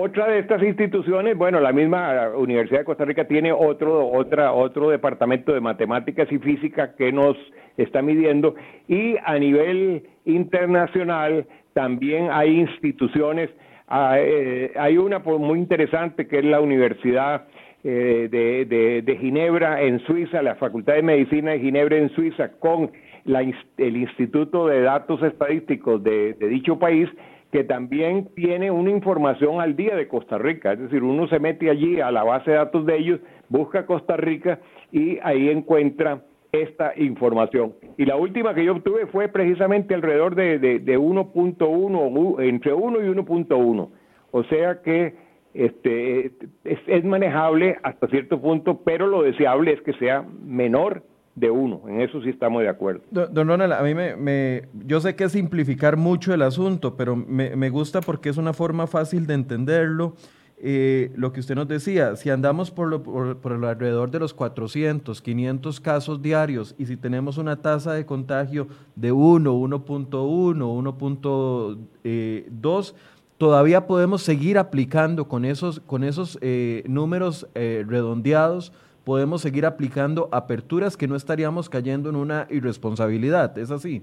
Otra 0.00 0.28
de 0.28 0.38
estas 0.38 0.62
instituciones, 0.62 1.36
bueno, 1.36 1.58
la 1.58 1.72
misma 1.72 2.28
Universidad 2.36 2.80
de 2.80 2.84
Costa 2.84 3.04
Rica 3.04 3.26
tiene 3.26 3.50
otro, 3.50 4.08
otra, 4.08 4.52
otro 4.52 4.90
departamento 4.90 5.52
de 5.52 5.60
matemáticas 5.60 6.30
y 6.30 6.38
física 6.38 6.94
que 6.94 7.10
nos 7.10 7.36
está 7.76 8.00
midiendo. 8.00 8.54
Y 8.86 9.16
a 9.24 9.36
nivel 9.40 10.04
internacional 10.24 11.48
también 11.72 12.28
hay 12.30 12.60
instituciones, 12.60 13.50
ah, 13.88 14.18
eh, 14.20 14.70
hay 14.76 14.98
una 14.98 15.18
muy 15.18 15.58
interesante 15.58 16.28
que 16.28 16.38
es 16.38 16.44
la 16.44 16.60
Universidad 16.60 17.48
eh, 17.82 18.28
de, 18.30 19.16
Ginebra 19.20 19.82
en 19.82 19.98
Suiza, 20.06 20.42
la 20.42 20.54
Facultad 20.54 20.94
de 20.94 21.02
Medicina 21.02 21.50
de 21.50 21.58
Ginebra 21.58 21.96
en 21.96 22.10
Suiza, 22.10 22.52
con 22.60 22.92
el 23.24 23.96
Instituto 23.96 24.68
de 24.68 24.80
Datos 24.82 25.22
Estadísticos 25.24 26.04
de, 26.04 26.34
dicho 26.34 26.78
país, 26.78 27.08
que 27.52 27.64
también 27.64 28.28
tiene 28.34 28.70
una 28.70 28.90
información 28.90 29.60
al 29.60 29.74
día 29.76 29.96
de 29.96 30.08
Costa 30.08 30.38
Rica. 30.38 30.72
Es 30.72 30.80
decir, 30.80 31.02
uno 31.02 31.28
se 31.28 31.38
mete 31.38 31.70
allí 31.70 32.00
a 32.00 32.10
la 32.10 32.24
base 32.24 32.50
de 32.50 32.56
datos 32.58 32.84
de 32.84 32.96
ellos, 32.96 33.20
busca 33.48 33.86
Costa 33.86 34.16
Rica 34.16 34.60
y 34.92 35.18
ahí 35.22 35.48
encuentra 35.48 36.22
esta 36.52 36.92
información. 36.96 37.74
Y 37.96 38.04
la 38.04 38.16
última 38.16 38.54
que 38.54 38.64
yo 38.64 38.72
obtuve 38.72 39.06
fue 39.06 39.28
precisamente 39.28 39.94
alrededor 39.94 40.34
de, 40.34 40.58
de, 40.58 40.78
de 40.78 40.98
1.1, 40.98 42.42
entre 42.42 42.72
1 42.72 43.00
y 43.00 43.08
1.1. 43.08 43.88
O 44.30 44.44
sea 44.44 44.82
que 44.82 45.14
este, 45.54 46.32
es, 46.64 47.04
manejable 47.04 47.78
hasta 47.82 48.06
cierto 48.08 48.40
punto, 48.40 48.82
pero 48.84 49.06
lo 49.06 49.22
deseable 49.22 49.72
es 49.72 49.80
que 49.82 49.92
sea 49.94 50.24
menor 50.44 51.02
de 51.38 51.50
uno. 51.50 51.82
En 51.88 52.00
eso 52.00 52.20
sí 52.22 52.30
estamos 52.30 52.62
de 52.62 52.68
acuerdo. 52.68 53.02
Don, 53.10 53.48
Ronald, 53.48 53.72
a 53.72 53.82
mí 53.82 53.94
me, 53.94 54.62
yo 54.84 55.00
sé 55.00 55.14
que 55.14 55.24
es 55.24 55.32
simplificar 55.32 55.96
mucho 55.96 56.34
el 56.34 56.42
asunto, 56.42 56.96
pero 56.96 57.16
me, 57.16 57.70
gusta 57.70 58.00
porque 58.00 58.28
es 58.28 58.36
una 58.36 58.52
forma 58.52 58.86
fácil 58.86 59.26
de 59.26 59.34
entenderlo. 59.34 60.14
Eh, 60.60 61.12
lo 61.14 61.32
que 61.32 61.38
usted 61.38 61.54
nos 61.54 61.68
decía, 61.68 62.16
si 62.16 62.30
andamos 62.30 62.72
por, 62.72 62.88
lo, 62.88 63.04
por, 63.04 63.64
alrededor 63.64 64.10
de 64.10 64.18
los 64.18 64.34
400, 64.34 65.22
500 65.22 65.80
casos 65.80 66.20
diarios 66.20 66.74
y 66.76 66.86
si 66.86 66.96
tenemos 66.96 67.38
una 67.38 67.62
tasa 67.62 67.92
de 67.92 68.04
contagio 68.04 68.66
de 68.96 69.12
1, 69.12 69.54
1.1, 69.54 71.70
1.2, 72.02 72.94
todavía 73.36 73.86
podemos 73.86 74.22
seguir 74.22 74.58
aplicando 74.58 75.28
con 75.28 75.44
esos, 75.44 75.78
con 75.78 76.02
esos 76.02 76.36
eh, 76.40 76.82
números 76.88 77.46
eh, 77.54 77.84
redondeados, 77.86 78.72
podemos 79.08 79.40
seguir 79.40 79.64
aplicando 79.64 80.28
aperturas 80.32 80.94
que 80.94 81.08
no 81.08 81.16
estaríamos 81.16 81.70
cayendo 81.70 82.10
en 82.10 82.16
una 82.16 82.46
irresponsabilidad. 82.50 83.56
¿Es 83.56 83.70
así? 83.70 84.02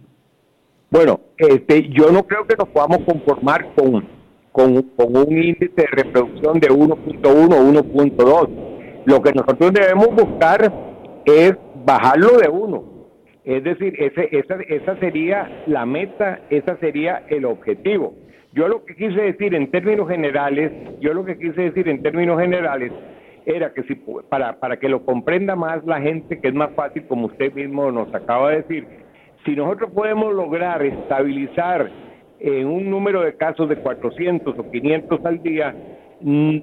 Bueno, 0.90 1.20
este, 1.38 1.90
yo 1.90 2.12
no 2.12 2.24
creo 2.24 2.48
que 2.48 2.56
nos 2.58 2.70
podamos 2.70 3.02
conformar 3.06 3.72
con, 3.76 4.04
con, 4.52 4.82
con 4.82 5.16
un 5.16 5.32
índice 5.32 5.72
de 5.76 5.86
reproducción 5.92 6.60
de 6.60 6.70
1.1 6.70 7.24
o 7.24 7.84
1.2. 7.84 8.50
Lo 9.06 9.22
que 9.22 9.32
nosotros 9.34 9.74
debemos 9.74 10.08
buscar 10.08 10.74
es 11.26 11.54
bajarlo 11.86 12.40
de 12.40 12.50
1. 12.50 12.84
Es 13.44 13.64
decir, 13.64 13.94
ese, 14.02 14.28
esa, 14.32 14.56
esa 14.68 15.00
sería 15.00 15.66
la 15.68 15.86
meta, 15.86 16.40
esa 16.50 16.78
sería 16.78 17.24
el 17.30 17.46
objetivo. 17.46 18.16
Yo 18.54 18.68
lo 18.68 18.84
que 18.86 18.96
quise 18.96 19.22
decir 19.22 19.54
en 19.54 19.70
términos 19.70 20.10
generales, 20.10 20.72
yo 21.00 21.14
lo 21.14 21.24
que 21.26 21.38
quise 21.38 21.62
decir 21.62 21.88
en 21.90 22.02
términos 22.02 22.40
generales 22.40 22.92
era 23.46 23.74
que 23.74 23.84
si 23.84 23.96
para, 24.30 24.60
para 24.60 24.78
que 24.78 24.90
lo 24.90 25.06
comprenda 25.06 25.56
más 25.56 25.86
la 25.86 26.02
gente, 26.02 26.40
que 26.40 26.48
es 26.48 26.54
más 26.54 26.72
fácil, 26.72 27.06
como 27.08 27.28
usted 27.28 27.54
mismo 27.54 27.92
nos 27.92 28.14
acaba 28.14 28.52
de 28.52 28.58
decir, 28.58 28.88
si 29.46 29.56
nosotros 29.56 29.92
podemos 29.92 30.34
lograr 30.34 30.84
estabilizar 30.84 31.90
en 32.40 32.68
un 32.68 32.90
número 32.90 33.22
de 33.22 33.36
casos 33.36 33.70
de 33.70 33.78
400 33.78 34.58
o 34.58 34.72
500 34.72 35.26
al 35.26 35.44
día, 35.44 35.76
mm, 36.22 36.58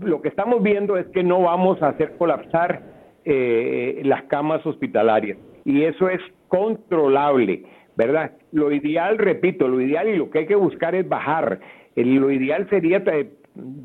lo 0.00 0.22
que 0.22 0.28
estamos 0.28 0.62
viendo 0.62 0.96
es 0.96 1.06
que 1.08 1.22
no 1.22 1.42
vamos 1.42 1.82
a 1.82 1.88
hacer 1.88 2.16
colapsar 2.16 2.82
eh, 3.24 4.00
las 4.04 4.24
camas 4.24 4.64
hospitalarias 4.66 5.38
y 5.64 5.82
eso 5.84 6.08
es 6.08 6.20
controlable. 6.48 7.64
¿verdad? 7.96 8.32
Lo 8.52 8.72
ideal, 8.72 9.18
repito, 9.18 9.68
lo 9.68 9.80
ideal 9.80 10.08
y 10.08 10.16
lo 10.16 10.30
que 10.30 10.40
hay 10.40 10.46
que 10.46 10.54
buscar 10.54 10.94
es 10.94 11.08
bajar. 11.08 11.60
lo 11.94 12.30
ideal 12.30 12.66
sería 12.70 13.04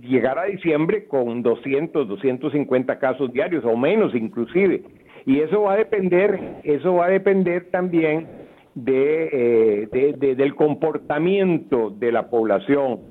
llegar 0.01 0.39
a 0.39 0.45
diciembre 0.45 1.05
con 1.07 1.43
200, 1.43 2.07
250 2.07 2.99
casos 2.99 3.31
diarios 3.31 3.65
o 3.65 3.75
menos 3.75 4.15
inclusive. 4.15 4.83
Y 5.25 5.41
eso 5.41 5.63
va 5.63 5.73
a 5.73 5.77
depender, 5.77 6.39
eso 6.63 6.95
va 6.95 7.07
a 7.07 7.09
depender 7.09 7.69
también 7.69 8.27
de, 8.75 9.87
eh, 9.91 10.15
del 10.17 10.55
comportamiento 10.55 11.89
de 11.89 12.11
la 12.11 12.29
población. 12.29 13.01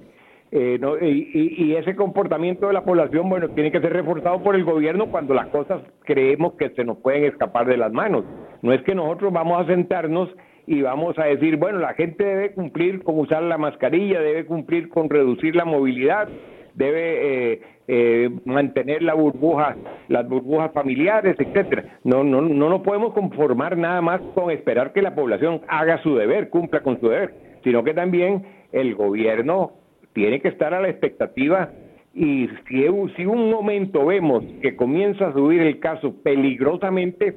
Eh, 0.53 0.79
y, 1.03 1.65
y, 1.65 1.75
ese 1.75 1.97
comportamiento 1.97 2.69
de 2.69 2.73
la 2.73 2.85
población, 2.85 3.29
bueno, 3.29 3.49
tiene 3.51 3.73
que 3.73 3.81
ser 3.81 3.93
reforzado 3.93 4.43
por 4.43 4.55
el 4.55 4.65
gobierno 4.65 5.11
cuando 5.11 5.35
las 5.35 5.49
cosas 5.49 5.83
creemos 6.05 6.55
que 6.55 6.71
se 6.71 6.85
nos 6.85 6.99
pueden 6.99 7.25
escapar 7.25 7.67
de 7.67 7.77
las 7.77 7.93
manos. 7.93 8.25
No 8.63 8.73
es 8.73 8.81
que 8.83 8.95
nosotros 8.95 9.33
vamos 9.33 9.61
a 9.61 9.67
sentarnos 9.67 10.31
y 10.67 10.83
vamos 10.83 11.19
a 11.19 11.25
decir, 11.25 11.57
bueno, 11.57 11.79
la 11.79 11.95
gente 11.95 12.25
debe 12.25 12.53
cumplir 12.53 13.03
con 13.03 13.19
usar 13.19 13.43
la 13.43 13.59
mascarilla, 13.59 14.21
debe 14.21 14.47
cumplir 14.47 14.89
con 14.89 15.09
reducir 15.09 15.55
la 15.55 15.65
movilidad, 15.65 16.29
debe 16.75 17.53
eh, 17.53 17.61
eh, 17.89 18.31
mantener 18.45 19.03
la 19.03 19.15
burbuja, 19.15 19.77
las 20.09 20.29
burbujas 20.29 20.73
familiares, 20.73 21.37
etcétera. 21.39 21.99
No, 22.05 22.25
no, 22.25 22.41
no 22.43 22.69
nos 22.69 22.83
podemos 22.83 23.15
conformar 23.15 23.77
nada 23.77 24.01
más 24.03 24.21
con 24.35 24.51
esperar 24.51 24.93
que 24.93 25.03
la 25.03 25.15
población 25.15 25.61
haga 25.69 26.03
su 26.03 26.17
deber, 26.17 26.51
cumpla 26.51 26.83
con 26.83 26.99
su 27.01 27.09
deber, 27.09 27.35
sino 27.63 27.85
que 27.85 27.95
también 27.95 28.45
el 28.73 28.95
gobierno 28.95 29.73
tiene 30.13 30.41
que 30.41 30.49
estar 30.49 30.75
a 30.75 30.81
la 30.81 30.89
expectativa 30.89 31.71
y 32.17 32.49
si, 32.67 32.87
si 33.15 33.27
un 33.27 33.51
momento 33.51 34.07
vemos 34.07 34.43
que 34.63 34.75
comienza 34.75 35.29
a 35.29 35.33
subir 35.35 35.61
el 35.61 35.79
caso 35.81 36.15
peligrosamente, 36.23 37.37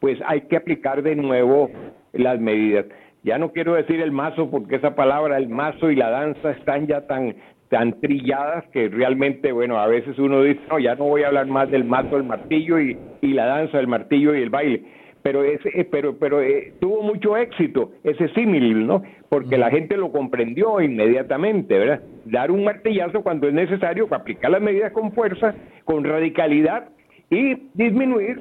pues 0.00 0.18
hay 0.26 0.42
que 0.42 0.56
aplicar 0.56 1.02
de 1.02 1.16
nuevo 1.16 1.70
las 2.12 2.40
medidas. 2.40 2.86
Ya 3.24 3.38
no 3.38 3.52
quiero 3.52 3.74
decir 3.74 4.00
el 4.00 4.12
mazo 4.12 4.50
porque 4.50 4.76
esa 4.76 4.94
palabra, 4.94 5.36
el 5.36 5.48
mazo 5.48 5.90
y 5.90 5.96
la 5.96 6.10
danza 6.10 6.52
están 6.52 6.86
ya 6.86 7.06
tan 7.06 7.34
tan 7.68 8.00
trilladas 8.00 8.64
que 8.72 8.88
realmente, 8.88 9.52
bueno, 9.52 9.78
a 9.78 9.86
veces 9.86 10.18
uno 10.18 10.42
dice, 10.42 10.60
no, 10.70 10.78
ya 10.78 10.94
no 10.94 11.04
voy 11.04 11.24
a 11.24 11.26
hablar 11.26 11.46
más 11.48 11.70
del 11.70 11.84
mazo, 11.84 12.16
el 12.16 12.24
martillo 12.24 12.80
y, 12.80 12.96
y 13.20 13.34
la 13.34 13.44
danza 13.44 13.76
del 13.76 13.88
martillo 13.88 14.34
y 14.34 14.40
el 14.40 14.48
baile 14.48 14.84
pero 15.22 15.44
ese, 15.44 15.68
eh, 15.74 15.84
pero, 15.84 16.18
pero 16.18 16.40
eh, 16.40 16.72
tuvo 16.80 17.02
mucho 17.02 17.36
éxito 17.36 17.92
ese 18.04 18.28
símil, 18.28 18.86
¿no? 18.86 19.02
Porque 19.28 19.58
la 19.58 19.70
gente 19.70 19.96
lo 19.96 20.10
comprendió 20.10 20.80
inmediatamente, 20.80 21.78
¿verdad? 21.78 22.02
Dar 22.24 22.50
un 22.50 22.64
martillazo 22.64 23.22
cuando 23.22 23.48
es 23.48 23.54
necesario, 23.54 24.08
aplicar 24.10 24.50
las 24.50 24.62
medidas 24.62 24.92
con 24.92 25.12
fuerza, 25.12 25.54
con 25.84 26.04
radicalidad 26.04 26.88
y 27.30 27.68
disminuir 27.74 28.40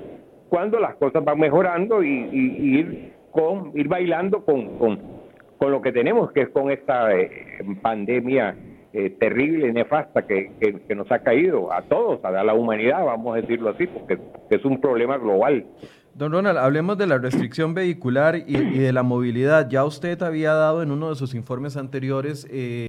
cuando 0.49 0.79
las 0.79 0.95
cosas 0.95 1.23
van 1.23 1.39
mejorando 1.39 2.03
y, 2.03 2.09
ir 2.09 3.13
con 3.31 3.73
bailando 3.87 4.43
con, 4.43 4.77
con, 4.77 5.71
lo 5.71 5.81
que 5.81 5.91
tenemos, 5.91 6.31
que 6.31 6.41
es 6.41 6.49
con 6.49 6.71
esta 6.71 7.15
eh, 7.15 7.59
pandemia 7.81 8.55
terrible, 9.19 9.71
nefasta 9.73 10.25
que, 10.25 10.53
que, 10.59 10.95
nos 10.95 11.11
ha 11.11 11.19
caído 11.19 11.71
a 11.71 11.83
todos, 11.83 12.23
a 12.25 12.31
la 12.31 12.55
humanidad, 12.55 13.05
vamos 13.05 13.37
a 13.37 13.41
decirlo 13.41 13.69
así, 13.69 13.85
porque 13.85 14.17
es 14.49 14.65
un 14.65 14.81
problema 14.81 15.17
global. 15.17 15.65
Don 16.17 16.31
Ronald, 16.31 16.57
hablemos 16.57 16.97
de 16.97 17.05
la 17.05 17.19
restricción 17.19 17.75
vehicular 17.75 18.37
y, 18.37 18.79
de 18.79 18.91
la 18.91 19.03
movilidad. 19.03 19.69
Ya 19.69 19.85
usted 19.85 20.19
había 20.23 20.51
dado 20.53 20.81
en 20.81 20.89
uno 20.89 21.09
de 21.09 21.15
sus 21.15 21.35
informes 21.35 21.77
anteriores 21.77 22.47
eh, 22.49 22.87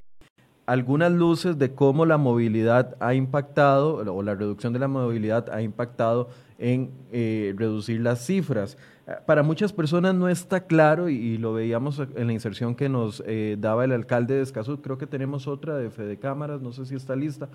algunas 0.65 1.13
luces 1.13 1.59
de 1.59 1.75
cómo 1.75 2.07
la 2.07 2.17
movilidad 2.17 2.97
ha 3.01 3.13
impactado, 3.13 3.97
o 4.15 4.23
la 4.23 4.35
reducción 4.35 4.73
de 4.73 4.79
la 4.79 4.89
movilidad 4.89 5.51
ha 5.51 5.61
impactado 5.61 6.31
en 6.59 6.91
eh, 7.13 7.55
reducir 7.57 8.01
las 8.01 8.27
cifras 8.27 8.77
para 9.25 9.43
muchas 9.43 9.73
personas 9.73 10.15
no 10.15 10.29
está 10.29 10.67
claro 10.67 11.09
y, 11.09 11.39
lo 11.39 11.55
veíamos 11.55 11.99
en 11.99 12.27
la 12.27 12.33
inserción 12.33 12.75
que 12.75 12.91
nos 12.91 13.23
eh, 13.27 13.57
daba 13.59 13.85
el 13.85 13.93
alcalde 13.93 14.35
de 14.35 14.43
Escazú. 14.43 14.83
Creo 14.83 14.99
que 14.99 15.07
tenemos 15.07 15.47
otra 15.47 15.79
de 15.79 15.89
Fede 15.91 16.19
Cámaras, 16.19 16.61
no 16.61 16.73
sé 16.73 16.85
si 16.85 16.95
está 16.95 17.17
lista. 17.17 17.49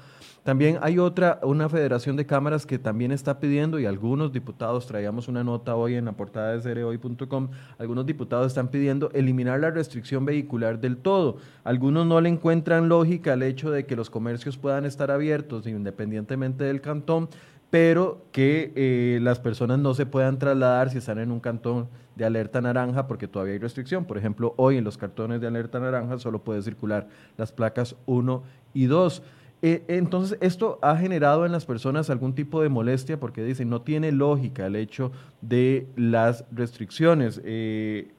También 0.43 0.79
hay 0.81 0.97
otra, 0.97 1.39
una 1.43 1.69
federación 1.69 2.15
de 2.15 2.25
cámaras 2.25 2.65
que 2.65 2.79
también 2.79 3.11
está 3.11 3.39
pidiendo 3.39 3.79
y 3.79 3.85
algunos 3.85 4.31
diputados, 4.31 4.87
traíamos 4.87 5.27
una 5.27 5.43
nota 5.43 5.75
hoy 5.75 5.93
en 5.93 6.05
la 6.05 6.13
portada 6.13 6.53
de 6.53 6.61
cereoy.com, 6.61 7.49
algunos 7.77 8.05
diputados 8.05 8.47
están 8.47 8.69
pidiendo 8.69 9.11
eliminar 9.13 9.59
la 9.59 9.69
restricción 9.69 10.25
vehicular 10.25 10.79
del 10.79 10.97
todo. 10.97 11.37
Algunos 11.63 12.07
no 12.07 12.19
le 12.19 12.29
encuentran 12.29 12.89
lógica 12.89 13.33
al 13.33 13.43
hecho 13.43 13.69
de 13.69 13.85
que 13.85 13.95
los 13.95 14.09
comercios 14.09 14.57
puedan 14.57 14.85
estar 14.85 15.11
abiertos 15.11 15.67
independientemente 15.67 16.63
del 16.63 16.81
cantón 16.81 17.29
pero 17.73 18.27
que 18.31 18.71
eh, 18.75 19.17
las 19.23 19.39
personas 19.39 19.79
no 19.79 19.95
se 19.95 20.05
puedan 20.05 20.37
trasladar 20.37 20.91
si 20.91 20.99
están 20.99 21.17
en 21.17 21.31
un 21.31 21.39
cantón 21.39 21.89
de 22.15 22.23
alerta 22.23 22.61
naranja 22.61 23.07
porque 23.07 23.27
todavía 23.27 23.53
hay 23.53 23.59
restricción. 23.59 24.05
Por 24.05 24.19
ejemplo, 24.19 24.53
hoy 24.57 24.77
en 24.77 24.83
los 24.83 24.95
cartones 24.95 25.41
de 25.41 25.47
alerta 25.47 25.79
naranja 25.79 26.19
solo 26.19 26.43
puede 26.43 26.61
circular 26.61 27.07
las 27.35 27.51
placas 27.51 27.95
1 28.05 28.43
y 28.75 28.85
2. 28.85 29.23
Eh, 29.63 29.83
entonces, 29.87 30.37
esto 30.39 30.77
ha 30.83 30.95
generado 30.97 31.47
en 31.47 31.51
las 31.51 31.65
personas 31.65 32.11
algún 32.11 32.35
tipo 32.35 32.61
de 32.61 32.69
molestia 32.69 33.19
porque 33.19 33.43
dicen, 33.43 33.71
no 33.71 33.81
tiene 33.81 34.11
lógica 34.11 34.67
el 34.67 34.75
hecho 34.75 35.11
de 35.41 35.87
las 35.95 36.45
restricciones. 36.51 37.41
Eh, 37.43 38.11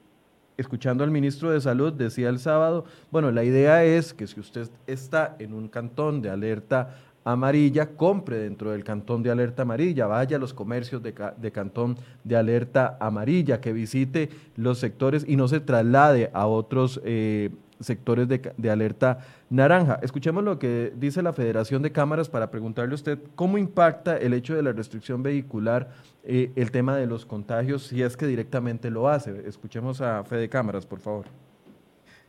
escuchando 0.57 1.05
al 1.05 1.11
ministro 1.11 1.51
de 1.51 1.61
Salud, 1.61 1.93
decía 1.93 2.27
el 2.27 2.39
sábado, 2.39 2.83
bueno, 3.09 3.31
la 3.31 3.45
idea 3.45 3.85
es 3.85 4.13
que 4.13 4.27
si 4.27 4.37
usted 4.37 4.69
está 4.85 5.37
en 5.39 5.53
un 5.53 5.69
cantón 5.69 6.21
de 6.21 6.29
alerta 6.29 6.97
amarilla, 7.25 7.95
compre 7.95 8.37
dentro 8.37 8.71
del 8.71 8.83
cantón 8.83 9.23
de 9.23 9.31
alerta 9.31 9.63
amarilla, 9.63 10.05
vaya 10.05 10.37
a 10.37 10.39
los 10.39 10.53
comercios 10.53 11.01
de, 11.01 11.51
cantón 11.51 11.97
de 12.23 12.37
alerta 12.37 12.97
amarilla, 12.99 13.59
que 13.59 13.73
visite 13.73 14.29
los 14.55 14.77
sectores 14.77 15.25
y 15.27 15.35
no 15.35 15.47
se 15.47 15.59
traslade 15.59 16.29
a 16.33 16.45
otros 16.45 17.01
eh, 17.03 17.49
sectores 17.79 18.27
de, 18.27 18.69
alerta 18.69 19.25
naranja. 19.49 19.99
Escuchemos 20.03 20.43
lo 20.43 20.59
que 20.59 20.93
dice 20.95 21.23
la 21.23 21.33
Federación 21.33 21.81
de 21.81 21.91
Cámaras 21.91 22.29
para 22.29 22.51
preguntarle 22.51 22.93
a 22.93 22.95
usted 22.95 23.19
cómo 23.33 23.57
impacta 23.57 24.17
el 24.17 24.33
hecho 24.35 24.55
de 24.55 24.61
la 24.61 24.71
restricción 24.71 25.23
vehicular 25.23 25.89
eh, 26.23 26.51
el 26.55 26.69
tema 26.69 26.95
de 26.95 27.07
los 27.07 27.25
contagios, 27.25 27.87
si 27.87 28.03
es 28.03 28.15
que 28.15 28.27
directamente 28.27 28.91
lo 28.91 29.09
hace. 29.09 29.47
Escuchemos 29.47 29.99
a 29.99 30.23
Fede 30.23 30.47
Cámaras, 30.47 30.85
por 30.85 30.99
favor. 30.99 31.25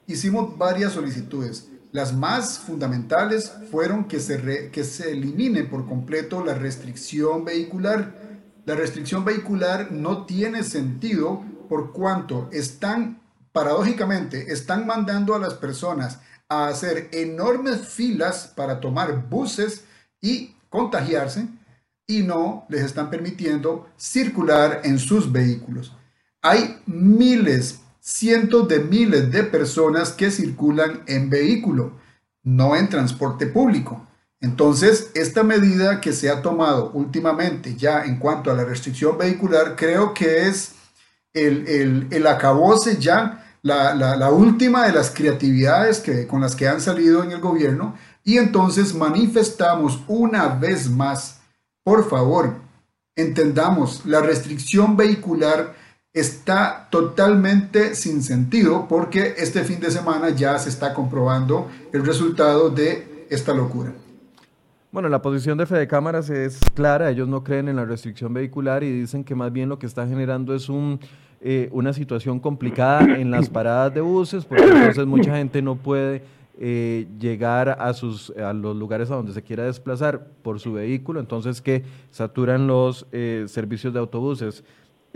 Hicimos 0.07 0.57
varias 0.57 0.93
solicitudes 0.93 1.71
las 1.97 2.13
más 2.13 2.59
fundamentales 2.59 3.55
fueron 3.71 4.05
que 4.05 4.21
se, 4.21 4.71
que 4.71 4.85
se 4.85 5.13
elimine 5.13 5.65
por 5.65 5.89
completo 5.89 6.45
la 6.45 6.53
restricción 6.53 7.43
vehicular. 7.43 8.13
La 8.67 8.75
restricción 8.75 9.25
vehicular 9.25 9.91
no 9.93 10.27
tiene 10.27 10.63
sentido 10.63 11.43
por 11.71 11.95
cuanto 11.95 12.51
están, 12.53 13.23
paradójicamente, 13.51 14.53
están 14.53 14.87
mandando 14.87 15.35
a 15.35 15.39
las 15.39 15.55
personas 15.55 16.19
a 16.51 16.69
hacer 16.69 17.09
enormes 17.13 17.89
filas 17.89 18.53
para 18.55 18.79
tomar 18.79 19.31
buses 19.31 19.85
y 20.21 20.55
contagiarse 20.69 21.49
y 22.07 22.25
no 22.25 22.67
les 22.69 22.83
están 22.83 23.09
permitiendo 23.09 23.89
circular 23.97 24.83
en 24.85 24.99
sus 24.99 25.33
vehículos. 25.33 25.97
Hay 26.43 26.83
miles, 26.85 27.81
cientos 28.07 28.69
de 28.69 28.79
miles 28.79 29.33
de 29.33 29.43
personas 29.43 30.13
que 30.13 30.31
circulan 30.31 31.03
en 31.09 31.29
vehículo, 31.29 31.91
no 32.45 32.77
en 32.77 32.89
transporte 32.89 33.47
público. 33.47 34.07
Entonces, 34.41 35.11
esta 35.15 35.43
medida 35.43 36.01
que 36.01 36.13
se 36.13 36.31
ha 36.31 36.41
tomado 36.41 36.93
últimamente 36.93 37.75
ya 37.75 38.05
en 38.05 38.21
cuanto 38.21 38.49
a 38.49 38.55
la 38.55 38.65
restricción 38.65 39.19
vehicular, 39.19 39.75
creo 39.75 40.15
que 40.15 40.47
es 40.47 40.77
el, 41.33 41.67
el, 41.67 42.07
el 42.13 42.27
acabose 42.29 42.99
ya, 42.99 43.45
la, 43.63 43.93
la, 43.97 44.31
última 44.31 44.87
de 44.87 44.93
las 44.93 45.11
creatividades 45.11 45.99
que, 45.99 46.29
con 46.29 46.41
las 46.41 46.55
que 46.55 46.69
han 46.69 46.81
salido 46.81 47.25
en 47.25 47.33
el 47.33 47.41
gobierno. 47.41 47.97
Y 48.23 48.39
entonces 48.39 48.95
manifestamos 48.95 50.05
una 50.07 50.47
vez 50.47 50.89
más, 50.89 51.41
por 51.83 52.09
favor, 52.09 52.55
entendamos, 53.17 54.07
la 54.07 54.21
restricción 54.21 54.97
vehicular 54.97 55.75
está 56.17 56.89
totalmente 56.91 57.95
sin 57.95 58.23
sentido 58.23 58.87
porque 58.89 59.35
este 59.37 59.65
fin 59.65 59.81
de 59.81 59.91
semana 59.91 60.31
ya 60.31 60.59
se 60.59 60.71
está 60.71 60.95
comprobando 60.95 61.69
el 61.93 62.07
resultado 62.07 62.71
de 62.71 63.27
esta 63.29 63.53
locura. 63.53 63.93
Bueno, 64.91 65.11
la 65.11 65.21
posición 65.21 65.59
de 65.59 65.67
Fede 65.67 65.87
Cámaras 65.87 66.31
es 66.31 66.59
clara, 66.73 67.11
ellos 67.11 67.29
no 67.29 67.45
creen 67.45 67.69
en 67.69 67.77
la 67.77 67.85
restricción 67.85 68.33
vehicular 68.33 68.83
y 68.83 68.91
dicen 68.91 69.25
que 69.25 69.35
más 69.35 69.53
bien 69.53 69.69
lo 69.69 69.79
que 69.79 69.85
está 69.85 70.07
generando 70.09 70.55
es 70.55 70.71
un, 70.71 71.01
eh, 71.43 71.69
una 71.71 71.93
situación 71.93 72.41
complicada 72.41 73.03
en 73.19 73.31
las 73.31 73.51
paradas 73.51 73.93
de 73.93 74.01
buses, 74.01 74.47
porque 74.47 74.65
entonces 74.65 75.05
mucha 75.05 75.37
gente 75.37 75.61
no 75.61 75.77
puede 75.77 76.23
eh, 76.59 77.07
llegar 77.21 77.77
a, 77.79 77.93
sus, 77.93 78.31
a 78.31 78.55
los 78.55 78.75
lugares 78.75 79.11
a 79.11 79.17
donde 79.17 79.35
se 79.35 79.43
quiera 79.43 79.65
desplazar 79.65 80.29
por 80.43 80.61
su 80.61 80.73
vehículo, 80.73 81.21
entonces 81.21 81.61
que 81.61 81.85
saturan 82.11 82.67
los 82.67 83.07
eh, 83.13 83.45
servicios 83.49 83.93
de 83.93 84.01
autobuses. 84.01 84.65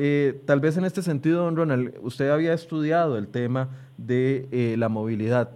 Eh, 0.02 0.40
tal 0.46 0.60
vez 0.60 0.78
en 0.78 0.86
este 0.86 1.02
sentido, 1.02 1.44
don 1.44 1.56
Ronald, 1.56 1.92
usted 2.00 2.30
había 2.30 2.54
estudiado 2.54 3.18
el 3.18 3.28
tema 3.28 3.68
de 3.98 4.46
eh, 4.50 4.74
la 4.78 4.88
movilidad. 4.88 5.50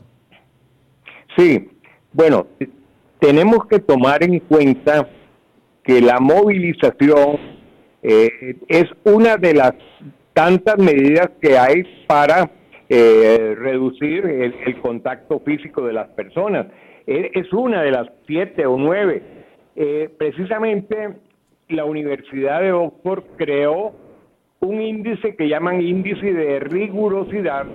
Sí, 1.34 1.70
bueno, 2.12 2.46
tenemos 3.20 3.64
que 3.64 3.78
tomar 3.78 4.22
en 4.22 4.40
cuenta 4.40 5.08
que 5.82 6.02
la 6.02 6.20
movilización 6.20 7.38
eh, 8.02 8.58
es 8.68 8.84
una 9.04 9.38
de 9.38 9.54
las 9.54 9.72
tantas 10.34 10.76
medidas 10.76 11.30
que 11.40 11.56
hay 11.56 12.04
para 12.06 12.50
reducir 12.86 14.26
el, 14.26 14.78
contacto 14.82 15.40
físico 15.40 15.86
de 15.86 15.94
las 15.94 16.08
personas. 16.10 16.66
es 17.06 17.50
una 17.54 17.80
de 17.80 17.90
las 17.90 18.08
siete 18.26 18.66
o 18.66 18.76
nueve. 18.76 19.22
precisamente 20.18 21.14
la 21.68 21.86
Universidad 21.86 22.60
de 22.60 22.72
Oxford 22.72 23.24
creó 23.36 24.03
un 24.64 24.80
índice 24.80 25.36
que 25.36 25.48
llaman 25.48 25.80
índice 25.80 26.32
de 26.32 26.60
rigurosidad 26.60 27.66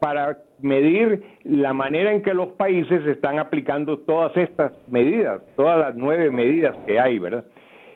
para 0.00 0.38
medir 0.60 1.22
la 1.44 1.72
manera 1.72 2.12
en 2.12 2.22
que 2.22 2.34
los 2.34 2.48
países 2.52 3.06
están 3.06 3.38
aplicando 3.38 3.98
todas 3.98 4.36
estas 4.36 4.72
medidas, 4.88 5.42
todas 5.56 5.78
las 5.78 5.94
nueve 5.94 6.30
medidas 6.30 6.76
que 6.86 6.98
hay, 6.98 7.18
¿verdad? 7.18 7.44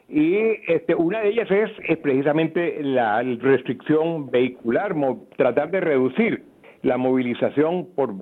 Y 0.09 0.37
este, 0.67 0.95
una 0.95 1.21
de 1.21 1.29
ellas 1.29 1.49
es, 1.51 1.99
precisamente 1.99 2.83
la 2.83 3.23
restricción 3.23 4.31
vehicular, 4.31 4.95
tratar 5.37 5.71
de 5.71 5.81
reducir 5.81 6.43
la 6.83 6.97
movilización 6.97 7.87
por 7.95 8.15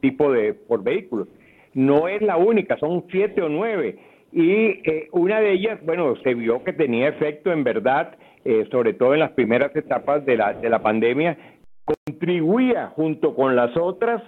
tipo 0.00 0.30
de 0.30 0.54
por 0.54 0.84
vehículo. 0.84 1.26
No 1.72 2.06
es 2.06 2.22
la 2.22 2.36
única, 2.36 2.76
son 2.78 3.04
siete 3.10 3.42
o 3.42 3.48
nueve. 3.48 3.98
Y 4.30 4.80
eh, 4.88 5.08
una 5.10 5.40
de 5.40 5.52
ellas, 5.52 5.80
bueno, 5.84 6.14
se 6.22 6.34
vio 6.34 6.62
que 6.62 6.72
tenía 6.72 7.08
efecto 7.08 7.52
en 7.52 7.64
verdad 7.64 8.16
eh, 8.44 8.66
sobre 8.70 8.92
todo 8.94 9.14
en 9.14 9.20
las 9.20 9.32
primeras 9.32 9.74
etapas 9.74 10.24
de 10.26 10.36
la, 10.36 10.52
de 10.52 10.68
la 10.68 10.80
pandemia, 10.80 11.36
contribuía 11.84 12.88
junto 12.88 13.34
con 13.34 13.56
las 13.56 13.76
otras 13.76 14.22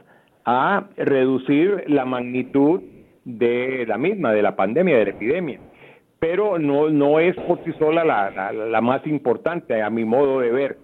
a 0.44 0.88
reducir 0.96 1.84
la 1.88 2.04
magnitud 2.04 2.80
de 3.24 3.84
la 3.86 3.98
misma, 3.98 4.32
de 4.32 4.42
la 4.42 4.56
pandemia, 4.56 4.96
de 4.96 5.04
la 5.04 5.10
epidemia. 5.10 5.60
Pero 6.18 6.58
no, 6.58 6.88
no 6.88 7.20
es 7.20 7.36
por 7.36 7.62
sí 7.64 7.72
sola 7.78 8.04
la, 8.04 8.52
la, 8.52 8.80
más 8.80 9.06
importante, 9.06 9.82
a 9.82 9.90
mi 9.90 10.04
modo 10.04 10.40
de 10.40 10.50
ver. 10.50 10.78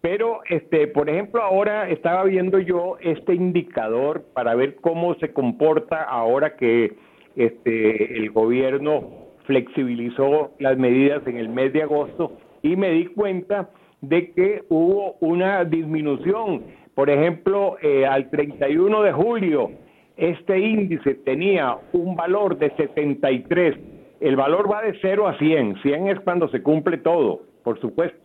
Pero, 0.00 0.40
este, 0.50 0.86
por 0.88 1.08
ejemplo, 1.08 1.42
ahora 1.42 1.88
estaba 1.88 2.24
viendo 2.24 2.58
yo 2.58 2.96
este 3.00 3.34
indicador 3.34 4.24
para 4.34 4.54
ver 4.54 4.76
cómo 4.76 5.14
se 5.14 5.32
comporta 5.32 6.02
ahora 6.02 6.56
que 6.56 6.94
este, 7.36 8.18
el 8.18 8.30
gobierno 8.30 9.26
flexibilizó 9.44 10.52
las 10.58 10.76
medidas 10.76 11.26
en 11.26 11.38
el 11.38 11.48
mes 11.48 11.72
de 11.72 11.82
agosto 11.82 12.32
y 12.66 12.76
me 12.76 12.90
di 12.90 13.06
cuenta 13.06 13.70
de 14.00 14.32
que 14.32 14.64
hubo 14.68 15.16
una 15.20 15.64
disminución. 15.64 16.64
Por 16.94 17.10
ejemplo, 17.10 17.76
eh, 17.80 18.04
al 18.04 18.28
31 18.28 19.02
de 19.02 19.12
julio, 19.12 19.70
este 20.16 20.58
índice 20.58 21.14
tenía 21.14 21.76
un 21.92 22.16
valor 22.16 22.58
de 22.58 22.70
73. 22.70 23.76
El 24.20 24.34
valor 24.34 24.70
va 24.70 24.82
de 24.82 24.98
0 25.00 25.28
a 25.28 25.38
100. 25.38 25.82
100 25.82 26.08
es 26.08 26.20
cuando 26.20 26.48
se 26.48 26.62
cumple 26.62 26.98
todo, 26.98 27.42
por 27.62 27.78
supuesto. 27.80 28.18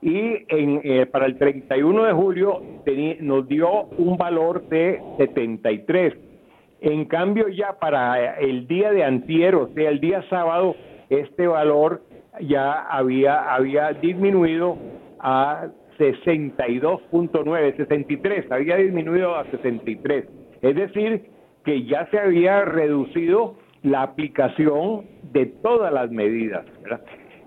Y 0.00 0.44
eh, 0.48 1.06
para 1.06 1.26
el 1.26 1.36
31 1.38 2.04
de 2.04 2.12
julio 2.12 2.62
nos 3.20 3.48
dio 3.48 3.84
un 3.98 4.16
valor 4.16 4.68
de 4.68 5.00
73. 5.16 6.14
En 6.82 7.06
cambio, 7.06 7.48
ya 7.48 7.78
para 7.80 8.38
el 8.38 8.68
día 8.68 8.92
de 8.92 9.02
antier, 9.02 9.54
o 9.54 9.68
sea, 9.74 9.88
el 9.88 10.00
día 10.00 10.22
sábado, 10.28 10.76
este 11.08 11.46
valor 11.46 12.02
ya 12.40 12.82
había, 12.82 13.54
había 13.54 13.92
disminuido 13.92 14.76
a 15.20 15.68
62.9, 15.98 17.76
63, 17.76 18.50
había 18.50 18.76
disminuido 18.76 19.36
a 19.36 19.44
63. 19.50 20.24
Es 20.62 20.74
decir, 20.74 21.26
que 21.64 21.84
ya 21.84 22.06
se 22.10 22.18
había 22.18 22.64
reducido 22.64 23.56
la 23.82 24.02
aplicación 24.02 25.06
de 25.32 25.46
todas 25.46 25.92
las 25.92 26.10
medidas. 26.10 26.64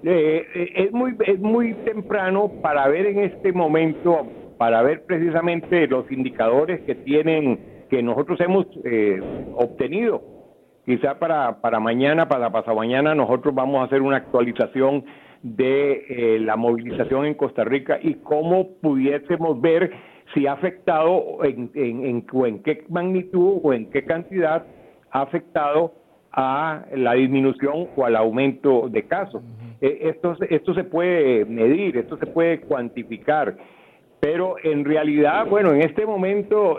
Eh, 0.04 0.45
eh, 0.54 0.69
es, 0.76 0.91
muy, 0.91 1.15
es 1.26 1.39
muy 1.39 1.73
temprano 1.86 2.52
para 2.62 2.88
ver 2.88 3.08
en 3.08 3.19
este 3.19 3.52
momento, 3.52 4.28
para 4.58 4.82
ver 4.84 5.04
precisamente 5.06 5.88
los 5.88 6.10
indicadores 6.12 6.82
que 6.82 6.95
tienen, 6.95 7.60
que 7.89 8.04
nosotros 8.04 8.39
hemos 8.41 8.67
eh, 8.86 9.19
obtenido. 9.56 10.37
Quizá 10.88 11.19
para, 11.19 11.60
para 11.60 11.82
mañana, 11.82 12.30
para 12.30 12.50
pasado 12.50 12.78
mañana, 12.78 13.13
nosotros 13.13 13.54
vamos 13.54 13.82
a 13.82 13.84
hacer 13.84 14.02
una 14.02 14.15
actualización 14.15 15.04
de 15.43 16.38
la 16.39 16.56
movilización 16.56 17.26
en 17.26 17.34
Costa 17.34 17.65
Rica 17.65 18.00
y 18.02 18.13
cómo 18.13 18.69
pudiésemos 18.82 19.60
ver 19.60 19.91
si 20.34 20.47
ha 20.47 20.54
afectado 20.54 21.43
en, 21.43 21.71
en, 21.73 22.26
en, 22.45 22.63
qué 22.63 22.86
magnitud 22.88 23.60
o 23.63 23.73
en 23.73 23.89
qué 23.89 24.06
cantidad 24.06 24.65
ha 25.12 25.21
afectado 25.23 25.91
a 26.32 26.86
la 26.95 27.15
disminución 27.15 27.89
o 27.93 28.06
al 28.06 28.15
aumento 28.15 28.88
de 28.88 29.04
casos. 29.04 29.43
Eh, 29.82 30.00
esto, 30.04 30.38
esto 30.50 30.73
se 30.73 30.86
puede 30.86 31.43
medir, 31.43 31.97
esto 31.97 32.15
se 32.15 32.28
puede 32.28 32.62
cuantificar, 32.62 33.58
pero 34.21 34.56
en 34.63 34.86
realidad, 34.86 35.47
bueno, 35.50 35.73
en 35.73 35.82
este 35.82 36.06
momento 36.06 36.78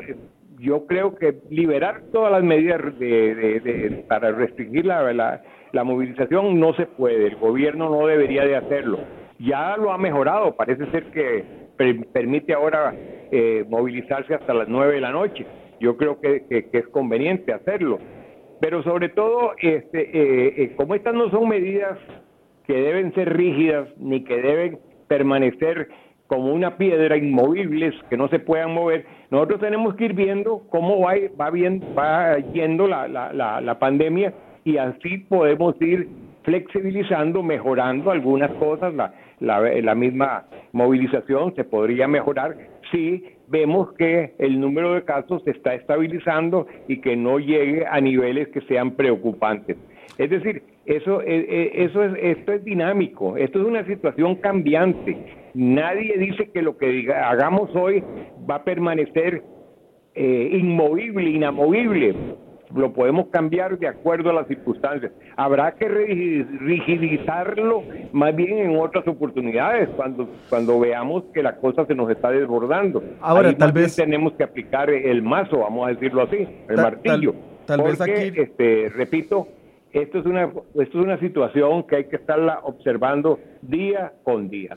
yo 0.59 0.87
creo 0.87 1.15
que 1.15 1.41
liberar 1.51 2.03
todas 2.13 2.33
las 2.33 2.43
medidas 2.43 2.81
de, 2.99 4.05
para 4.09 4.33
restringir 4.33 4.85
la, 4.87 5.43
movilización 5.85 6.59
no 6.59 6.75
se 6.75 6.87
puede, 6.87 7.27
el 7.27 7.37
gobierno 7.37 7.91
no 7.91 8.07
debería 8.07 8.45
de 8.45 8.57
hacerlo. 8.57 8.99
Ya 9.39 9.77
lo 9.77 9.93
ha 9.93 9.99
mejorado, 9.99 10.57
parece 10.57 10.91
ser 10.91 11.05
que 11.13 11.45
permite 12.13 12.53
ahora 12.55 12.93
eh, 13.31 13.65
movilizarse 13.69 14.35
hasta 14.35 14.53
las 14.53 14.69
nueve 14.69 14.95
de 14.95 15.01
la 15.01 15.13
noche. 15.13 15.47
Yo 15.81 15.97
creo 15.97 16.21
que, 16.21 16.45
es 16.73 16.89
conveniente 16.89 17.53
hacerlo. 17.53 17.99
Pero 18.61 18.83
sobre 18.83 19.11
todo, 19.11 19.53
este, 19.59 20.01
eh, 20.01 20.55
eh, 20.57 20.73
como 20.75 20.97
estas 20.97 21.15
no 21.15 21.31
son 21.31 21.49
medidas 21.49 21.97
que 22.67 22.75
deben 22.75 23.15
ser 23.15 23.37
rígidas 23.37 23.89
ni 23.99 24.25
que 24.25 24.43
deben 24.43 24.81
permanecer 25.07 25.89
como 26.29 26.53
una 26.53 26.77
piedra 26.77 27.17
inmovibles 27.17 27.95
que 28.09 28.17
no 28.17 28.29
se 28.29 28.39
puedan 28.39 28.73
mover, 28.73 29.05
nosotros 29.31 29.61
tenemos 29.61 29.97
que 29.97 30.05
ir 30.05 30.13
viendo 30.13 30.63
cómo 30.71 31.01
va, 31.01 31.15
va, 31.41 31.51
bien, 31.51 31.83
va 31.99 32.39
yendo 32.53 32.87
la, 32.87 33.09
la, 33.09 33.33
la, 33.33 33.61
la 33.61 33.79
pandemia 33.79 34.33
y 34.65 34.77
así 34.77 35.19
podemos 35.19 35.75
ir 35.81 36.09
flexibilizando, 36.49 37.43
mejorando 37.43 38.11
algunas 38.11 38.51
cosas, 38.53 38.95
la, 38.95 39.13
la, 39.41 39.95
misma 39.95 40.45
movilización 40.73 41.55
se 41.55 41.65
podría 41.65 42.09
mejorar 42.09 42.57
si 42.91 43.23
vemos 43.49 43.93
que 43.93 44.35
el 44.39 44.59
número 44.59 44.95
de 44.95 45.05
casos 45.05 45.43
se 45.45 45.51
está 45.51 45.75
estabilizando 45.75 46.67
y 46.87 47.03
que 47.03 47.17
no 47.17 47.39
llegue 47.39 47.87
a 47.87 48.01
niveles 48.01 48.49
que 48.49 48.63
sean 48.63 48.93
preocupantes. 48.93 49.77
Es 50.17 50.31
decir, 50.31 50.63
eso, 50.89 51.21
eh, 51.21 51.47
eh, 51.49 51.71
eso 51.85 52.03
es, 52.03 52.13
esto 52.19 52.53
es 52.53 52.65
dinámico, 52.65 53.37
esto 53.37 53.61
es 53.61 53.67
una 53.67 53.85
situación 53.85 54.37
cambiante. 54.37 55.19
Nadie 55.53 56.17
dice 56.17 56.51
que 56.51 56.63
lo 56.63 56.79
que 56.79 57.13
hagamos 57.13 57.69
hoy 57.77 58.03
va 58.51 58.57
a 58.57 58.65
permanecer 58.65 59.43
eh, 60.15 60.49
inmovible, 60.51 61.29
inamovible 61.29 62.15
lo 62.75 62.93
podemos 62.93 63.29
cambiar 63.29 63.79
de 63.79 63.89
acuerdo 63.89 64.31
a 64.31 64.33
las 64.33 64.47
circunstancias. 64.47 65.13
Habrá 65.37 65.73
que 65.73 65.89
rigidizarlo 65.89 67.83
más 68.13 68.37
bien 68.37 68.59
en 68.59 68.79
otras 68.79 69.07
oportunidades, 69.09 69.89
cuando, 69.97 70.29
cuando 70.51 70.79
veamos 70.79 71.25
que 71.33 71.43
la 71.43 71.57
cosa 71.57 71.87
se 71.87 71.95
nos 71.95 72.11
está 72.11 72.31
desbordando. 72.31 73.03
Ahora, 73.21 73.57
tal 73.57 73.73
vez 73.73 73.97
tenemos 73.97 74.35
que 74.35 74.45
aplicar 74.45 74.91
el 74.91 75.23
mazo, 75.23 75.61
vamos 75.61 75.87
a 75.87 75.91
decirlo 75.93 76.23
así, 76.23 76.47
el 76.69 76.77
martillo. 76.77 77.35
Tal, 77.65 77.83
vez 77.83 78.01
aquí... 78.01 78.33
este, 78.39 78.91
repito, 78.95 79.49
esto 80.03 80.19
es 80.19 80.27
una 80.27 80.45
esto 80.45 80.99
es 80.99 81.05
una 81.05 81.19
situación 81.19 81.85
que 81.85 81.97
hay 81.97 82.05
que 82.05 82.17
estarla 82.17 82.61
observando 82.63 83.39
día 83.63 84.13
con 84.25 84.49
día. 84.49 84.77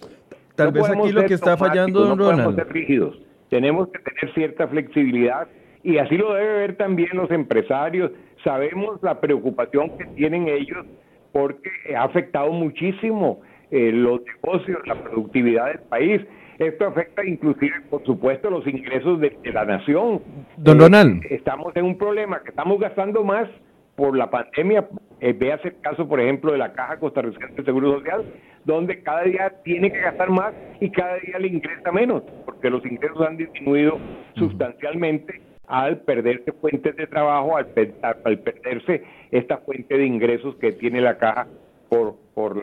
Tal 0.55 0.71
vez 0.71 0.89
aquí 0.89 1.11
lo 1.11 1.25
que 1.25 1.33
está 1.33 1.57
fallando, 1.57 2.05
don 2.05 2.17
no 2.17 2.31
Ronald. 2.31 2.55
ser 2.55 2.71
rígidos. 2.71 3.19
Tenemos 3.49 3.89
que 3.89 3.99
tener 3.99 4.33
cierta 4.33 4.67
flexibilidad 4.67 5.47
y 5.83 5.97
así 5.97 6.17
lo 6.17 6.33
debe 6.33 6.53
ver 6.59 6.77
también 6.77 7.09
los 7.13 7.31
empresarios. 7.31 8.11
Sabemos 8.43 9.01
la 9.01 9.19
preocupación 9.19 9.97
que 9.97 10.05
tienen 10.15 10.47
ellos 10.47 10.85
porque 11.31 11.69
ha 11.95 12.03
afectado 12.03 12.51
muchísimo 12.51 13.41
eh, 13.71 13.91
los 13.91 14.21
negocios, 14.23 14.79
la 14.85 14.95
productividad 14.95 15.67
del 15.67 15.79
país. 15.79 16.21
Esto 16.59 16.87
afecta 16.87 17.25
inclusive, 17.25 17.73
por 17.89 18.03
supuesto, 18.05 18.49
los 18.49 18.67
ingresos 18.67 19.19
de, 19.19 19.35
la 19.51 19.65
nación. 19.65 20.21
Don 20.57 20.79
Ronald. 20.79 21.23
Eh, 21.25 21.35
estamos 21.35 21.75
en 21.75 21.85
un 21.85 21.97
problema 21.97 22.41
que 22.43 22.49
estamos 22.49 22.79
gastando 22.79 23.23
más 23.23 23.49
por 23.95 24.15
la 24.15 24.29
pandemia. 24.29 24.87
Eh, 25.21 25.33
véase 25.33 25.67
el 25.67 25.81
caso, 25.81 26.07
por 26.07 26.19
ejemplo, 26.19 26.51
de 26.51 26.57
la 26.57 26.73
Caja 26.73 26.97
Costarricense 26.97 27.53
de 27.53 27.63
Seguro 27.63 27.99
Social, 27.99 28.25
donde 28.65 29.03
cada 29.03 29.21
día 29.23 29.53
tiene 29.63 29.91
que 29.91 29.99
gastar 29.99 30.31
más 30.31 30.51
y 30.79 30.89
cada 30.89 31.17
día 31.17 31.37
le 31.37 31.47
ingresa 31.47 31.91
menos, 31.91 32.23
porque 32.43 32.71
los 32.71 32.83
ingresos 32.83 33.21
han 33.21 33.37
disminuido 33.37 33.99
sustancialmente 34.35 35.39
al 35.67 35.99
perderse 35.99 36.51
fuentes 36.53 36.95
de 36.95 37.05
trabajo, 37.05 37.55
al, 37.55 37.67
perderse 37.67 39.03
esta 39.29 39.57
fuente 39.59 39.95
de 39.95 40.05
ingresos 40.07 40.55
que 40.55 40.71
tiene 40.71 41.01
la 41.01 41.17
caja 41.19 41.47
por, 41.87 42.15
por 42.41 42.59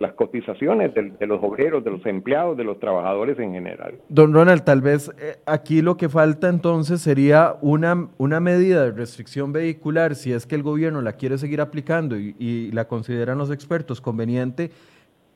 las 0.00 0.12
cotizaciones 0.14 0.94
de, 0.94 1.26
los 1.26 1.42
obreros, 1.42 1.84
de 1.84 1.90
los 1.90 2.06
empleados, 2.06 2.56
de 2.56 2.64
los 2.64 2.80
trabajadores 2.80 3.38
en 3.38 3.52
general. 3.52 3.92
Don 4.08 4.32
Ronald, 4.32 4.64
tal 4.64 4.80
vez 4.80 5.12
eh, 5.20 5.36
aquí 5.44 5.82
lo 5.82 5.98
que 5.98 6.08
falta 6.08 6.48
entonces 6.48 7.02
sería 7.02 7.56
una, 7.60 8.08
una 8.16 8.40
medida 8.40 8.84
de 8.84 8.92
restricción 8.92 9.52
vehicular, 9.52 10.14
si 10.14 10.32
es 10.32 10.46
que 10.46 10.54
el 10.54 10.62
gobierno 10.62 11.02
la 11.02 11.12
quiere 11.12 11.36
seguir 11.36 11.60
aplicando 11.60 12.16
y 12.16 12.70
la 12.72 12.88
consideran 12.88 13.36
los 13.36 13.50
expertos 13.50 14.00
conveniente 14.00 14.70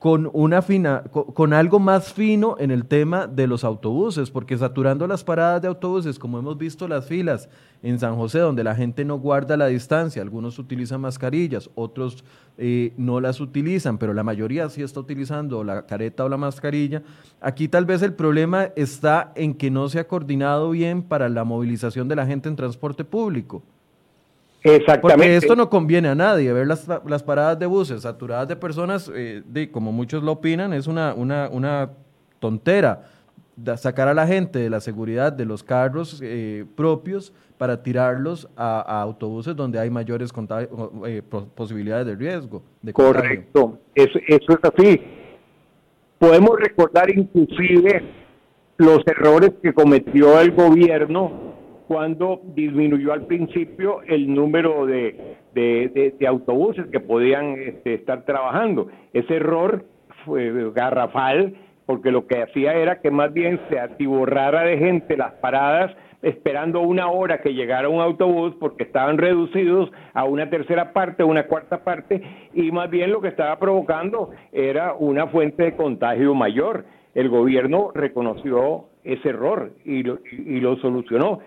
con, 0.02 0.28
una 0.32 0.62
fina, 0.62 1.04
con, 1.12 1.52
algo 1.52 1.78
más 1.78 2.12
fino 2.12 2.56
en 2.58 2.72
el 2.72 2.86
tema 2.86 3.28
de 3.28 3.46
los 3.46 3.62
autobuses, 3.62 4.32
porque 4.32 4.58
saturando 4.58 5.06
las 5.06 5.22
paradas 5.22 5.62
de 5.62 5.68
autobuses, 5.68 6.18
como 6.18 6.40
hemos 6.40 6.58
visto 6.58 6.88
las 6.88 7.06
filas 7.06 7.48
en 7.84 8.00
San 8.00 8.16
José, 8.16 8.40
donde 8.40 8.64
la 8.64 8.74
gente 8.74 9.04
no 9.04 9.20
guarda 9.20 9.56
la 9.56 9.68
distancia, 9.68 10.20
algunos 10.20 10.58
utilizan 10.58 11.02
mascarillas, 11.02 11.70
otros 11.76 12.24
eh, 12.58 12.92
no 12.96 13.20
las 13.20 13.40
utilizan, 13.40 13.96
pero 13.96 14.12
la 14.12 14.24
mayoría 14.24 14.68
sí 14.70 14.82
está 14.82 14.98
utilizando 14.98 15.62
la 15.62 15.86
careta 15.86 16.24
o 16.24 16.28
la 16.28 16.36
mascarilla. 16.36 17.04
Aquí 17.40 17.68
tal 17.68 17.84
vez 17.84 18.02
el 18.02 18.14
problema 18.14 18.70
está 18.74 19.30
en 19.36 19.54
que 19.54 19.70
no 19.70 19.88
se 19.88 20.00
ha 20.00 20.08
coordinado 20.08 20.70
bien 20.70 21.04
para 21.04 21.28
la 21.28 21.44
movilización 21.44 22.08
de 22.08 22.16
la 22.16 22.26
gente 22.26 22.48
en 22.48 22.56
transporte 22.56 23.04
público. 23.04 23.62
Exactamente. 24.64 25.00
Porque 25.00 25.36
esto 25.36 25.56
no 25.56 25.68
conviene 25.68 26.08
a 26.08 26.14
nadie, 26.14 26.52
ver 26.52 26.66
las, 26.66 26.88
las 27.06 27.22
paradas 27.22 27.58
de 27.58 27.66
buses 27.66 28.02
saturadas 28.02 28.46
de 28.46 28.56
personas, 28.56 29.10
eh, 29.14 29.42
de, 29.44 29.70
como 29.70 29.92
muchos 29.92 30.22
lo 30.22 30.32
opinan, 30.32 30.72
es 30.72 30.86
una, 30.86 31.14
una, 31.14 31.48
una 31.50 31.90
tontera. 32.38 33.04
sacar 33.76 34.08
a 34.08 34.14
la 34.14 34.26
gente 34.26 34.60
de 34.60 34.70
la 34.70 34.80
seguridad 34.80 35.32
de 35.32 35.44
los 35.44 35.64
carros 35.64 36.20
eh, 36.22 36.64
propios 36.76 37.32
para 37.58 37.82
tirarlos 37.82 38.48
a, 38.56 39.02
autobuses 39.02 39.56
donde 39.56 39.78
hay 39.78 39.90
mayores 39.90 40.32
eh, 41.06 41.22
posibilidades 41.54 42.06
de 42.06 42.14
riesgo. 42.14 42.62
De 42.82 42.92
Correcto, 42.92 43.78
eso, 43.94 44.18
eso 44.28 44.52
es 44.52 44.58
así. 44.62 45.00
Podemos 46.18 46.56
recordar 46.58 47.10
inclusive 47.10 48.02
los 48.76 49.00
errores 49.06 49.52
que 49.60 49.72
cometió 49.72 50.40
el 50.40 50.52
gobierno 50.52 51.51
cuando 51.92 52.40
disminuyó 52.54 53.12
al 53.12 53.26
principio 53.26 54.00
el 54.06 54.32
número 54.32 54.86
de, 54.86 55.36
autobuses 56.26 56.86
que 56.86 57.00
podían 57.00 57.58
este, 57.58 57.92
estar 57.92 58.24
trabajando. 58.24 58.88
Ese 59.12 59.36
error 59.36 59.84
fue 60.24 60.72
garrafal 60.72 61.54
porque 61.84 62.10
lo 62.10 62.26
que 62.26 62.40
hacía 62.40 62.72
era 62.72 63.02
que 63.02 63.10
más 63.10 63.30
bien 63.34 63.60
se 63.68 63.78
atiborrara 63.78 64.62
de 64.62 64.78
gente 64.78 65.18
las 65.18 65.32
paradas 65.34 65.94
esperando 66.22 66.80
una 66.80 67.08
hora 67.08 67.42
que 67.42 67.52
llegara 67.52 67.90
un 67.90 68.00
autobús 68.00 68.54
porque 68.58 68.84
estaban 68.84 69.18
reducidos 69.18 69.92
a 70.14 70.24
una 70.24 70.48
tercera 70.48 70.94
parte, 70.94 71.24
una 71.24 71.46
cuarta 71.46 71.84
parte, 71.84 72.22
y 72.54 72.70
más 72.70 72.88
bien 72.88 73.10
lo 73.10 73.20
que 73.20 73.28
estaba 73.28 73.58
provocando 73.58 74.30
era 74.50 74.94
una 74.94 75.26
fuente 75.26 75.64
de 75.64 75.76
contagio 75.76 76.34
mayor. 76.34 76.86
El 77.14 77.28
gobierno 77.28 77.90
reconoció 77.94 78.86
ese 79.04 79.28
error 79.28 79.72
y 79.84 80.04
lo, 80.04 80.20
y 80.30 80.58
lo 80.60 80.76
solucionó. 80.76 81.40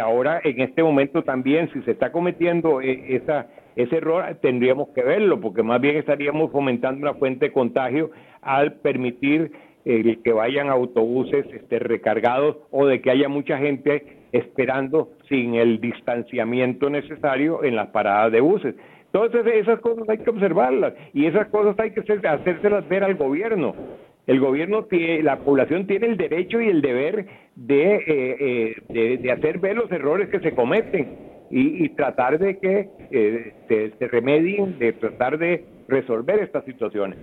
Ahora, 0.00 0.40
en 0.44 0.60
este 0.60 0.82
momento 0.82 1.22
también, 1.22 1.70
si 1.72 1.82
se 1.82 1.92
está 1.92 2.12
cometiendo 2.12 2.80
eh, 2.80 3.16
esa, 3.16 3.48
ese 3.74 3.96
error, 3.96 4.24
tendríamos 4.40 4.90
que 4.90 5.02
verlo, 5.02 5.40
porque 5.40 5.62
más 5.62 5.80
bien 5.80 5.96
estaríamos 5.96 6.52
fomentando 6.52 7.00
una 7.00 7.14
fuente 7.14 7.46
de 7.46 7.52
contagio 7.52 8.10
al 8.40 8.74
permitir 8.74 9.50
el 9.84 10.22
que 10.22 10.32
vayan 10.32 10.68
autobuses 10.68 11.46
este, 11.52 11.78
recargados 11.78 12.56
o 12.70 12.86
de 12.86 13.00
que 13.00 13.10
haya 13.10 13.28
mucha 13.28 13.58
gente 13.58 14.22
esperando 14.32 15.10
sin 15.28 15.54
el 15.54 15.80
distanciamiento 15.80 16.88
necesario 16.88 17.64
en 17.64 17.76
las 17.76 17.88
paradas 17.88 18.32
de 18.32 18.40
buses. 18.40 18.74
Entonces 19.06 19.44
esas 19.46 19.80
cosas 19.80 20.08
hay 20.08 20.18
que 20.18 20.30
observarlas 20.30 20.94
y 21.12 21.26
esas 21.26 21.48
cosas 21.48 21.78
hay 21.78 21.90
que 21.90 22.00
hacérselas 22.00 22.88
ver 22.88 23.04
al 23.04 23.14
gobierno. 23.14 23.74
El 24.26 24.38
gobierno, 24.38 24.84
tiene, 24.84 25.22
la 25.22 25.38
población 25.38 25.86
tiene 25.86 26.06
el 26.06 26.16
derecho 26.16 26.60
y 26.60 26.68
el 26.68 26.80
deber 26.80 27.26
de, 27.56 27.94
eh, 27.96 28.76
eh, 28.88 29.18
de, 29.18 29.32
hacer 29.32 29.58
ver 29.58 29.76
los 29.76 29.90
errores 29.90 30.28
que 30.28 30.38
se 30.40 30.54
cometen 30.54 31.32
y, 31.50 31.88
tratar 31.90 32.38
de 32.38 32.56
que 32.58 32.88
eh, 33.10 33.92
se 33.98 34.08
remedien, 34.08 34.78
de 34.78 34.94
tratar 34.94 35.38
de 35.38 35.64
resolver 35.88 36.38
estas 36.38 36.64
situaciones. 36.64 37.18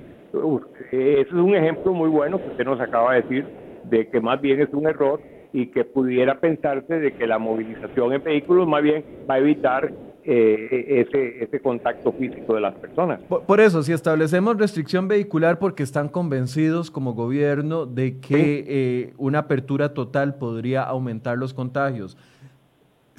Ese 0.92 1.22
es 1.22 1.32
un 1.32 1.56
ejemplo 1.56 1.94
muy 1.94 2.10
bueno 2.10 2.38
que 2.38 2.50
usted 2.50 2.66
nos 2.66 2.80
acaba 2.80 3.16
de 3.16 3.22
decir 3.24 3.46
de 3.86 4.08
que 4.10 4.20
más 4.20 4.40
bien 4.40 4.62
es 4.62 4.70
un 4.72 4.88
error 4.88 5.20
y 5.52 5.68
que 5.68 5.84
pudiera 5.84 6.40
pensarse 6.40 7.00
de 7.00 7.14
que 7.14 7.26
la 7.26 7.40
movilización 7.40 8.14
en 8.14 8.24
vehículos 8.24 8.68
más 8.68 8.84
bien 8.84 9.04
va 9.28 9.36
a 9.36 9.40
evitar 9.40 9.92
eh, 10.32 11.08
ese, 11.08 11.44
ese 11.44 11.60
contacto 11.60 12.12
físico 12.12 12.54
de 12.54 12.62
las 12.62 12.76
personas. 12.76 13.20
Por, 13.22 13.60
eso, 13.60 13.82
si 13.82 13.94
establecemos 13.94 14.58
restricción 14.58 15.08
vehicular 15.08 15.58
porque 15.58 15.82
están 15.82 16.08
convencidos 16.08 16.92
como 16.92 17.16
gobierno 17.16 17.88
de 17.88 18.20
que 18.20 18.64
eh, 18.68 19.14
una 19.18 19.40
apertura 19.40 19.96
total 19.96 20.36
podría 20.36 20.84
aumentar 20.84 21.40
los 21.40 21.56
contagios, 21.56 22.16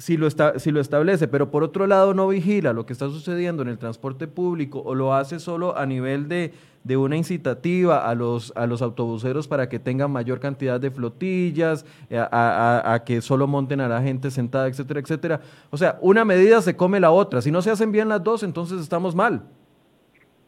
si 0.01 0.17
lo, 0.17 0.25
está, 0.25 0.57
si 0.57 0.71
lo 0.71 0.81
establece, 0.81 1.27
pero 1.27 1.51
por 1.51 1.63
otro 1.63 1.85
lado 1.85 2.15
no 2.15 2.27
vigila 2.27 2.73
lo 2.73 2.87
que 2.87 2.93
está 2.93 3.05
sucediendo 3.05 3.61
en 3.61 3.69
el 3.69 3.77
transporte 3.77 4.27
público 4.27 4.81
o 4.83 4.95
lo 4.95 5.13
hace 5.13 5.39
solo 5.39 5.77
a 5.77 5.85
nivel 5.85 6.27
de, 6.27 6.53
de 6.83 6.97
una 6.97 7.15
incitativa 7.15 8.09
a 8.09 8.15
los, 8.15 8.51
a 8.55 8.65
los 8.65 8.81
autobuseros 8.81 9.47
para 9.47 9.69
que 9.69 9.77
tengan 9.77 10.09
mayor 10.09 10.39
cantidad 10.39 10.79
de 10.79 10.89
flotillas, 10.89 11.85
eh, 12.09 12.17
a, 12.17 12.93
a, 12.93 13.03
que 13.03 13.21
solo 13.21 13.45
monten 13.45 13.79
a 13.79 13.87
la 13.87 14.01
gente 14.01 14.31
sentada, 14.31 14.67
etcétera, 14.67 15.01
etcétera. 15.01 15.41
O 15.69 15.77
sea, 15.77 15.99
una 16.01 16.25
medida 16.25 16.63
se 16.63 16.75
come 16.75 16.99
la 16.99 17.11
otra. 17.11 17.39
Si 17.43 17.51
no 17.51 17.61
se 17.61 17.69
hacen 17.69 17.91
bien 17.91 18.09
las 18.09 18.23
dos, 18.23 18.41
entonces 18.41 18.81
estamos 18.81 19.13
mal. 19.13 19.43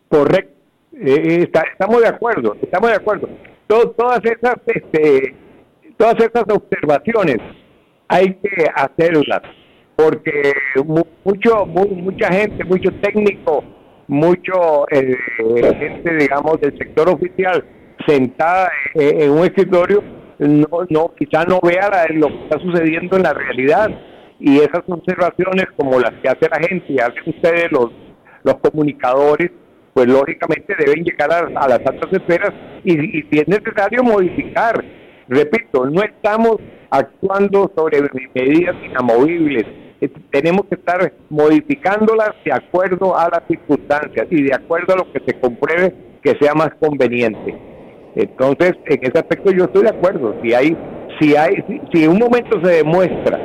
Correcto. 0.10 0.52
Eh, 0.94 1.48
estamos 1.72 2.02
de 2.02 2.08
acuerdo, 2.08 2.56
estamos 2.60 2.90
de 2.90 2.96
acuerdo. 2.96 3.30
todas 3.68 4.20
esas, 4.26 4.56
este, 4.66 5.36
todas 5.96 6.16
esas 6.20 6.44
observaciones 6.50 7.38
hay 8.14 8.36
que 8.36 8.66
hacerlas, 8.76 9.42
porque 9.96 10.54
mucho, 11.24 11.66
mucha 11.66 12.32
gente, 12.32 12.64
mucho 12.64 12.92
técnico, 13.02 13.64
mucho 14.08 14.86
eh, 14.92 15.16
gente, 15.80 16.16
digamos, 16.18 16.62
del 16.62 16.78
sector 16.78 17.10
oficial 17.10 17.66
sentada 18.06 18.70
en, 18.94 19.32
un 19.32 19.46
escritorio, 19.46 20.04
no, 20.38 20.68
no 20.90 21.12
quizá 21.18 21.44
no 21.46 21.60
vea 21.62 21.90
lo 22.14 22.28
que 22.28 22.44
está 22.44 22.60
sucediendo 22.60 23.18
en 23.18 23.24
la 23.24 23.34
realidad. 23.34 23.90
Y 24.40 24.58
esas 24.58 24.84
observaciones, 24.88 25.66
como 25.76 26.00
las 26.00 26.12
que 26.22 26.30
hace 26.30 26.50
la 26.50 26.68
gente 26.68 26.86
y 26.90 27.00
hacen 27.00 27.24
ustedes 27.26 27.72
los, 27.72 27.92
los 28.44 28.56
comunicadores, 28.56 29.52
pues 29.94 30.08
lógicamente 30.08 30.76
deben 30.78 31.04
llegar 31.04 31.32
a, 31.32 31.68
las 31.68 31.80
altas 31.80 32.12
esferas 32.12 32.52
y 32.84 32.94
si 32.96 33.40
es 33.40 33.48
necesario 33.48 34.04
modificar. 34.04 34.84
Repito, 35.34 35.86
no 35.88 36.04
estamos 36.04 36.58
actuando 36.92 37.72
sobre 37.76 38.02
medidas 38.36 38.76
inamovibles. 38.86 39.66
Tenemos 40.32 40.66
que 40.68 40.76
estar 40.76 41.12
modificándolas 41.30 42.32
de 42.46 42.54
acuerdo 42.54 43.18
a 43.18 43.30
las 43.30 43.42
circunstancias 43.48 44.28
y 44.30 44.44
de 44.44 44.54
acuerdo 44.54 44.94
a 44.94 44.98
lo 44.98 45.12
que 45.12 45.22
se 45.26 45.40
compruebe 45.40 45.96
que 46.22 46.36
sea 46.40 46.54
más 46.54 46.70
conveniente. 46.80 47.58
Entonces, 48.16 48.74
en 48.86 49.00
ese 49.02 49.18
aspecto 49.18 49.52
yo 49.52 49.64
estoy 49.64 49.84
de 49.84 49.90
acuerdo. 49.90 50.36
Si 50.44 50.54
hay, 50.54 50.78
si 51.20 51.36
hay, 51.36 51.64
si, 51.92 52.04
en 52.04 52.12
un 52.12 52.20
momento 52.20 52.62
se 52.64 52.76
demuestra 52.76 53.40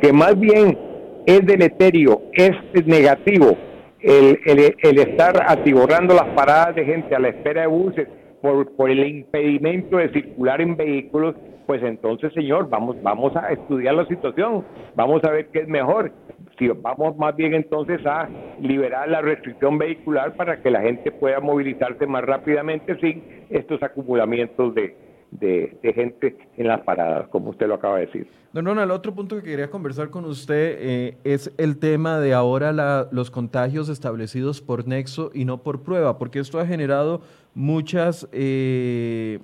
que 0.00 0.12
más 0.12 0.38
bien 0.38 0.78
es 1.26 1.44
deleterio, 1.44 2.22
es 2.34 2.52
negativo 2.86 3.56
el, 4.00 4.38
el, 4.44 4.76
el 4.80 4.98
estar 4.98 5.42
atiborrando 5.44 6.14
las 6.14 6.28
paradas 6.36 6.76
de 6.76 6.84
gente 6.84 7.16
a 7.16 7.18
la 7.18 7.30
espera 7.30 7.62
de 7.62 7.66
buses 7.66 8.06
por, 8.46 8.76
por 8.76 8.90
el 8.90 9.04
impedimento 9.04 9.96
de 9.96 10.08
circular 10.10 10.60
en 10.60 10.76
vehículos, 10.76 11.34
pues 11.66 11.82
entonces, 11.82 12.32
señor, 12.32 12.68
vamos, 12.68 12.96
vamos 13.02 13.34
a 13.34 13.48
estudiar 13.52 13.96
la 13.96 14.06
situación, 14.06 14.64
vamos 14.94 15.24
a 15.24 15.32
ver 15.32 15.48
qué 15.48 15.60
es 15.60 15.68
mejor. 15.68 16.12
Si 16.56 16.68
vamos 16.68 17.16
más 17.16 17.34
bien 17.34 17.54
entonces 17.54 18.06
a 18.06 18.28
liberar 18.60 19.08
la 19.08 19.20
restricción 19.20 19.78
vehicular 19.78 20.36
para 20.36 20.62
que 20.62 20.70
la 20.70 20.80
gente 20.80 21.10
pueda 21.10 21.40
movilizarse 21.40 22.06
más 22.06 22.22
rápidamente 22.22 22.96
sin 23.00 23.24
estos 23.50 23.82
acumulamientos 23.82 24.76
de, 24.76 24.94
de, 25.30 25.78
gente 25.94 26.36
en 26.56 26.68
las 26.68 26.80
paradas, 26.82 27.28
como 27.28 27.50
usted 27.50 27.66
lo 27.66 27.74
acaba 27.74 27.98
de 27.98 28.06
decir. 28.06 28.26
Don 28.52 28.64
Ronald, 28.64 28.90
otro 28.90 29.14
punto 29.14 29.36
que 29.36 29.42
quería 29.42 29.70
conversar 29.70 30.10
con 30.10 30.24
usted 30.24 30.76
eh, 30.78 31.16
es 31.24 31.52
el 31.58 31.78
tema 31.78 32.18
de 32.20 32.32
ahora 32.32 33.06
los 33.10 33.30
contagios 33.30 33.88
establecidos 33.88 34.62
por 34.62 34.86
nexo 34.86 35.30
y 35.34 35.44
no 35.44 35.62
por 35.62 35.82
prueba, 35.82 36.18
porque 36.18 36.38
esto 36.38 36.58
ha 36.58 36.66
generado 36.66 37.20
muchas... 37.54 38.28
Eh, 38.32 39.40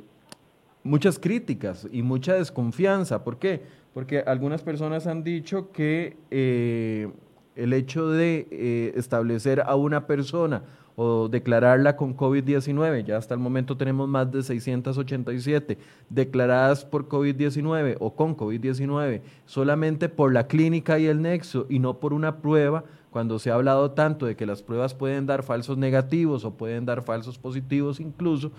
muchas 0.84 1.16
críticas 1.16 1.86
y 1.92 2.02
mucha 2.02 2.34
desconfianza. 2.34 3.22
¿Por 3.22 3.38
qué? 3.38 3.62
Porque 3.94 4.18
algunas 4.18 4.64
personas 4.64 5.06
han 5.06 5.22
dicho 5.22 5.70
que 5.70 6.16
eh, 6.32 7.08
el 7.54 7.72
hecho 7.72 8.10
de 8.10 8.92
establecer 8.96 9.60
a 9.60 9.76
una 9.76 10.08
persona 10.08 10.64
o 10.96 11.28
declararla 11.28 11.96
con 11.96 12.16
COVID-19, 12.16 13.04
ya 13.04 13.16
hasta 13.16 13.34
el 13.34 13.40
momento 13.40 13.76
tenemos 13.76 14.08
más 14.08 14.30
de 14.30 14.42
687 14.42 15.78
declaradas 16.08 16.84
por 16.84 17.08
COVID-19 17.08 17.96
o 18.00 18.14
con 18.14 18.36
COVID-19, 18.36 19.22
solamente 19.46 20.08
por 20.08 20.32
la 20.32 20.46
clínica 20.46 20.98
y 20.98 21.06
el 21.06 21.22
nexo 21.22 21.66
y 21.68 21.78
no 21.78 21.98
por 21.98 22.12
una 22.12 22.36
prueba, 22.38 22.84
cuando 23.12 23.38
se 23.38 23.50
ha 23.50 23.54
hablado 23.54 23.90
tanto 23.90 24.24
de 24.24 24.36
que 24.36 24.46
las 24.46 24.62
pruebas 24.62 24.94
pueden 24.94 25.26
dar 25.26 25.42
falsos 25.42 25.76
negativos 25.76 26.46
o 26.46 26.54
pueden 26.54 26.86
dar 26.86 27.02
falsos 27.02 27.38
positivos 27.38 28.00
incluso, 28.00 28.52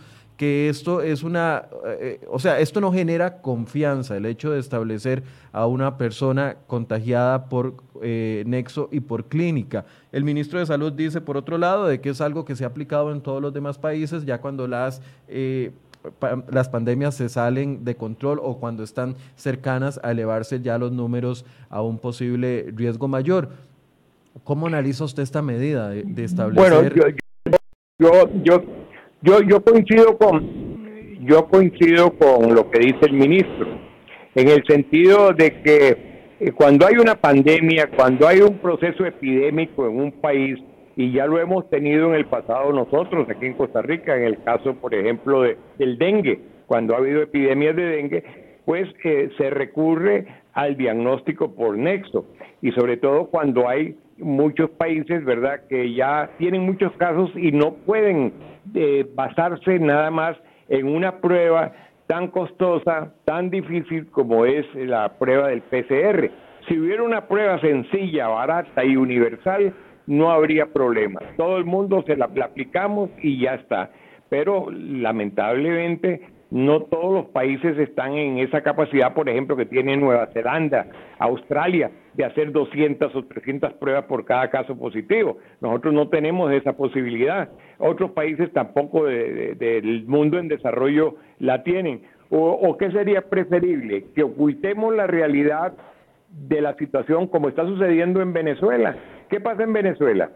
que 0.44 0.68
esto 0.68 1.02
es 1.02 1.24
una, 1.24 1.70
eh, 1.86 2.20
o 2.30 2.38
sea, 2.38 2.60
esto 2.60 2.82
no 2.82 2.92
genera 2.92 3.42
confianza, 3.42 4.18
el 4.18 4.26
hecho 4.26 4.52
de 4.52 4.60
establecer 4.60 5.24
a 5.54 5.68
una 5.68 5.98
persona 5.98 6.58
contagiada 6.68 7.46
por 7.46 7.76
eh, 8.02 8.44
nexo 8.46 8.90
y 8.92 9.00
por 9.00 9.30
clínica. 9.30 9.86
El 10.12 10.26
ministro 10.26 10.60
de 10.60 10.66
Salud 10.66 10.92
dice, 10.92 11.22
por 11.22 11.38
otro 11.38 11.58
lado, 11.58 11.88
de 11.88 12.02
que 12.02 12.10
es 12.10 12.20
algo 12.20 12.44
que 12.44 12.58
se 12.58 12.66
ha 12.66 12.68
aplicado 12.68 13.14
en 13.14 13.22
todos 13.22 13.42
los 13.42 13.54
demás 13.54 13.78
países, 13.78 14.26
ya 14.26 14.42
cuando 14.42 14.68
las... 14.68 15.02
Eh, 15.30 15.72
las 16.52 16.68
pandemias 16.68 17.16
se 17.16 17.30
salen 17.30 17.86
de 17.86 17.96
control 17.96 18.42
o 18.44 18.58
cuando 18.60 18.84
están 18.84 19.16
cercanas 19.38 20.02
a 20.04 20.12
elevarse 20.12 20.60
ya 20.60 20.78
los 20.78 20.92
números 20.92 21.46
a 21.70 21.82
un 21.82 21.98
posible 21.98 22.74
riesgo 22.76 23.08
mayor. 23.08 23.52
¿Cómo 24.44 24.68
analiza 24.68 25.06
usted 25.06 25.24
esta 25.24 25.42
medida 25.42 25.88
de, 25.88 26.24
establecer? 26.26 26.74
Bueno, 26.74 26.94
yo, 26.94 27.08
yo 27.08 27.58
yo, 28.00 28.30
yo 28.44 28.83
coincido 29.64 30.18
con 30.18 30.74
yo 31.26 31.48
coincido 31.48 32.12
con 32.18 32.54
lo 32.54 32.70
que 32.70 32.80
dice 32.80 33.00
el 33.04 33.14
ministro, 33.14 33.68
en 34.36 34.50
el 34.50 34.66
sentido 34.66 35.32
de 35.32 35.62
que 35.62 35.98
eh, 36.40 36.52
cuando 36.52 36.86
hay 36.86 36.96
una 36.96 37.16
pandemia, 37.16 37.90
cuando 37.96 38.28
hay 38.28 38.42
un 38.42 38.58
proceso 38.58 39.06
epidémico 39.06 39.88
en 39.88 40.02
un 40.02 40.12
país, 40.12 40.60
y 40.98 41.14
ya 41.14 41.26
lo 41.26 41.40
hemos 41.40 41.70
tenido 41.70 42.10
en 42.10 42.16
el 42.16 42.26
pasado 42.26 42.74
nosotros 42.74 43.28
aquí 43.30 43.46
en 43.46 43.54
Costa 43.54 43.82
Rica, 43.82 44.16
en 44.18 44.24
el 44.24 44.44
caso, 44.44 44.76
por 44.76 44.94
ejemplo, 44.94 45.42
de, 45.42 45.58
del 45.78 45.98
dengue, 45.98 46.40
cuando 46.68 46.94
ha 46.94 46.98
habido 46.98 47.22
epidemias 47.22 47.76
de 47.76 47.84
dengue, 47.84 48.24
pues 48.66 48.90
eh, 49.06 49.30
se 49.38 49.50
recurre 49.50 50.28
al 50.54 50.76
diagnóstico 50.76 51.56
por 51.56 51.78
nexo, 51.78 52.26
y 52.62 52.72
sobre 52.72 52.98
todo 52.98 53.28
cuando 53.28 53.70
hay 53.70 53.96
muchos 54.18 54.70
países, 54.72 55.24
¿verdad?, 55.26 55.62
que 55.70 55.94
ya 55.94 56.30
tienen 56.38 56.64
muchos 56.64 56.92
casos 56.94 57.32
y 57.36 57.52
no 57.52 57.74
pueden 57.74 58.34
eh, 58.74 59.06
basarse 59.16 59.80
nada 59.80 60.12
más 60.12 60.38
en 60.70 60.88
una 60.88 61.20
prueba 61.20 61.72
tan 62.08 62.28
costosa, 62.28 63.14
tan 63.26 63.50
difícil 63.50 64.08
como 64.12 64.46
es 64.46 64.66
la 64.76 65.14
prueba 65.18 65.48
del 65.48 65.62
PCR. 65.62 66.30
Si 66.68 66.78
hubiera 66.78 67.04
una 67.04 67.28
prueba 67.28 67.60
sencilla, 67.60 68.28
barata 68.28 68.84
y 68.84 68.96
universal, 68.96 69.74
no 70.08 70.32
habría 70.32 70.68
problema. 70.68 71.20
Todo 71.38 71.58
el 71.58 71.66
mundo 71.66 72.04
se 72.06 72.16
la, 72.16 72.26
aplicamos 72.26 73.10
y 73.22 73.42
ya 73.42 73.56
está. 73.56 73.92
Pero 74.30 74.68
lamentablemente 74.72 76.22
no 76.54 76.84
todos 76.84 77.12
los 77.12 77.26
países 77.32 77.76
están 77.80 78.14
en 78.14 78.38
esa 78.38 78.62
capacidad, 78.62 79.16
por 79.16 79.28
ejemplo, 79.28 79.58
que 79.58 79.66
tiene 79.66 79.98
Nueva 79.98 80.28
Zelanda, 80.34 80.86
Australia, 81.18 81.90
de 82.14 82.26
hacer 82.26 82.52
200 82.52 83.16
o 83.16 83.26
300 83.26 83.74
pruebas 83.74 84.06
por 84.06 84.24
cada 84.24 84.52
caso 84.52 84.78
positivo. 84.78 85.40
Nosotros 85.62 85.96
no 85.96 86.10
tenemos 86.10 86.52
esa 86.52 86.74
posibilidad. 86.74 87.50
Otros 87.80 88.12
países 88.12 88.54
tampoco 88.54 89.06
del 89.06 90.06
mundo 90.06 90.38
en 90.38 90.48
desarrollo 90.48 91.16
la 91.40 91.64
tienen. 91.64 92.04
¿O 92.30 92.78
qué 92.78 92.92
sería 92.92 93.22
preferible? 93.22 94.06
Que 94.14 94.22
ocultemos 94.22 94.96
la 94.96 95.08
realidad 95.08 95.74
de 96.30 96.62
la 96.62 96.76
situación 96.76 97.28
como 97.28 97.50
está 97.50 97.66
sucediendo 97.66 98.22
en 98.22 98.32
Venezuela. 98.32 98.96
¿Qué 99.28 99.40
pasa 99.40 99.64
en 99.64 99.74
Venezuela? 99.74 100.30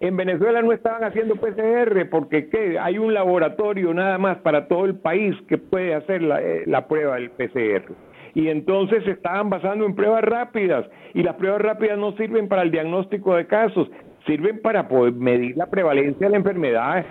En 0.00 0.16
Venezuela 0.16 0.62
no 0.62 0.72
estaban 0.72 1.04
haciendo 1.04 1.36
PCR 1.36 2.08
porque 2.10 2.48
¿qué? 2.48 2.78
hay 2.78 2.96
un 2.96 3.12
laboratorio 3.12 3.92
nada 3.92 4.16
más 4.16 4.38
para 4.38 4.66
todo 4.66 4.86
el 4.86 4.94
país 4.94 5.36
que 5.46 5.58
puede 5.58 5.94
hacer 5.94 6.22
la, 6.22 6.40
eh, 6.40 6.62
la 6.64 6.88
prueba 6.88 7.16
del 7.16 7.30
PCR. 7.30 7.92
Y 8.34 8.48
entonces 8.48 9.04
se 9.04 9.10
estaban 9.10 9.50
basando 9.50 9.84
en 9.84 9.94
pruebas 9.94 10.24
rápidas 10.24 10.86
y 11.12 11.22
las 11.22 11.34
pruebas 11.36 11.60
rápidas 11.60 11.98
no 11.98 12.12
sirven 12.16 12.48
para 12.48 12.62
el 12.62 12.70
diagnóstico 12.70 13.36
de 13.36 13.46
casos, 13.46 13.90
sirven 14.26 14.62
para 14.62 14.88
poder 14.88 15.12
medir 15.12 15.54
la 15.58 15.66
prevalencia 15.66 16.28
de 16.28 16.30
la 16.30 16.38
enfermedad 16.38 17.04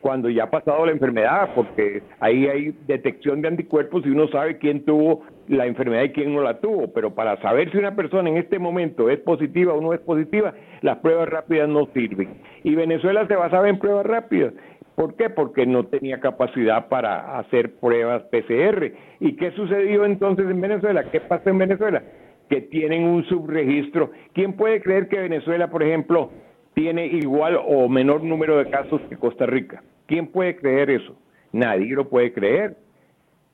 cuando 0.00 0.28
ya 0.28 0.44
ha 0.44 0.50
pasado 0.50 0.86
la 0.86 0.92
enfermedad, 0.92 1.50
porque 1.54 2.02
ahí 2.20 2.46
hay 2.46 2.74
detección 2.86 3.42
de 3.42 3.48
anticuerpos 3.48 4.04
y 4.04 4.10
uno 4.10 4.28
sabe 4.28 4.58
quién 4.58 4.84
tuvo 4.84 5.22
la 5.48 5.66
enfermedad 5.66 6.04
y 6.04 6.10
quién 6.10 6.34
no 6.34 6.42
la 6.42 6.60
tuvo, 6.60 6.92
pero 6.92 7.14
para 7.14 7.40
saber 7.42 7.70
si 7.70 7.78
una 7.78 7.94
persona 7.96 8.30
en 8.30 8.36
este 8.36 8.58
momento 8.58 9.10
es 9.10 9.18
positiva 9.20 9.74
o 9.74 9.80
no 9.80 9.92
es 9.92 10.00
positiva, 10.00 10.54
las 10.80 10.98
pruebas 10.98 11.28
rápidas 11.28 11.68
no 11.68 11.86
sirven. 11.94 12.28
Y 12.62 12.74
Venezuela 12.74 13.26
se 13.26 13.36
basaba 13.36 13.68
en 13.68 13.78
pruebas 13.78 14.06
rápidas. 14.06 14.54
¿Por 14.94 15.16
qué? 15.16 15.30
Porque 15.30 15.66
no 15.66 15.84
tenía 15.86 16.20
capacidad 16.20 16.88
para 16.88 17.38
hacer 17.38 17.74
pruebas 17.76 18.22
PCR. 18.24 18.92
¿Y 19.20 19.36
qué 19.36 19.50
sucedió 19.52 20.04
entonces 20.04 20.48
en 20.48 20.60
Venezuela? 20.60 21.04
¿Qué 21.10 21.20
pasó 21.20 21.50
en 21.50 21.58
Venezuela? 21.58 22.02
Que 22.48 22.60
tienen 22.60 23.04
un 23.04 23.24
subregistro. 23.24 24.10
¿Quién 24.34 24.52
puede 24.52 24.82
creer 24.82 25.08
que 25.08 25.18
Venezuela, 25.18 25.70
por 25.70 25.82
ejemplo, 25.82 26.30
tiene 26.74 27.06
igual 27.06 27.58
o 27.64 27.88
menor 27.88 28.22
número 28.22 28.58
de 28.58 28.70
casos 28.70 29.00
que 29.08 29.16
Costa 29.16 29.46
Rica. 29.46 29.82
¿Quién 30.06 30.26
puede 30.28 30.56
creer 30.56 30.90
eso? 30.90 31.16
Nadie 31.52 31.94
lo 31.94 32.08
puede 32.08 32.32
creer. 32.32 32.76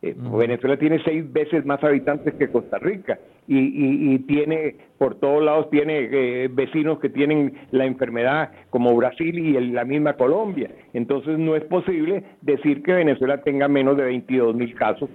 Eh, 0.01 0.15
Venezuela 0.17 0.77
tiene 0.77 1.03
seis 1.05 1.31
veces 1.33 1.67
más 1.67 1.83
habitantes 1.83 2.35
que 2.35 2.49
Costa 2.49 2.79
Rica 2.79 3.19
y, 3.49 4.19
tiene, 4.21 4.77
por 4.99 5.17
todos 5.17 5.43
lados, 5.43 5.71
tiene 5.71 6.09
eh, 6.13 6.49
vecinos 6.53 7.01
que 7.01 7.09
tienen 7.09 7.55
la 7.71 7.87
enfermedad 7.87 8.53
como 8.71 8.95
Brasil 8.95 9.39
y 9.39 9.59
la 9.73 9.85
misma 9.85 10.13
Colombia. 10.15 10.71
Entonces 10.93 11.39
no 11.39 11.57
es 11.57 11.65
posible 11.65 12.23
decir 12.43 12.83
que 12.83 12.93
Venezuela 12.93 13.43
tenga 13.43 13.67
menos 13.67 13.97
de 13.97 14.05
22 14.05 14.55
mil 14.55 14.75
casos, 14.75 15.09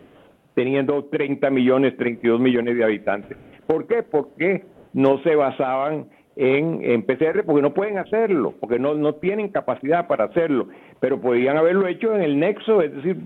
teniendo 0.55 1.05
30 1.05 1.49
millones, 1.51 1.95
32 1.95 2.39
millones 2.39 2.75
de 2.75 2.84
habitantes. 2.84 3.38
¿Por 3.67 3.88
qué? 3.88 4.03
Porque 4.03 4.63
no 4.93 5.19
se 5.19 5.36
basaban 5.36 6.07
en, 6.36 7.03
PCR 7.03 7.43
porque 7.45 7.61
no 7.61 7.73
pueden 7.73 7.99
hacerlo, 7.99 8.55
porque 8.59 8.79
no, 8.79 8.95
no 8.95 9.15
tienen 9.15 9.49
capacidad 9.49 10.07
para 10.07 10.25
hacerlo, 10.25 10.67
pero 10.99 11.21
podrían 11.21 11.57
haberlo 11.57 11.88
hecho 11.88 12.15
en 12.15 12.21
el 12.21 12.39
nexo, 12.39 12.81
es 12.81 12.93
decir, 12.95 13.17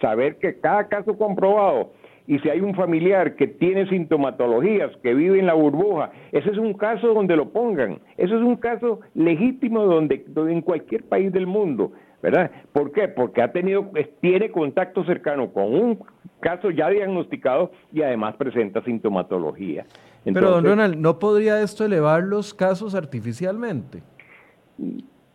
saber 0.00 0.36
que 0.36 0.58
cada 0.60 0.88
caso 0.88 1.16
comprobado 1.16 1.92
y 2.26 2.38
si 2.40 2.48
hay 2.48 2.60
un 2.60 2.74
familiar 2.74 3.36
que 3.36 3.46
tiene 3.46 3.88
sintomatologías, 3.88 4.90
que 5.02 5.14
vive 5.14 5.38
en 5.38 5.46
la 5.46 5.54
burbuja, 5.54 6.10
ese 6.32 6.50
es 6.50 6.58
un 6.58 6.74
caso 6.74 7.14
donde 7.14 7.36
lo 7.36 7.50
pongan, 7.50 8.00
eso 8.16 8.36
es 8.36 8.42
un 8.42 8.56
caso 8.56 9.00
legítimo 9.14 9.84
donde, 9.84 10.24
donde 10.28 10.52
en 10.52 10.62
cualquier 10.62 11.04
país 11.04 11.32
del 11.32 11.46
mundo, 11.46 11.92
¿verdad? 12.22 12.50
¿Por 12.72 12.90
qué? 12.90 13.08
Porque 13.08 13.42
ha 13.42 13.52
tenido, 13.52 13.90
tiene 14.20 14.50
contacto 14.50 15.04
cercano 15.04 15.52
con 15.52 15.74
un 15.74 16.00
caso 16.40 16.70
ya 16.70 16.90
diagnosticado 16.90 17.70
y 17.92 18.02
además 18.02 18.34
presenta 18.36 18.82
sintomatología. 18.82 19.86
Pero, 20.24 20.50
don 20.50 20.64
Ronald, 20.64 20.96
¿no 20.96 21.20
podría 21.20 21.62
esto 21.62 21.84
elevar 21.84 22.24
los 22.24 22.52
casos 22.52 22.96
artificialmente? 22.96 24.02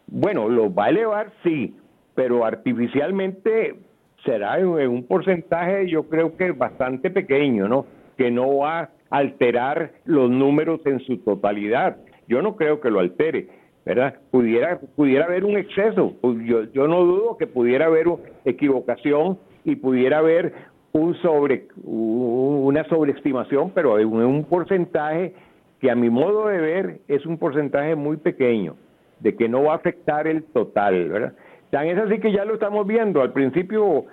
Bueno, 0.08 0.50
lo 0.50 0.74
va 0.74 0.86
a 0.86 0.90
elevar, 0.90 1.32
sí, 1.44 1.78
pero 2.14 2.44
artificialmente 2.44 3.80
será 4.26 4.60
en 4.60 4.90
un 4.90 5.06
porcentaje, 5.06 5.90
yo 5.90 6.04
creo 6.04 6.36
que 6.36 6.52
bastante 6.52 7.10
pequeño, 7.10 7.68
¿no? 7.68 7.86
Que 8.18 8.32
no 8.32 8.58
va 8.58 8.80
a 8.80 8.90
alterar 9.10 9.92
los 10.06 10.30
números 10.30 10.82
en 10.86 11.00
su 11.02 11.18
totalidad. 11.18 11.98
Yo 12.28 12.42
no 12.42 12.56
creo 12.56 12.80
que 12.80 12.92
lo 12.92 13.00
altere, 13.00 13.48
¿verdad? 13.86 14.16
Pudiera, 14.32 14.80
pudiera 14.96 15.26
haber 15.26 15.44
un 15.44 15.58
exceso, 15.58 16.16
yo, 16.46 16.64
yo 16.72 16.88
no 16.88 17.04
dudo 17.04 17.38
que 17.38 17.48
pudiera 17.48 17.88
haber 17.88 18.08
equivocación 18.46 19.40
y 19.66 19.76
pudiera 19.76 20.20
haber 20.20 20.54
un 20.94 21.16
sobre, 21.22 21.68
una 21.84 22.84
sobreestimación, 22.86 23.72
pero 23.72 23.98
en 24.00 24.08
un 24.08 24.44
porcentaje 24.46 25.34
que 25.80 25.90
a 25.90 25.96
mi 25.96 26.10
modo 26.10 26.48
de 26.48 26.60
ver 26.60 27.00
es 27.08 27.26
un 27.26 27.38
porcentaje 27.38 27.96
muy 27.96 28.18
pequeño, 28.18 28.76
de 29.20 29.36
que 29.36 29.50
no 29.50 29.64
va 29.64 29.74
a 29.74 29.78
afectar 29.78 30.28
el 30.28 30.44
total, 30.44 31.10
¿verdad? 31.10 31.34
Tan 31.72 31.88
es 31.88 31.98
así 31.98 32.20
que 32.20 32.32
ya 32.32 32.46
lo 32.46 32.54
estamos 32.56 32.86
viendo. 32.86 33.22
Al 33.22 33.32
principio 33.32 34.06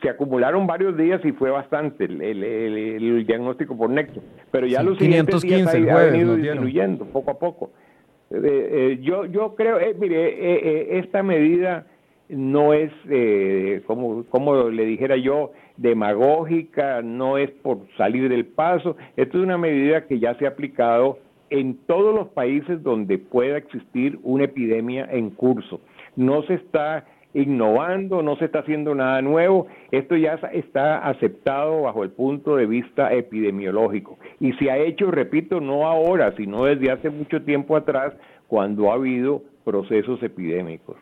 se 0.00 0.08
acumularon 0.08 0.66
varios 0.66 0.96
días 0.96 1.20
y 1.24 1.32
fue 1.32 1.50
bastante 1.50 2.04
el, 2.04 3.24
diagnóstico 3.26 3.76
por 3.76 3.90
nexo, 3.90 4.22
pero 4.50 4.66
ya 4.66 4.82
los 4.82 4.98
siguientes 4.98 5.42
días 5.42 5.66
ha, 5.66 5.78
venido 5.78 6.36
disminuyendo 6.36 7.04
poco 7.06 7.30
a 7.32 7.38
poco. 7.38 7.70
Eh, 8.30 8.38
eh, 8.42 8.98
yo, 9.02 9.26
yo 9.26 9.54
creo, 9.54 9.78
eh, 9.78 9.94
mire, 9.98 10.98
esta 10.98 11.22
medida 11.22 11.86
no 12.28 12.72
es, 12.72 12.90
como, 13.86 14.24
como 14.24 14.70
le 14.70 14.84
dijera 14.86 15.16
yo, 15.16 15.52
demagógica, 15.76 17.02
no 17.02 17.36
es 17.36 17.50
por 17.50 17.80
salir 17.96 18.28
del 18.28 18.46
paso. 18.46 18.96
Esto 19.16 19.38
es 19.38 19.44
una 19.44 19.58
medida 19.58 20.06
que 20.06 20.18
ya 20.18 20.34
se 20.38 20.46
ha 20.46 20.50
aplicado 20.50 21.18
en 21.50 21.76
todos 21.86 22.14
los 22.14 22.28
países 22.28 22.82
donde 22.82 23.18
pueda 23.18 23.58
existir 23.58 24.18
una 24.22 24.44
epidemia 24.44 25.06
en 25.10 25.30
curso. 25.30 25.80
No 26.16 26.42
se 26.44 26.54
está 26.54 27.04
innovando, 27.34 28.22
no 28.22 28.36
se 28.36 28.44
está 28.44 28.60
haciendo 28.60 28.94
nada 28.94 29.22
nuevo, 29.22 29.66
esto 29.90 30.16
ya 30.16 30.38
está 30.52 30.98
aceptado 31.08 31.82
bajo 31.82 32.04
el 32.04 32.10
punto 32.10 32.56
de 32.56 32.66
vista 32.66 33.12
epidemiológico 33.12 34.18
y 34.38 34.52
se 34.54 34.70
ha 34.70 34.76
hecho, 34.76 35.10
repito, 35.10 35.60
no 35.60 35.86
ahora, 35.86 36.34
sino 36.36 36.64
desde 36.64 36.90
hace 36.90 37.10
mucho 37.10 37.42
tiempo 37.42 37.76
atrás, 37.76 38.12
cuando 38.48 38.90
ha 38.90 38.94
habido 38.94 39.42
procesos 39.64 40.22
epidémicos. 40.22 40.96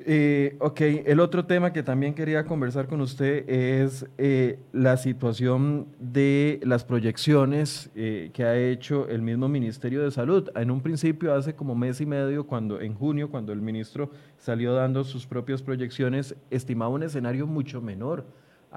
Eh, 0.00 0.56
ok, 0.60 0.80
el 1.06 1.18
otro 1.18 1.44
tema 1.46 1.72
que 1.72 1.82
también 1.82 2.14
quería 2.14 2.44
conversar 2.44 2.86
con 2.86 3.00
usted 3.00 3.48
es 3.48 4.06
eh, 4.16 4.60
la 4.72 4.96
situación 4.96 5.88
de 5.98 6.60
las 6.62 6.84
proyecciones 6.84 7.90
eh, 7.96 8.30
que 8.32 8.44
ha 8.44 8.56
hecho 8.56 9.08
el 9.08 9.22
mismo 9.22 9.48
Ministerio 9.48 10.02
de 10.02 10.12
Salud. 10.12 10.50
En 10.54 10.70
un 10.70 10.82
principio, 10.82 11.34
hace 11.34 11.54
como 11.54 11.74
mes 11.74 12.00
y 12.00 12.06
medio, 12.06 12.46
cuando 12.46 12.80
en 12.80 12.94
junio, 12.94 13.28
cuando 13.28 13.52
el 13.52 13.60
ministro 13.60 14.10
salió 14.38 14.72
dando 14.72 15.02
sus 15.02 15.26
propias 15.26 15.62
proyecciones, 15.62 16.36
estimaba 16.50 16.92
un 16.92 17.02
escenario 17.02 17.48
mucho 17.48 17.80
menor 17.80 18.24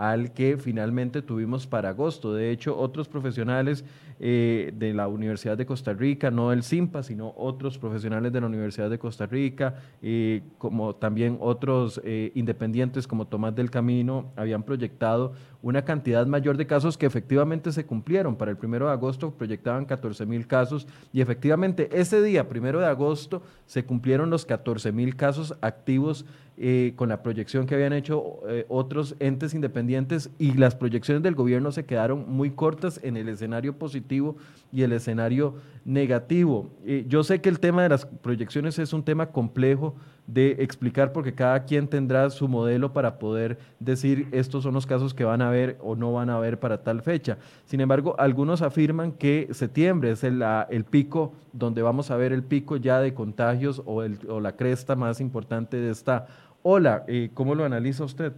al 0.02 0.34
que 0.34 0.58
finalmente 0.58 1.22
tuvimos 1.22 1.68
para 1.68 1.90
agosto. 1.90 2.34
De 2.34 2.50
hecho, 2.50 2.76
otros 2.76 3.08
profesionales 3.08 3.86
eh, 4.20 4.74
de 4.76 4.96
la 4.96 5.08
Universidad 5.08 5.56
de 5.56 5.68
Costa 5.68 5.94
Rica, 5.94 6.32
no 6.32 6.52
el 6.52 6.64
CIMPA, 6.64 7.04
sino 7.04 7.36
otros 7.38 7.78
profesionales 7.78 8.34
de 8.34 8.42
la 8.42 8.48
Universidad 8.48 8.90
de 8.90 8.98
Costa 8.98 9.28
Rica, 9.28 9.76
eh, 10.02 10.42
como 10.58 10.96
también 10.96 11.38
otros 11.40 12.02
eh, 12.04 12.32
independientes 12.34 13.06
como 13.06 13.28
Tomás 13.28 13.54
del 13.54 13.70
Camino, 13.70 14.32
habían 14.36 14.64
proyectado 14.64 15.34
una 15.62 15.84
cantidad 15.84 16.26
mayor 16.26 16.58
de 16.58 16.68
casos 16.68 16.98
que 16.98 17.06
efectivamente 17.06 17.72
se 17.72 17.86
cumplieron. 17.86 18.36
Para 18.36 18.52
el 18.52 18.58
primero 18.58 18.88
de 18.88 18.94
agosto 18.94 19.32
proyectaban 19.32 19.86
14 19.86 20.26
mil 20.26 20.48
casos 20.48 20.88
y 21.14 21.22
efectivamente 21.22 21.90
ese 21.94 22.22
día, 22.22 22.50
primero 22.50 22.80
de 22.80 22.88
agosto, 22.88 23.44
se 23.66 23.86
cumplieron 23.86 24.30
los 24.30 24.46
14 24.46 24.92
mil 24.92 25.16
casos 25.16 25.56
activos 25.62 26.26
eh, 26.58 26.94
con 26.96 27.10
la 27.10 27.24
proyección 27.24 27.66
que 27.66 27.76
habían 27.76 27.94
hecho 27.94 28.40
eh, 28.48 28.66
otros 28.70 29.16
entes 29.20 29.54
independientes 29.54 30.30
y 30.38 30.54
las 30.54 30.76
proyecciones 30.76 31.24
del 31.24 31.34
gobierno 31.34 31.72
se 31.72 31.86
quedaron 31.86 32.26
muy 32.28 32.52
cortas 32.52 33.00
en 33.04 33.18
el 33.18 33.30
escenario 33.30 33.74
positivo 33.74 34.36
y 34.72 34.84
el 34.84 34.94
escenario 34.94 35.56
negativo. 35.86 36.70
Eh, 36.86 37.06
yo 37.08 37.24
sé 37.24 37.42
que 37.42 37.50
el 37.50 37.60
tema 37.60 37.84
de 37.84 37.90
las 37.90 38.06
proyecciones 38.06 38.78
es 38.80 38.94
un 38.94 39.04
tema 39.04 39.28
complejo 39.28 39.96
de 40.28 40.58
explicar 40.60 41.12
porque 41.12 41.34
cada 41.34 41.66
quien 41.66 41.88
tendrá 41.88 42.30
su 42.30 42.48
modelo 42.48 42.94
para 42.94 43.20
poder 43.20 43.58
decir 43.80 44.28
estos 44.32 44.64
son 44.64 44.74
los 44.74 44.86
casos 44.86 45.14
que 45.14 45.24
van 45.24 45.42
a 45.42 45.50
haber 45.50 45.78
o 45.82 45.96
no 45.96 46.14
van 46.14 46.30
a 46.30 46.38
haber 46.38 46.60
para 46.60 46.84
tal 46.84 47.02
fecha. 47.02 47.38
Sin 47.66 47.82
embargo, 47.82 48.16
algunos 48.18 48.62
afirman 48.62 49.12
que 49.12 49.50
septiembre 49.52 50.12
es 50.12 50.24
el, 50.24 50.44
el 50.70 50.86
pico 50.86 51.34
donde 51.52 51.82
vamos 51.82 52.12
a 52.12 52.18
ver 52.18 52.32
el 52.32 52.44
pico 52.44 52.78
ya 52.78 53.00
de 53.00 53.14
contagios 53.14 53.82
o, 53.86 54.04
el, 54.04 54.20
o 54.30 54.40
la 54.40 54.56
cresta 54.56 54.96
más 54.96 55.20
importante 55.20 55.78
de 55.78 55.92
esta 55.92 56.28
ola. 56.62 57.04
Eh, 57.08 57.32
¿Cómo 57.34 57.56
lo 57.56 57.66
analiza 57.66 58.06
usted? 58.06 58.32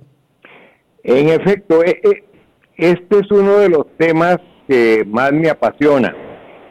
En 1.04 1.30
efecto, 1.30 1.84
eh, 1.84 2.00
eh, 2.04 2.24
este 2.78 3.20
es 3.20 3.30
uno 3.30 3.58
de 3.58 3.70
los 3.70 3.86
temas 3.98 4.38
que 4.68 5.04
más 5.06 5.32
me 5.34 5.50
apasiona 5.50 6.16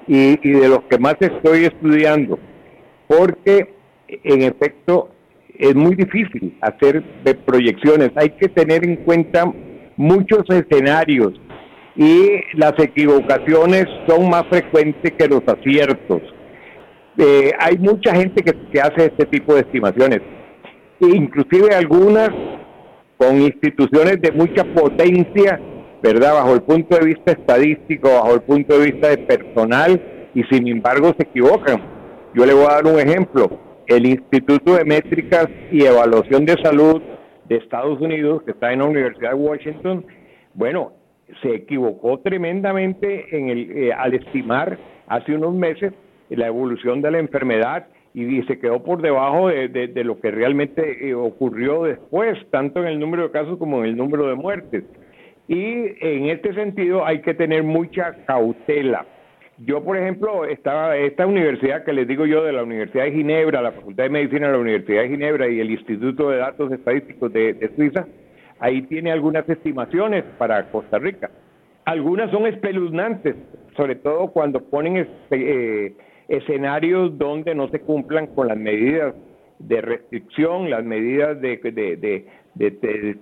y, 0.07 0.37
de 0.37 0.69
los 0.69 0.83
que 0.85 0.99
más 0.99 1.17
estoy 1.21 1.65
estudiando, 1.65 2.39
porque 3.07 3.75
en 4.09 4.43
efecto 4.43 5.11
es 5.59 5.75
muy 5.75 5.95
difícil 5.95 6.57
hacer 6.61 7.03
proyecciones, 7.45 8.11
hay 8.17 8.31
que 8.31 8.49
tener 8.49 8.85
en 8.85 8.97
cuenta 8.97 9.53
muchos 9.97 10.45
escenarios 10.49 11.33
y 11.95 12.41
las 12.55 12.73
equivocaciones 12.79 13.87
son 14.09 14.31
más 14.31 14.45
frecuentes 14.49 15.13
que 15.13 15.29
los 15.29 15.43
aciertos. 15.47 16.23
Eh, 17.19 17.53
hay 17.59 17.77
mucha 17.77 18.15
gente 18.15 18.43
que, 18.43 18.53
que 18.73 18.81
hace 18.81 19.07
este 19.07 19.27
tipo 19.27 19.55
de 19.55 19.61
estimaciones, 19.61 20.21
inclusive 21.01 21.75
algunas 21.75 22.31
con 23.19 23.41
instituciones 23.41 24.21
de 24.21 24.33
mucha 24.33 24.65
potencia, 24.65 25.61
¿verdad? 26.03 26.35
Bajo 26.35 26.55
el 26.55 26.63
punto 26.63 26.97
de 26.97 27.07
vista 27.07 27.33
estadístico, 27.33 28.09
bajo 28.09 28.35
el 28.35 28.43
punto 28.43 28.79
de 28.79 28.91
vista 28.91 29.09
de 29.09 29.19
personal, 29.19 30.01
y 30.35 30.43
sin 30.45 30.67
embargo 30.69 31.15
se 31.17 31.25
equivocan. 31.25 31.81
Yo 32.35 32.45
le 32.45 32.55
voy 32.55 32.65
a 32.65 32.75
dar 32.75 32.87
un 32.87 32.99
ejemplo. 32.99 33.51
El 33.87 34.07
Instituto 34.07 34.75
de 34.75 34.85
Métricas 34.85 35.49
y 35.71 35.85
Evaluación 35.85 36.47
de 36.47 36.57
Salud 36.63 37.03
de 37.49 37.57
Estados 37.57 38.01
Unidos, 38.01 38.43
que 38.45 38.53
está 38.53 38.73
en 38.73 38.81
la 38.81 38.87
Universidad 38.87 39.31
de 39.31 39.37
Washington, 39.37 40.07
bueno, 40.55 40.93
se 41.43 41.55
equivocó 41.55 42.19
tremendamente 42.21 43.37
en 43.37 43.49
el, 43.49 43.71
eh, 43.71 43.93
al 43.93 44.15
estimar 44.15 44.79
hace 45.07 45.35
unos 45.35 45.55
meses 45.55 45.93
la 46.37 46.47
evolución 46.47 47.03
de 47.03 47.11
la 47.11 47.19
enfermedad 47.19 47.87
y 48.15 48.43
se 48.43 48.59
quedó 48.59 48.83
por 48.83 49.01
debajo 49.01 49.49
de, 49.49 50.05
lo 50.05 50.21
que 50.21 50.31
realmente 50.31 51.09
eh, 51.09 51.15
ocurrió 51.15 51.85
después, 51.85 52.39
tanto 52.51 52.81
en 52.81 52.89
el 52.89 53.01
número 53.01 53.25
de 53.25 53.31
casos 53.31 53.59
como 53.59 53.79
en 53.79 53.91
el 53.91 53.97
número 53.97 54.29
de 54.29 54.35
muertes. 54.35 54.85
Y 55.53 55.99
en 56.01 56.31
este 56.31 56.55
sentido 56.55 57.05
hay 57.05 57.21
que 57.21 57.35
tener 57.35 57.63
mucha 57.63 58.25
cautela. 58.25 59.05
Yo, 59.59 59.85
por 59.85 59.99
ejemplo, 59.99 60.47
estaba 60.47 60.97
esta 60.97 61.27
universidad 61.27 61.85
que 61.85 61.93
les 61.93 62.09
digo 62.09 62.25
yo 62.25 62.43
de 62.43 62.53
la 62.53 62.63
Universidad 62.63 63.05
de 63.05 63.13
Ginebra, 63.13 63.61
la 63.61 63.73
Facultad 63.73 64.05
de 64.05 64.09
Medicina 64.09 64.47
de 64.47 64.55
la 64.55 64.59
Universidad 64.59 65.03
de 65.03 65.11
Ginebra 65.11 65.51
y 65.51 65.61
el 65.61 65.71
Instituto 65.71 66.31
de 66.31 66.39
Datos 66.39 66.73
Estadísticos 66.73 67.31
de, 67.35 67.71
Suiza, 67.77 68.07
ahí 68.61 68.81
tiene 68.81 69.13
algunas 69.13 69.47
estimaciones 69.47 70.25
para 70.39 70.71
Costa 70.71 70.99
Rica. 70.99 71.31
Algunas 71.85 72.31
son 72.31 72.47
espeluznantes, 72.47 73.37
sobre 73.77 73.97
todo 73.97 74.29
cuando 74.29 74.59
ponen 74.59 75.07
eh, 75.33 75.93
escenarios 76.29 77.19
donde 77.19 77.55
no 77.55 77.69
se 77.69 77.81
cumplan 77.81 78.29
con 78.29 78.49
las 78.49 78.57
medidas 78.57 79.15
de 79.59 79.83
restricción, 79.83 80.71
las 80.71 80.83
medidas 80.83 81.39
de, 81.43 81.59
de, 81.59 82.27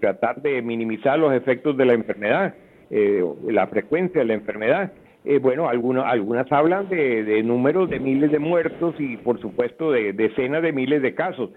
tratar 0.00 0.42
de 0.42 0.62
minimizar 0.62 1.18
los 1.18 1.32
efectos 1.32 1.76
de 1.76 1.84
la 1.84 1.94
enfermedad, 1.94 2.54
eh, 2.90 3.24
la 3.46 3.66
frecuencia 3.68 4.20
de 4.20 4.26
la 4.26 4.34
enfermedad. 4.34 4.92
Eh, 5.24 5.38
bueno, 5.38 5.68
algunos, 5.68 6.04
algunas 6.06 6.50
hablan 6.50 6.88
de, 6.88 7.42
números 7.42 7.90
de 7.90 8.00
miles 8.00 8.32
de 8.32 8.38
muertos 8.38 8.94
y 8.98 9.16
por 9.18 9.40
supuesto 9.40 9.92
de 9.92 10.12
decenas 10.12 10.62
de 10.62 10.72
miles 10.72 11.02
de 11.02 11.14
casos 11.14 11.50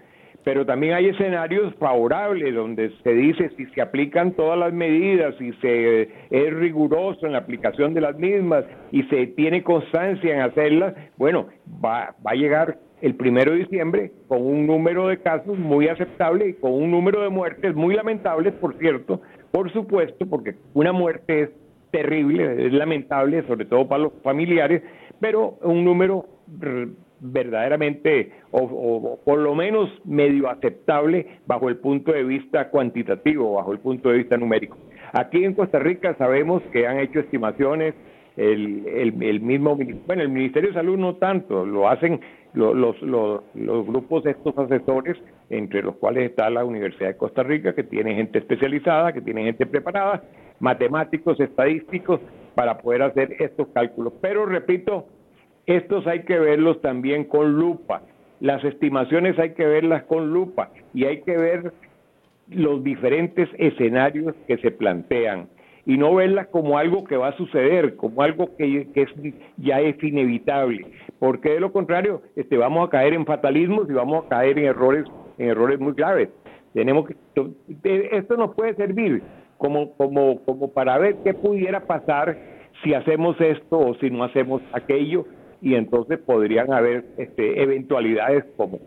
pero 0.44 0.66
también 0.66 0.92
hay 0.92 1.06
escenarios 1.06 1.74
favorables 1.76 2.54
donde 2.54 2.90
se 3.02 3.14
dice 3.14 3.50
si 3.56 3.64
se 3.66 3.80
aplican 3.80 4.32
todas 4.32 4.58
las 4.58 4.74
medidas, 4.74 5.34
si 5.38 5.54
se 5.54 6.02
es 6.02 6.54
riguroso 6.54 7.24
en 7.24 7.32
la 7.32 7.38
aplicación 7.38 7.94
de 7.94 8.02
las 8.02 8.16
mismas 8.18 8.66
y 8.92 9.04
se 9.04 9.26
tiene 9.28 9.62
constancia 9.62 10.34
en 10.34 10.42
hacerlas, 10.42 10.94
bueno, 11.16 11.48
va, 11.82 12.14
va 12.24 12.32
a 12.32 12.34
llegar 12.34 12.76
el 13.00 13.14
primero 13.16 13.52
de 13.52 13.58
diciembre 13.58 14.12
con 14.28 14.42
un 14.42 14.66
número 14.66 15.08
de 15.08 15.18
casos 15.18 15.58
muy 15.58 15.88
aceptable 15.88 16.48
y 16.48 16.52
con 16.54 16.72
un 16.72 16.90
número 16.90 17.22
de 17.22 17.28
muertes 17.28 17.74
muy 17.74 17.94
lamentables, 17.94 18.54
por 18.54 18.76
cierto, 18.78 19.20
por 19.50 19.72
supuesto, 19.72 20.26
porque 20.26 20.54
una 20.72 20.92
muerte 20.92 21.42
es 21.42 21.50
terrible, 21.90 22.66
es 22.66 22.72
lamentable, 22.72 23.46
sobre 23.46 23.66
todo 23.66 23.86
para 23.86 24.04
los 24.04 24.12
familiares, 24.22 24.82
pero 25.20 25.58
un 25.62 25.84
número 25.84 26.26
verdaderamente 27.20 28.32
o, 28.50 29.18
por 29.24 29.38
lo 29.38 29.54
menos 29.54 29.88
medio 30.04 30.48
aceptable 30.48 31.38
bajo 31.46 31.68
el 31.68 31.76
punto 31.76 32.12
de 32.12 32.24
vista 32.24 32.68
cuantitativo, 32.68 33.54
bajo 33.54 33.72
el 33.72 33.78
punto 33.78 34.10
de 34.10 34.18
vista 34.18 34.36
numérico. 34.36 34.76
Aquí 35.12 35.44
en 35.44 35.54
Costa 35.54 35.78
Rica 35.78 36.14
sabemos 36.18 36.62
que 36.72 36.86
han 36.86 36.98
hecho 36.98 37.20
estimaciones, 37.20 37.94
el, 38.36 38.84
el, 39.22 39.40
mismo, 39.40 39.78
bueno, 40.06 40.22
el 40.22 40.28
Ministerio 40.28 40.70
de 40.70 40.74
Salud 40.74 40.98
no 40.98 41.14
tanto, 41.16 41.64
lo 41.64 41.88
hacen 41.88 42.20
los, 42.54 42.74
los, 42.74 43.02
los, 43.02 43.42
los 43.54 43.86
grupos 43.86 44.24
estos 44.26 44.56
asesores, 44.56 45.16
entre 45.50 45.82
los 45.82 45.96
cuales 45.96 46.30
está 46.30 46.48
la 46.50 46.64
Universidad 46.64 47.08
de 47.08 47.16
Costa 47.16 47.42
Rica, 47.42 47.74
que 47.74 47.82
tiene 47.82 48.14
gente 48.14 48.38
especializada, 48.38 49.12
que 49.12 49.20
tiene 49.20 49.44
gente 49.44 49.66
preparada, 49.66 50.22
matemáticos, 50.60 51.38
estadísticos, 51.40 52.20
para 52.54 52.78
poder 52.78 53.02
hacer 53.02 53.36
estos 53.40 53.68
cálculos. 53.68 54.12
Pero 54.20 54.46
repito, 54.46 55.06
estos 55.66 56.06
hay 56.06 56.22
que 56.22 56.38
verlos 56.38 56.80
también 56.80 57.24
con 57.24 57.58
lupa. 57.58 58.02
Las 58.40 58.64
estimaciones 58.64 59.38
hay 59.38 59.54
que 59.54 59.66
verlas 59.66 60.04
con 60.04 60.32
lupa 60.32 60.70
y 60.92 61.04
hay 61.04 61.22
que 61.22 61.36
ver 61.36 61.72
los 62.48 62.84
diferentes 62.84 63.48
escenarios 63.58 64.34
que 64.46 64.58
se 64.58 64.70
plantean 64.70 65.48
y 65.86 65.98
no 65.98 66.14
verlas 66.14 66.46
como 66.48 66.78
algo 66.78 67.04
que 67.04 67.16
va 67.16 67.28
a 67.28 67.36
suceder, 67.36 67.96
como 67.96 68.22
algo 68.22 68.56
que, 68.56 68.88
es, 68.94 69.08
ya 69.56 69.80
es 69.80 70.02
inevitable, 70.02 70.86
porque 71.18 71.50
de 71.50 71.60
lo 71.60 71.72
contrario 71.72 72.22
este, 72.36 72.56
vamos 72.56 72.86
a 72.86 72.90
caer 72.90 73.14
en 73.14 73.26
fatalismos 73.26 73.88
y 73.88 73.92
vamos 73.92 74.24
a 74.24 74.28
caer 74.28 74.58
en 74.58 74.66
errores, 74.66 75.04
en 75.38 75.50
errores 75.50 75.78
muy 75.78 75.92
graves. 75.92 76.30
Tenemos 76.72 77.06
que, 77.06 77.16
esto 78.12 78.36
nos 78.36 78.54
puede 78.54 78.74
servir 78.74 79.22
como, 79.58 79.94
como, 79.96 80.44
como 80.44 80.72
para 80.72 80.98
ver 80.98 81.16
qué 81.22 81.34
pudiera 81.34 81.80
pasar 81.86 82.36
si 82.82 82.94
hacemos 82.94 83.40
esto 83.40 83.78
o 83.78 83.94
si 83.96 84.10
no 84.10 84.24
hacemos 84.24 84.62
aquello, 84.72 85.26
y 85.60 85.76
entonces 85.76 86.18
podrían 86.18 86.72
haber 86.72 87.06
este, 87.16 87.62
eventualidades 87.62 88.44
como, 88.56 88.78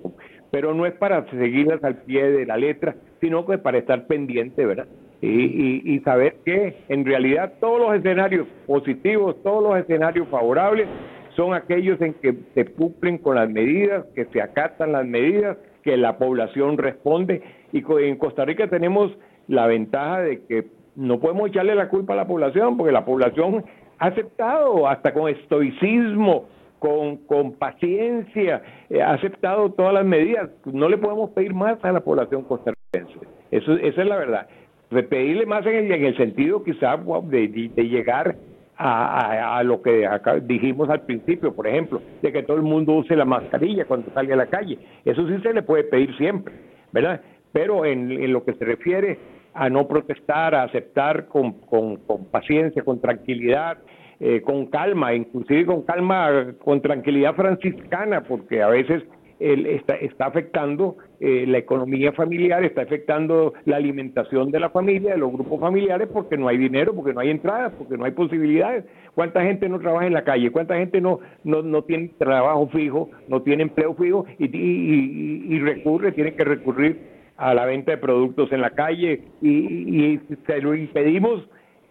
pero 0.52 0.76
no 0.76 0.86
es 0.86 0.94
para 0.94 1.28
seguirlas 1.32 1.84
al 1.84 2.04
pie 2.04 2.30
de 2.30 2.46
la 2.46 2.56
letra, 2.56 2.96
sino 3.20 3.48
que 3.48 3.58
para 3.58 3.80
estar 3.80 4.06
pendiente, 4.06 4.64
¿verdad? 4.64 4.88
Y, 5.20 5.96
y, 5.96 6.00
saber 6.02 6.36
que 6.46 6.78
en 6.90 7.04
realidad 7.04 7.54
todos 7.60 7.80
los 7.80 7.96
escenarios 7.96 8.48
positivos, 8.68 9.36
todos 9.42 9.64
los 9.64 9.80
escenarios 9.80 10.28
favorables 10.28 10.88
son 11.36 11.56
aquellos 11.56 12.00
en 12.02 12.14
que 12.16 12.36
se 12.54 12.66
cumplen 12.66 13.18
con 13.18 13.36
las 13.36 13.50
medidas, 13.50 14.06
que 14.14 14.26
se 14.26 14.42
acatan 14.42 14.92
las 14.92 15.08
medidas, 15.08 15.58
que 15.84 15.98
la 15.98 16.18
población 16.18 16.78
responde. 16.78 17.42
Y 17.72 17.84
en 18.04 18.18
Costa 18.18 18.46
Rica 18.46 18.68
tenemos 18.68 19.12
la 19.48 19.66
ventaja 19.66 20.22
de 20.22 20.44
que 20.46 20.68
no 20.96 21.20
podemos 21.20 21.50
echarle 21.50 21.74
la 21.76 21.90
culpa 21.90 22.14
a 22.14 22.18
la 22.18 22.28
población, 22.28 22.78
porque 22.78 22.92
la 22.92 23.06
población 23.06 23.64
ha 24.00 24.08
aceptado 24.08 24.88
hasta 24.88 25.14
con 25.14 25.30
estoicismo 25.30 26.46
con, 26.80 27.18
con 27.18 27.54
paciencia, 27.54 28.62
eh, 28.90 29.02
ha 29.02 29.14
aceptado 29.14 29.72
todas 29.72 29.94
las 29.94 30.06
medidas. 30.06 30.50
No 30.66 30.90
le 30.90 30.98
podemos 30.98 31.32
pedir 31.32 31.54
más 31.54 31.84
a 31.84 31.92
la 31.92 32.02
población 32.02 32.44
costarricense. 32.44 33.28
Eso, 33.52 33.74
esa 33.74 34.02
es 34.02 34.08
la 34.08 34.18
verdad. 34.18 34.48
Pedirle 34.90 35.46
más 35.46 35.66
en 35.66 35.76
el, 35.76 35.92
en 35.92 36.06
el 36.06 36.18
sentido 36.18 36.64
quizá 36.64 36.98
de, 37.24 37.70
de, 37.76 37.84
llegar 37.88 38.36
a, 38.78 39.58
a, 39.58 39.64
lo 39.64 39.82
que 39.82 40.08
acá 40.08 40.40
dijimos 40.40 40.90
al 40.90 41.02
principio, 41.02 41.54
por 41.54 41.68
ejemplo, 41.68 42.02
de 42.22 42.32
que 42.32 42.44
todo 42.44 42.58
el 42.58 42.64
mundo 42.64 42.94
use 42.94 43.16
la 43.16 43.26
mascarilla 43.26 43.86
cuando 43.86 44.12
salga 44.14 44.36
a 44.36 44.38
la 44.38 44.46
calle. 44.46 44.78
Eso 45.04 45.28
sí 45.28 45.42
se 45.44 45.54
le 45.54 45.62
puede 45.62 45.84
pedir 45.84 46.16
siempre, 46.16 46.54
¿verdad? 46.94 47.22
Pero 47.52 47.86
en, 47.86 48.12
en 48.12 48.32
lo 48.32 48.46
que 48.46 48.54
se 48.54 48.64
refiere 48.64 49.18
a 49.54 49.70
no 49.70 49.88
protestar, 49.88 50.54
a 50.56 50.64
aceptar 50.64 51.26
con, 51.26 51.54
con, 51.62 51.98
con 51.98 52.26
paciencia, 52.26 52.84
con 52.84 53.02
tranquilidad, 53.02 53.80
eh, 54.20 54.42
con 54.42 54.68
calma, 54.68 55.14
inclusive 55.14 55.66
con 55.66 55.82
calma, 55.84 56.54
con 56.64 56.82
tranquilidad 56.82 57.36
franciscana, 57.36 58.22
porque 58.22 58.62
a 58.62 58.68
veces 58.68 59.04
él 59.40 59.66
está, 59.68 59.96
está 59.96 60.26
afectando 60.26 60.98
eh, 61.20 61.46
la 61.48 61.58
economía 61.58 62.12
familiar, 62.14 62.64
está 62.64 62.82
afectando 62.82 63.54
la 63.66 63.78
alimentación 63.78 64.52
de 64.52 64.60
la 64.60 64.70
familia, 64.70 65.12
de 65.12 65.18
los 65.18 65.32
grupos 65.32 65.60
familiares, 65.60 66.08
porque 66.12 66.38
no 66.38 66.48
hay 66.48 66.58
dinero, 66.58 66.94
porque 66.94 67.14
no 67.14 67.20
hay 67.20 67.30
entradas, 67.30 67.74
porque 67.78 67.98
no 67.98 68.06
hay 68.06 68.12
posibilidades. 68.12 68.86
¿Cuánta 69.16 69.44
gente 69.44 69.70
no 69.70 69.80
trabaja 69.80 70.08
en 70.08 70.14
la 70.14 70.24
calle? 70.24 70.52
¿Cuánta 70.52 70.76
gente 70.76 71.02
no, 71.02 71.20
no, 71.44 71.62
no 71.62 71.84
tiene 71.84 72.12
trabajo 72.18 72.68
fijo, 72.68 73.10
no 73.28 73.42
tiene 73.42 73.64
empleo 73.64 73.94
fijo 73.94 74.26
y, 74.40 74.46
y, 74.46 75.56
y, 75.56 75.60
recurre, 75.60 76.12
tiene 76.12 76.34
que 76.34 76.44
recurrir 76.44 77.00
a 77.38 77.54
la 77.54 77.66
venta 77.66 77.92
de 77.92 77.98
productos 77.98 78.52
en 78.52 78.62
la 78.62 78.72
calle 78.72 79.22
y 79.42 80.20
se 80.48 80.62
lo 80.62 80.74
impedimos 80.74 81.48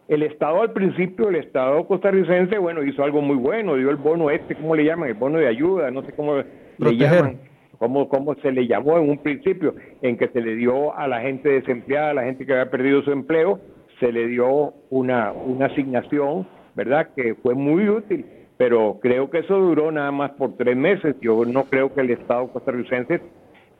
el 0.09 0.23
Estado 0.23 0.63
al 0.63 0.73
principio, 0.73 1.29
el 1.29 1.37
Estado 1.37 1.87
costarricense, 1.87 2.59
bueno, 2.59 2.83
hizo 2.85 3.03
algo 3.03 3.21
muy 3.23 3.37
bueno, 3.37 3.75
dio 3.75 3.91
el 3.91 3.97
bono 3.97 4.31
este, 4.31 4.55
¿cómo 4.55 4.77
le 4.77 4.85
llaman? 4.85 5.09
El 5.09 5.15
bono 5.15 5.39
de 5.39 5.49
ayuda, 5.49 5.91
no 5.91 6.03
sé 6.03 6.13
cómo 6.13 6.37
le 6.79 6.97
llaman, 6.97 7.39
cómo, 7.79 8.09
cómo 8.09 8.35
se 8.37 8.53
le 8.53 8.67
llamó 8.67 8.99
en 8.99 9.11
un 9.11 9.19
principio, 9.19 9.75
en 10.03 10.17
que 10.17 10.29
se 10.29 10.41
le 10.41 10.57
dio 10.57 10.97
a 10.97 11.09
la 11.09 11.21
gente 11.21 11.49
desempleada, 11.49 12.11
a 12.11 12.15
la 12.15 12.25
gente 12.25 12.47
que 12.47 12.53
había 12.53 12.71
perdido 12.71 13.03
su 13.03 13.13
empleo, 13.13 13.61
se 14.01 14.13
le 14.13 14.27
dio 14.27 14.75
una, 14.91 15.33
una 15.33 15.67
asignación, 15.67 16.47
¿verdad? 16.75 17.09
Que 17.15 17.35
fue 17.37 17.55
muy 17.55 17.89
útil, 17.89 18.27
pero 18.57 18.99
creo 19.01 19.31
que 19.31 19.39
eso 19.39 19.59
duró 19.59 19.91
nada 19.91 20.11
más 20.13 20.33
por 20.33 20.57
tres 20.57 20.77
meses. 20.77 21.17
Yo 21.21 21.45
no 21.45 21.65
creo 21.65 21.95
que 21.95 22.03
el 22.03 22.11
Estado 22.11 22.49
costarricense 22.49 23.21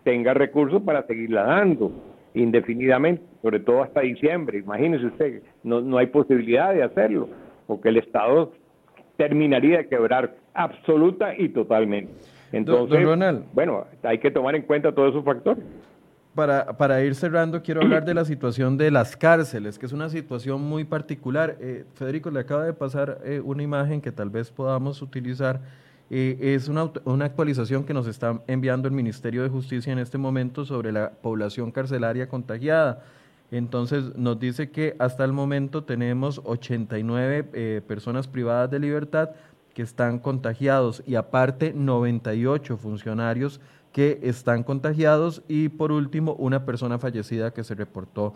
tenga 0.05 0.35
recursos 0.35 0.83
para 0.83 1.07
seguirla 1.07 1.45
dando 1.45 1.93
indefinidamente, 2.35 3.23
sobre 3.43 3.61
todo 3.61 3.83
hasta 3.83 4.01
diciembre. 4.01 4.59
Imagínese 4.59 5.07
usted, 5.07 5.43
no, 5.63 5.81
no 5.81 5.99
hay 5.99 6.07
posibilidad 6.07 6.75
de 6.75 6.83
hacerlo. 6.83 7.29
porque 7.67 7.89
el 7.89 7.97
Estado 7.97 8.53
terminaría 9.17 9.79
de 9.79 9.89
quebrar 9.89 10.37
absoluta 10.55 11.35
y 11.37 11.49
totalmente. 11.49 12.13
Entonces, 12.57 13.47
bueno, 13.53 13.87
hay 14.03 14.19
que 14.19 14.31
tomar 14.31 14.55
en 14.57 14.63
cuenta 14.63 14.93
todos 14.93 15.11
esos 15.11 15.25
factores. 15.25 15.63
Para, 16.35 16.77
para, 16.77 17.03
ir 17.03 17.15
cerrando, 17.15 17.63
quiero 17.63 17.81
hablar 17.81 18.05
de 18.05 18.13
la 18.13 18.25
situación 18.27 18.77
de 18.77 18.91
las 18.91 19.17
cárceles, 19.17 19.79
que 19.79 19.87
es 19.87 19.93
una 19.93 20.11
situación 20.11 20.61
muy 20.61 20.85
particular. 20.85 21.57
Eh, 21.61 21.85
Federico, 21.95 22.31
le 22.31 22.41
acaba 22.41 22.65
de 22.65 22.75
pasar 22.75 23.21
eh, 23.25 23.41
una 23.43 23.63
imagen 23.63 24.03
que 24.03 24.13
tal 24.13 24.29
vez 24.29 24.51
podamos 24.51 25.01
utilizar. 25.01 25.61
Eh, 26.11 26.37
es 26.55 26.69
una, 26.69 26.91
una, 27.05 27.25
actualización 27.25 27.85
que 27.85 27.95
nos 27.95 28.07
está 28.07 28.43
enviando 28.47 28.87
el 28.87 28.93
Ministerio 28.93 29.43
de 29.43 29.49
Justicia 29.49 29.93
en 29.93 29.99
este 29.99 30.19
momento 30.19 30.67
sobre 30.67 30.93
la 30.93 31.11
población 31.11 31.73
carcelaria 31.73 32.29
contagiada. 32.29 33.03
Entonces 33.51 34.15
nos 34.15 34.39
dice 34.39 34.71
que 34.71 34.95
hasta 34.99 35.25
el 35.25 35.33
momento 35.33 35.85
tenemos 35.85 36.43
89 36.45 37.83
personas 37.87 38.29
privadas 38.29 38.71
de 38.71 38.79
libertad 38.81 39.31
que 39.77 39.83
están 39.83 40.21
contagiados 40.21 41.03
y 41.07 41.17
aparte 41.17 41.75
98 41.75 42.79
funcionarios 42.79 43.61
que 43.93 44.19
están 44.23 44.63
contagiados 44.63 45.43
y 45.49 45.69
por 45.69 45.93
último 45.93 46.33
una 46.39 46.65
persona 46.65 46.99
fallecida 46.99 47.53
que 47.53 47.63
se 47.63 47.75
reportó 47.75 48.33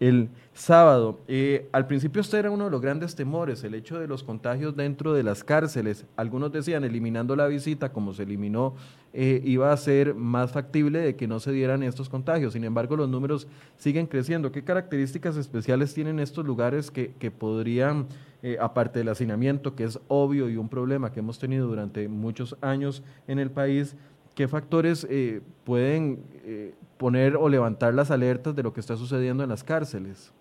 el 0.00 0.30
sábado. 0.52 1.20
Eh, 1.28 1.68
al 1.70 1.86
principio 1.86 2.20
este 2.20 2.40
era 2.40 2.50
uno 2.50 2.64
de 2.64 2.70
los 2.72 2.80
grandes 2.80 3.14
temores, 3.14 3.62
el 3.62 3.74
hecho 3.74 4.00
de 4.00 4.08
los 4.08 4.24
contagios 4.24 4.74
dentro 4.74 5.12
de 5.12 5.22
las 5.22 5.44
cárceles. 5.44 6.06
Algunos 6.16 6.50
decían, 6.50 6.82
eliminando 6.82 7.36
la 7.36 7.46
visita, 7.46 7.92
como 7.92 8.12
se 8.12 8.24
eliminó, 8.24 8.74
eh, 9.12 9.40
iba 9.44 9.72
a 9.72 9.76
ser 9.76 10.16
más 10.16 10.50
factible 10.50 10.98
de 10.98 11.14
que 11.14 11.28
no 11.28 11.38
se 11.38 11.52
dieran 11.52 11.84
estos 11.84 12.08
contagios. 12.08 12.54
Sin 12.54 12.64
embargo, 12.64 12.96
los 12.96 13.08
números 13.08 13.46
siguen 13.76 14.06
creciendo. 14.08 14.50
¿Qué 14.50 14.64
características 14.64 15.36
especiales 15.36 15.94
tienen 15.94 16.18
estos 16.18 16.44
lugares 16.44 16.90
que, 16.90 17.12
que 17.18 17.30
podrían, 17.30 18.06
eh, 18.42 18.56
aparte 18.60 18.98
del 18.98 19.08
hacinamiento, 19.08 19.74
que 19.74 19.84
es 19.84 20.00
obvio 20.08 20.48
y 20.48 20.56
un 20.56 20.68
problema 20.68 21.12
que 21.12 21.20
hemos 21.20 21.38
tenido 21.38 21.66
durante 21.66 22.08
muchos 22.08 22.56
años 22.60 23.02
en 23.28 23.38
el 23.38 23.50
país, 23.50 23.96
¿qué 24.34 24.48
factores 24.48 25.06
eh, 25.10 25.40
pueden 25.64 26.20
eh, 26.44 26.72
poner 26.96 27.36
o 27.36 27.48
levantar 27.48 27.94
las 27.94 28.10
alertas 28.10 28.56
de 28.56 28.62
lo 28.62 28.72
que 28.72 28.80
está 28.80 28.96
sucediendo 28.96 29.42
en 29.42 29.50
las 29.50 29.62
cárceles? 29.62 30.32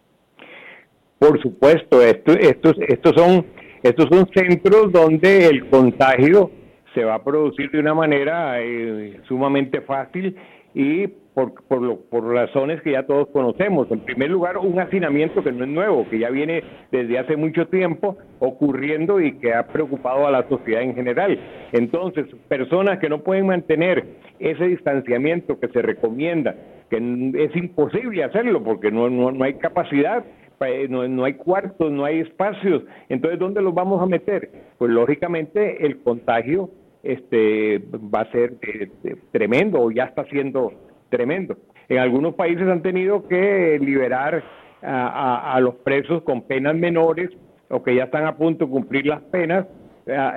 Por 1.18 1.42
supuesto, 1.42 2.02
esto, 2.02 2.32
estos, 2.32 2.76
estos, 2.88 3.14
son, 3.16 3.46
estos 3.84 4.06
son 4.10 4.30
centros 4.34 4.92
donde 4.92 5.48
el 5.48 5.70
contagio 5.70 6.52
se 6.94 7.04
va 7.04 7.16
a 7.16 7.24
producir 7.24 7.70
de 7.72 7.80
una 7.80 7.94
manera 7.94 8.62
eh, 8.62 9.20
sumamente 9.28 9.82
fácil 9.82 10.36
y 10.74 11.08
por, 11.34 11.54
por, 11.68 12.00
por 12.10 12.24
razones 12.26 12.82
que 12.82 12.92
ya 12.92 13.04
todos 13.04 13.28
conocemos. 13.30 13.90
En 13.92 14.02
primer 14.02 14.30
lugar, 14.30 14.58
un 14.58 14.80
hacinamiento 14.80 15.44
que 15.44 15.52
no 15.52 15.64
es 15.64 15.70
nuevo, 15.70 16.08
que 16.10 16.20
ya 16.20 16.30
viene 16.30 16.64
desde 16.92 17.18
hace 17.18 17.38
mucho 17.38 17.68
tiempo 17.68 18.18
ocurriendo 18.40 19.22
y 19.22 19.34
que 19.40 19.54
ha 19.54 19.68
preocupado 19.68 20.28
a 20.28 20.32
la 20.32 20.48
sociedad 20.50 20.82
en 20.82 20.96
general. 20.96 21.40
Entonces, 21.72 22.26
personas 22.48 23.00
que 23.00 23.10
no 23.10 23.24
pueden 23.24 23.48
mantener 23.48 24.06
ese 24.40 24.66
distanciamiento 24.66 25.60
que 25.60 25.70
se 25.70 25.82
recomienda, 25.82 26.56
que 26.90 26.98
es 26.98 27.56
imposible 27.56 28.24
hacerlo 28.24 28.64
porque 28.64 28.92
no, 28.92 29.10
no, 29.10 29.44
hay 29.44 29.54
capacidad, 29.56 30.26
eh, 30.62 30.88
no, 30.90 31.08
no, 31.08 31.24
hay 31.24 31.36
cuartos, 31.36 31.92
no 31.92 32.04
hay 32.04 32.20
espacios. 32.20 32.84
Entonces, 33.08 33.40
¿dónde 33.40 33.62
los 33.62 33.74
vamos 33.74 34.02
a 34.02 34.06
meter? 34.06 34.50
Pues 34.78 34.92
lógicamente 34.92 35.86
el 35.86 36.02
contagio 36.02 36.70
este 37.04 37.82
va 37.94 38.22
a 38.22 38.32
ser 38.32 38.54
eh, 38.62 38.90
tremendo 39.32 39.82
o 39.82 39.92
ya 39.92 40.06
está 40.06 40.26
siendo 40.26 40.74
tremendo. 41.10 41.58
En 41.88 42.00
algunos 42.00 42.36
países 42.36 42.68
han 42.68 42.82
tenido 42.82 43.28
que 43.28 43.80
liberar 43.82 44.44
a, 44.82 45.60
los 45.62 45.76
presos 45.76 46.24
con 46.24 46.44
penas 46.44 46.76
menores 46.76 47.30
o 47.70 47.84
que 47.84 47.96
ya 47.96 48.06
están 48.06 48.26
a 48.26 48.38
punto 48.38 48.66
de 48.66 48.72
cumplir 48.72 49.08
las 49.08 49.22
penas, 49.24 49.66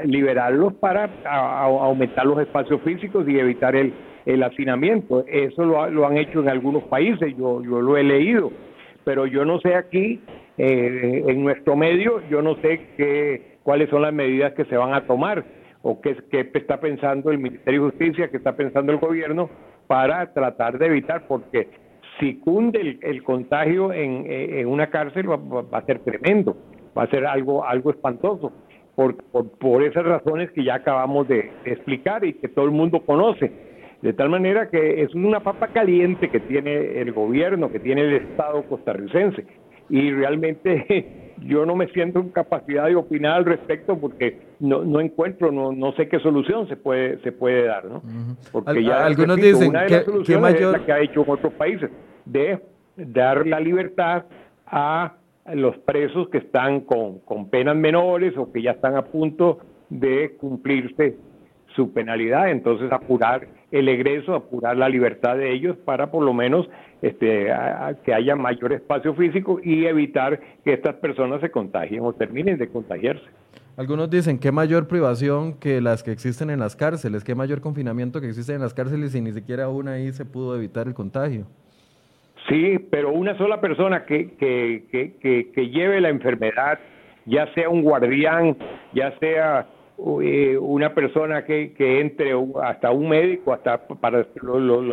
liberarlos 0.04 0.72
para 0.74 1.10
aumentar 1.24 2.26
los 2.26 2.40
espacios 2.40 2.80
físicos 2.82 3.28
y 3.28 3.38
evitar 3.38 3.76
el, 3.76 3.92
el 4.26 4.42
hacinamiento. 4.42 5.24
Eso 5.26 5.64
lo, 5.64 6.06
han 6.06 6.16
hecho 6.16 6.40
en 6.40 6.48
algunos 6.48 6.84
países, 6.84 7.36
yo, 7.36 7.62
yo 7.62 7.80
lo 7.80 7.96
he 7.96 8.02
leído, 8.02 8.50
pero 9.04 9.26
yo 9.26 9.44
no 9.44 9.60
sé 9.60 9.74
aquí, 9.74 10.20
eh, 10.58 11.24
en 11.26 11.42
nuestro 11.42 11.76
medio, 11.76 12.22
yo 12.28 12.42
no 12.42 12.56
sé 12.56 12.80
qué, 12.96 13.56
cuáles 13.62 13.90
son 13.90 14.02
las 14.02 14.12
medidas 14.12 14.52
que 14.54 14.64
se 14.66 14.76
van 14.76 14.94
a 14.94 15.06
tomar 15.06 15.44
o 15.82 16.00
qué, 16.00 16.16
está 16.54 16.80
pensando 16.80 17.30
el 17.30 17.38
Ministerio 17.38 17.84
de 17.84 17.90
Justicia, 17.90 18.28
qué 18.28 18.36
está 18.36 18.56
pensando 18.56 18.92
el 18.92 18.98
gobierno 18.98 19.50
para 19.86 20.32
tratar 20.32 20.78
de 20.78 20.86
evitar, 20.86 21.26
porque 21.26 21.68
si 22.18 22.36
cunde 22.36 22.98
el, 23.00 23.22
contagio 23.22 23.92
en, 23.92 24.26
en, 24.28 24.66
una 24.68 24.88
cárcel 24.88 25.28
va, 25.28 25.78
a 25.78 25.84
ser 25.84 26.00
tremendo, 26.00 26.56
va 26.96 27.04
a 27.04 27.06
ser 27.08 27.26
algo, 27.26 27.64
algo 27.64 27.90
espantoso, 27.90 28.52
por, 28.94 29.16
por, 29.58 29.82
esas 29.82 30.04
razones 30.04 30.50
que 30.52 30.64
ya 30.64 30.74
acabamos 30.76 31.26
de, 31.26 31.50
explicar 31.64 32.24
y 32.24 32.34
que 32.34 32.48
todo 32.48 32.66
el 32.66 32.70
mundo 32.70 33.00
conoce. 33.04 33.50
De 34.02 34.12
tal 34.12 34.30
manera 34.30 34.68
que 34.68 35.02
es 35.02 35.14
una 35.14 35.40
papa 35.40 35.68
caliente 35.68 36.28
que 36.28 36.40
tiene 36.40 37.00
el 37.00 37.12
gobierno, 37.12 37.70
que 37.70 37.78
tiene 37.78 38.02
el 38.02 38.14
Estado 38.14 38.62
costarricense. 38.64 39.46
Y 39.88 40.10
realmente 40.10 41.06
yo 41.46 41.66
no 41.66 41.76
me 41.76 41.88
siento 41.88 42.20
en 42.20 42.30
capacidad 42.30 42.86
de 42.86 42.96
opinar 42.96 43.38
al 43.38 43.44
respecto 43.44 43.98
porque 43.98 44.40
no, 44.60 44.84
no 44.84 45.00
encuentro, 45.00 45.50
no, 45.50 45.72
no 45.72 45.92
sé 45.92 46.08
qué 46.08 46.18
solución 46.20 46.68
se 46.68 46.76
puede 46.76 47.18
se 47.22 47.32
puede 47.32 47.66
dar, 47.66 47.84
¿no? 47.84 48.02
Porque 48.50 48.84
ya 48.84 49.04
algunos 49.06 49.36
dicen 49.36 49.70
una 49.70 49.82
de 49.82 49.86
que, 49.86 49.94
las 49.94 50.04
soluciones 50.04 50.54
es 50.54 50.72
la 50.72 50.84
que 50.84 50.92
ha 50.92 51.00
hecho 51.00 51.22
en 51.22 51.30
otros 51.30 51.52
países 51.54 51.90
de 52.24 52.60
dar 52.96 53.46
la 53.46 53.60
libertad 53.60 54.24
a 54.66 55.14
los 55.54 55.76
presos 55.78 56.28
que 56.28 56.38
están 56.38 56.80
con, 56.80 57.18
con 57.20 57.48
penas 57.48 57.76
menores 57.76 58.36
o 58.36 58.52
que 58.52 58.62
ya 58.62 58.72
están 58.72 58.96
a 58.96 59.02
punto 59.02 59.58
de 59.88 60.36
cumplirse 60.38 61.16
su 61.74 61.92
penalidad, 61.92 62.50
entonces 62.50 62.90
apurar 62.92 63.46
el 63.72 63.88
egreso, 63.88 64.34
apurar 64.34 64.76
la 64.76 64.88
libertad 64.88 65.36
de 65.36 65.52
ellos 65.52 65.76
para 65.84 66.10
por 66.10 66.22
lo 66.22 66.32
menos 66.32 66.68
este, 67.00 67.48
que 68.04 68.14
haya 68.14 68.36
mayor 68.36 68.72
espacio 68.74 69.14
físico 69.14 69.58
y 69.62 69.86
evitar 69.86 70.38
que 70.62 70.74
estas 70.74 70.94
personas 70.96 71.40
se 71.40 71.50
contagien 71.50 72.04
o 72.04 72.12
terminen 72.12 72.58
de 72.58 72.68
contagiarse. 72.68 73.24
Algunos 73.76 74.10
dicen 74.10 74.38
que 74.38 74.52
mayor 74.52 74.86
privación 74.86 75.54
que 75.54 75.80
las 75.80 76.02
que 76.02 76.12
existen 76.12 76.50
en 76.50 76.60
las 76.60 76.76
cárceles, 76.76 77.24
qué 77.24 77.34
mayor 77.34 77.62
confinamiento 77.62 78.20
que 78.20 78.28
existe 78.28 78.52
en 78.52 78.60
las 78.60 78.74
cárceles 78.74 79.14
y 79.14 79.22
ni 79.22 79.32
siquiera 79.32 79.64
aún 79.64 79.88
ahí 79.88 80.12
se 80.12 80.26
pudo 80.26 80.54
evitar 80.54 80.86
el 80.86 80.94
contagio. 80.94 81.46
Sí, 82.48 82.78
pero 82.90 83.12
una 83.12 83.36
sola 83.38 83.60
persona 83.60 84.04
que, 84.04 84.34
que, 84.34 84.84
que, 84.90 85.50
que 85.52 85.68
lleve 85.70 86.00
la 86.02 86.10
enfermedad, 86.10 86.78
ya 87.24 87.52
sea 87.54 87.70
un 87.70 87.82
guardián, 87.82 88.56
ya 88.92 89.16
sea 89.18 89.66
una 90.04 90.94
persona 90.94 91.44
que, 91.44 91.72
que 91.74 92.00
entre 92.00 92.32
hasta 92.62 92.90
un 92.90 93.08
médico, 93.08 93.52
hasta 93.52 93.86
para 93.86 94.26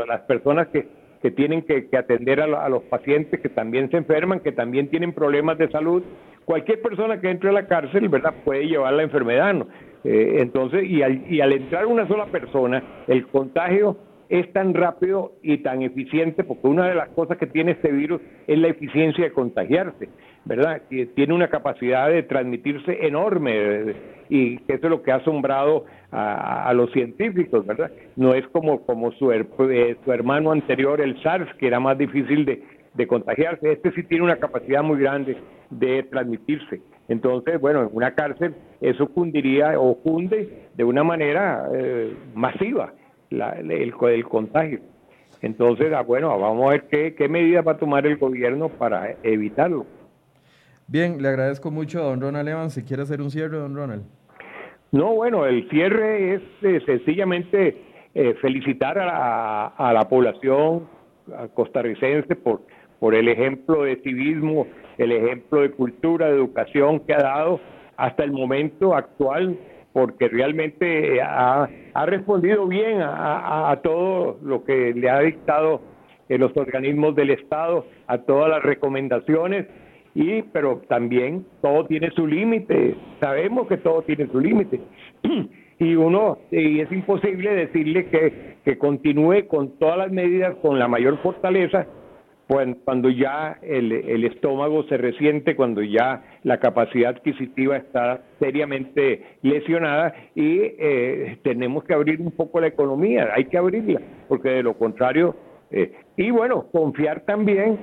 las 0.06 0.22
personas 0.22 0.68
que, 0.68 0.88
que 1.22 1.32
tienen 1.32 1.64
que, 1.64 1.88
atender 1.98 2.42
a, 2.42 2.70
los 2.70 2.84
pacientes 2.84 3.40
que 3.40 3.50
también 3.50 3.90
se 3.90 3.98
enferman, 3.98 4.40
que 4.40 4.52
también 4.52 4.90
tienen 4.90 5.14
problemas 5.14 5.58
de 5.58 5.70
salud. 5.70 6.04
Cualquier 6.46 6.82
persona 6.82 7.20
que 7.20 7.30
entre 7.30 7.50
a 7.50 7.54
la 7.54 7.68
cárcel, 7.68 8.08
¿verdad?, 8.10 8.34
puede 8.44 8.68
llevar 8.68 8.94
la 8.94 9.04
enfermedad. 9.04 9.54
¿no? 9.54 9.68
Eh, 10.04 10.38
entonces, 10.40 10.84
y 10.86 11.02
al, 11.02 11.32
y 11.32 11.42
al 11.42 11.52
entrar 11.52 11.86
una 11.86 12.08
sola 12.08 12.28
persona, 12.28 12.84
el 13.08 13.28
contagio 13.28 13.98
es 14.30 14.52
tan 14.54 14.74
rápido 14.74 15.34
y 15.42 15.58
tan 15.58 15.82
eficiente, 15.82 16.44
porque 16.44 16.68
una 16.68 16.88
de 16.88 16.96
las 16.96 17.10
cosas 17.10 17.38
que 17.38 17.48
tiene 17.48 17.72
este 17.72 17.92
virus 17.92 18.22
es 18.48 18.58
la 18.58 18.68
eficiencia 18.68 19.26
de 19.26 19.32
contagiarse. 19.32 20.10
¿Verdad? 20.46 20.82
Tiene 20.90 21.34
una 21.34 21.48
capacidad 21.48 22.10
de 22.10 22.24
transmitirse 22.24 23.06
enorme 23.06 23.96
y 24.30 24.56
eso 24.68 24.86
es 24.86 24.90
lo 24.90 25.02
que 25.02 25.12
ha 25.12 25.16
asombrado 25.16 25.86
a, 26.12 26.72
los 26.74 26.92
científicos, 26.92 27.66
¿verdad? 27.66 27.92
No 28.16 28.34
es 28.34 28.48
como, 28.48 28.86
como 28.86 29.12
su, 29.14 29.32
eh, 29.32 29.46
su 30.04 30.12
hermano 30.12 30.52
anterior, 30.52 31.02
el 31.02 31.22
SARS, 31.22 31.54
que 31.56 31.68
era 31.68 31.80
más 31.80 31.98
difícil 31.98 32.46
de, 32.46 32.64
contagiarse. 33.08 33.72
Este 33.72 33.92
sí 33.94 34.04
tiene 34.04 34.26
una 34.26 34.36
capacidad 34.36 34.84
muy 34.84 35.00
grande 35.00 35.38
de 35.70 36.04
transmitirse. 36.04 36.82
Entonces, 37.08 37.60
bueno, 37.62 37.84
en 37.84 37.90
una 37.94 38.14
cárcel 38.14 38.54
eso 38.82 39.08
cundiría 39.08 39.80
o 39.80 39.96
cunde 39.96 40.68
de 40.76 40.84
una 40.84 41.02
manera 41.04 41.70
eh, 41.74 42.14
masiva 42.36 42.94
el, 43.30 43.72
el, 43.72 44.24
contagio. 44.26 44.82
Entonces, 45.42 45.94
ah, 45.94 46.02
bueno, 46.02 46.38
vamos 46.38 46.68
a 46.68 46.72
ver 46.72 46.84
qué, 46.90 47.16
qué 47.16 47.30
medidas 47.30 47.66
va 47.66 47.74
a 47.74 47.78
tomar 47.78 48.06
el 48.06 48.18
gobierno 48.18 48.68
para 48.68 49.16
evitarlo. 49.24 49.86
Bien, 50.92 51.22
le 51.22 51.28
agradezco 51.28 51.70
mucho 51.70 52.00
a 52.00 52.06
don 52.06 52.20
Ronald 52.20 52.50
Evans. 52.50 52.74
Si 52.74 52.84
quiere 52.84 53.04
hacer 53.04 53.22
un 53.22 53.30
cierre, 53.30 53.58
don 53.58 53.76
Ronald. 53.76 54.02
No, 54.92 55.14
bueno, 55.14 55.46
el 55.46 55.70
cierre 55.70 56.34
es 56.34 56.42
eh, 56.64 56.82
sencillamente 56.84 57.78
eh, 58.16 58.34
felicitar 58.42 58.98
a, 58.98 59.94
la 59.94 60.10
población 60.10 60.88
costarricense 61.54 62.36
por, 62.36 63.14
el 63.14 63.28
ejemplo 63.28 63.84
de 63.84 63.98
civismo, 63.98 64.66
el 64.98 65.12
ejemplo 65.12 65.62
de 65.62 65.70
cultura, 65.70 66.26
de 66.26 66.38
educación 66.38 67.02
que 67.02 67.14
ha 67.14 67.22
dado 67.22 67.60
hasta 67.96 68.24
el 68.24 68.32
momento 68.32 68.96
actual, 68.96 69.60
porque 69.94 70.28
realmente 70.28 71.22
ha, 71.22 71.70
ha 71.94 72.06
respondido 72.08 72.66
bien 72.66 72.98
a, 73.04 73.80
todo 73.84 74.40
lo 74.42 74.64
que 74.64 74.92
le 74.96 75.08
ha 75.08 75.20
dictado 75.20 75.82
los 76.30 76.52
organismos 76.58 77.16
del 77.16 77.30
Estado, 77.30 77.86
a 78.08 78.18
todas 78.18 78.50
las 78.50 78.64
recomendaciones 78.64 79.68
Y, 80.16 80.42
pero 80.42 80.82
también 80.88 81.46
todo 81.62 81.86
tiene 81.86 82.10
su 82.12 82.26
límite, 82.26 82.96
sabemos 83.20 83.68
que 83.68 83.78
todo 83.78 84.02
tiene 84.02 84.28
su 84.28 84.40
límite. 84.40 84.80
y 85.80 85.96
uno, 85.96 86.40
y 86.52 86.80
es 86.80 86.92
imposible 86.92 87.54
decirle 87.54 88.08
que, 88.08 88.56
que 88.66 88.78
continúe 88.78 89.48
con 89.48 89.78
todas 89.78 89.98
las 89.98 90.12
medidas 90.12 90.56
con 90.58 90.80
la 90.80 90.88
mayor 90.88 91.18
fortaleza, 91.20 91.88
pues, 92.50 92.68
cuando 92.84 93.12
ya 93.12 93.60
el, 93.62 93.92
el, 93.92 94.26
estómago 94.26 94.82
se 94.86 94.98
resiente, 94.98 95.56
cuando 95.56 95.84
ya 95.84 96.24
la 96.42 96.58
capacidad 96.60 97.12
adquisitiva 97.12 97.78
está 97.78 98.24
seriamente 98.40 99.24
lesionada 99.44 100.16
y 100.34 100.60
eh, 100.60 101.38
tenemos 101.44 101.84
que 101.84 101.94
abrir 101.94 102.20
un 102.20 102.32
poco 102.32 102.60
la 102.60 102.66
economía, 102.66 103.30
hay 103.36 103.46
que 103.46 103.58
abrirla, 103.60 104.02
porque 104.28 104.50
de 104.50 104.64
lo 104.64 104.74
contrario, 104.74 105.36
eh, 105.70 105.94
y 106.18 106.32
bueno, 106.32 106.66
confiar 106.72 107.22
también, 107.22 107.78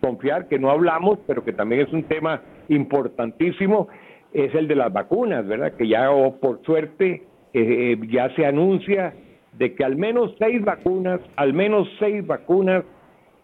confiar 0.00 0.48
que 0.48 0.58
no 0.58 0.70
hablamos, 0.70 1.18
pero 1.26 1.44
que 1.44 1.52
también 1.52 1.82
es 1.82 1.92
un 1.92 2.04
tema 2.04 2.42
importantísimo, 2.68 3.88
es 4.32 4.54
el 4.54 4.68
de 4.68 4.76
las 4.76 4.92
vacunas, 4.92 5.46
¿verdad? 5.46 5.72
Que 5.74 5.88
ya 5.88 6.10
oh, 6.10 6.36
por 6.36 6.62
suerte 6.62 7.24
eh, 7.52 7.98
ya 8.08 8.34
se 8.36 8.46
anuncia 8.46 9.14
de 9.52 9.74
que 9.74 9.84
al 9.84 9.96
menos 9.96 10.34
seis 10.38 10.64
vacunas, 10.64 11.20
al 11.36 11.52
menos 11.52 11.88
seis 11.98 12.26
vacunas 12.26 12.84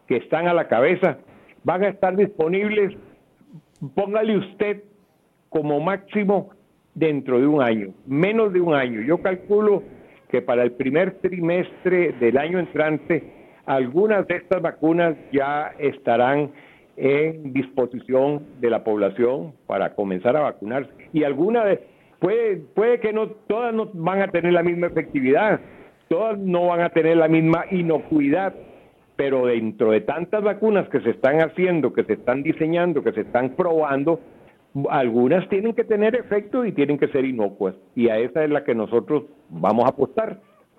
que 0.06 0.16
están 0.16 0.46
a 0.46 0.54
la 0.54 0.68
cabeza 0.68 1.18
van 1.64 1.82
a 1.82 1.88
estar 1.88 2.16
disponibles, 2.16 2.96
póngale 3.94 4.38
usted 4.38 4.84
como 5.48 5.80
máximo 5.80 6.50
dentro 6.94 7.40
de 7.40 7.46
un 7.46 7.62
año, 7.62 7.92
menos 8.06 8.52
de 8.52 8.60
un 8.60 8.74
año. 8.74 9.00
Yo 9.02 9.18
calculo 9.18 9.82
que 10.28 10.42
para 10.42 10.62
el 10.62 10.72
primer 10.72 11.18
trimestre 11.18 12.12
del 12.12 12.38
año 12.38 12.58
entrante, 12.58 13.35
algunas 13.66 14.26
de 14.28 14.36
estas 14.36 14.62
vacunas 14.62 15.16
ya 15.32 15.72
estarán 15.78 16.52
en 16.96 17.52
disposición 17.52 18.46
de 18.60 18.70
la 18.70 18.84
población 18.84 19.52
para 19.66 19.94
comenzar 19.94 20.36
a 20.36 20.40
vacunarse. 20.40 20.90
Y 21.12 21.24
algunas, 21.24 21.78
puede, 22.20 22.56
puede 22.74 23.00
que 23.00 23.12
no, 23.12 23.28
todas 23.28 23.74
no 23.74 23.90
van 23.92 24.22
a 24.22 24.28
tener 24.28 24.52
la 24.52 24.62
misma 24.62 24.86
efectividad, 24.86 25.60
todas 26.08 26.38
no 26.38 26.66
van 26.66 26.80
a 26.80 26.90
tener 26.90 27.16
la 27.16 27.28
misma 27.28 27.64
inocuidad, 27.70 28.54
pero 29.16 29.46
dentro 29.46 29.90
de 29.90 30.00
tantas 30.02 30.42
vacunas 30.42 30.88
que 30.88 31.00
se 31.00 31.10
están 31.10 31.40
haciendo, 31.40 31.92
que 31.92 32.04
se 32.04 32.14
están 32.14 32.42
diseñando, 32.42 33.02
que 33.02 33.12
se 33.12 33.22
están 33.22 33.50
probando, 33.50 34.20
algunas 34.90 35.48
tienen 35.48 35.74
que 35.74 35.84
tener 35.84 36.14
efecto 36.14 36.64
y 36.64 36.72
tienen 36.72 36.98
que 36.98 37.08
ser 37.08 37.24
inocuas. 37.24 37.74
Y 37.94 38.08
a 38.10 38.18
esa 38.18 38.44
es 38.44 38.50
la 38.50 38.62
que 38.62 38.74
nosotros 38.74 39.24
vamos 39.48 39.86
a 39.86 39.88
apostar 39.88 40.38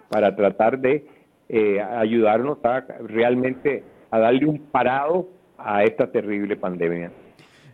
para 0.09 0.35
tratar 0.35 0.79
de 0.79 1.05
eh, 1.49 1.81
ayudarnos 1.81 2.57
a 2.63 2.81
realmente 2.99 3.83
a 4.11 4.19
darle 4.19 4.45
un 4.45 4.59
parado 4.59 5.27
a 5.57 5.83
esta 5.83 6.11
terrible 6.11 6.55
pandemia. 6.55 7.11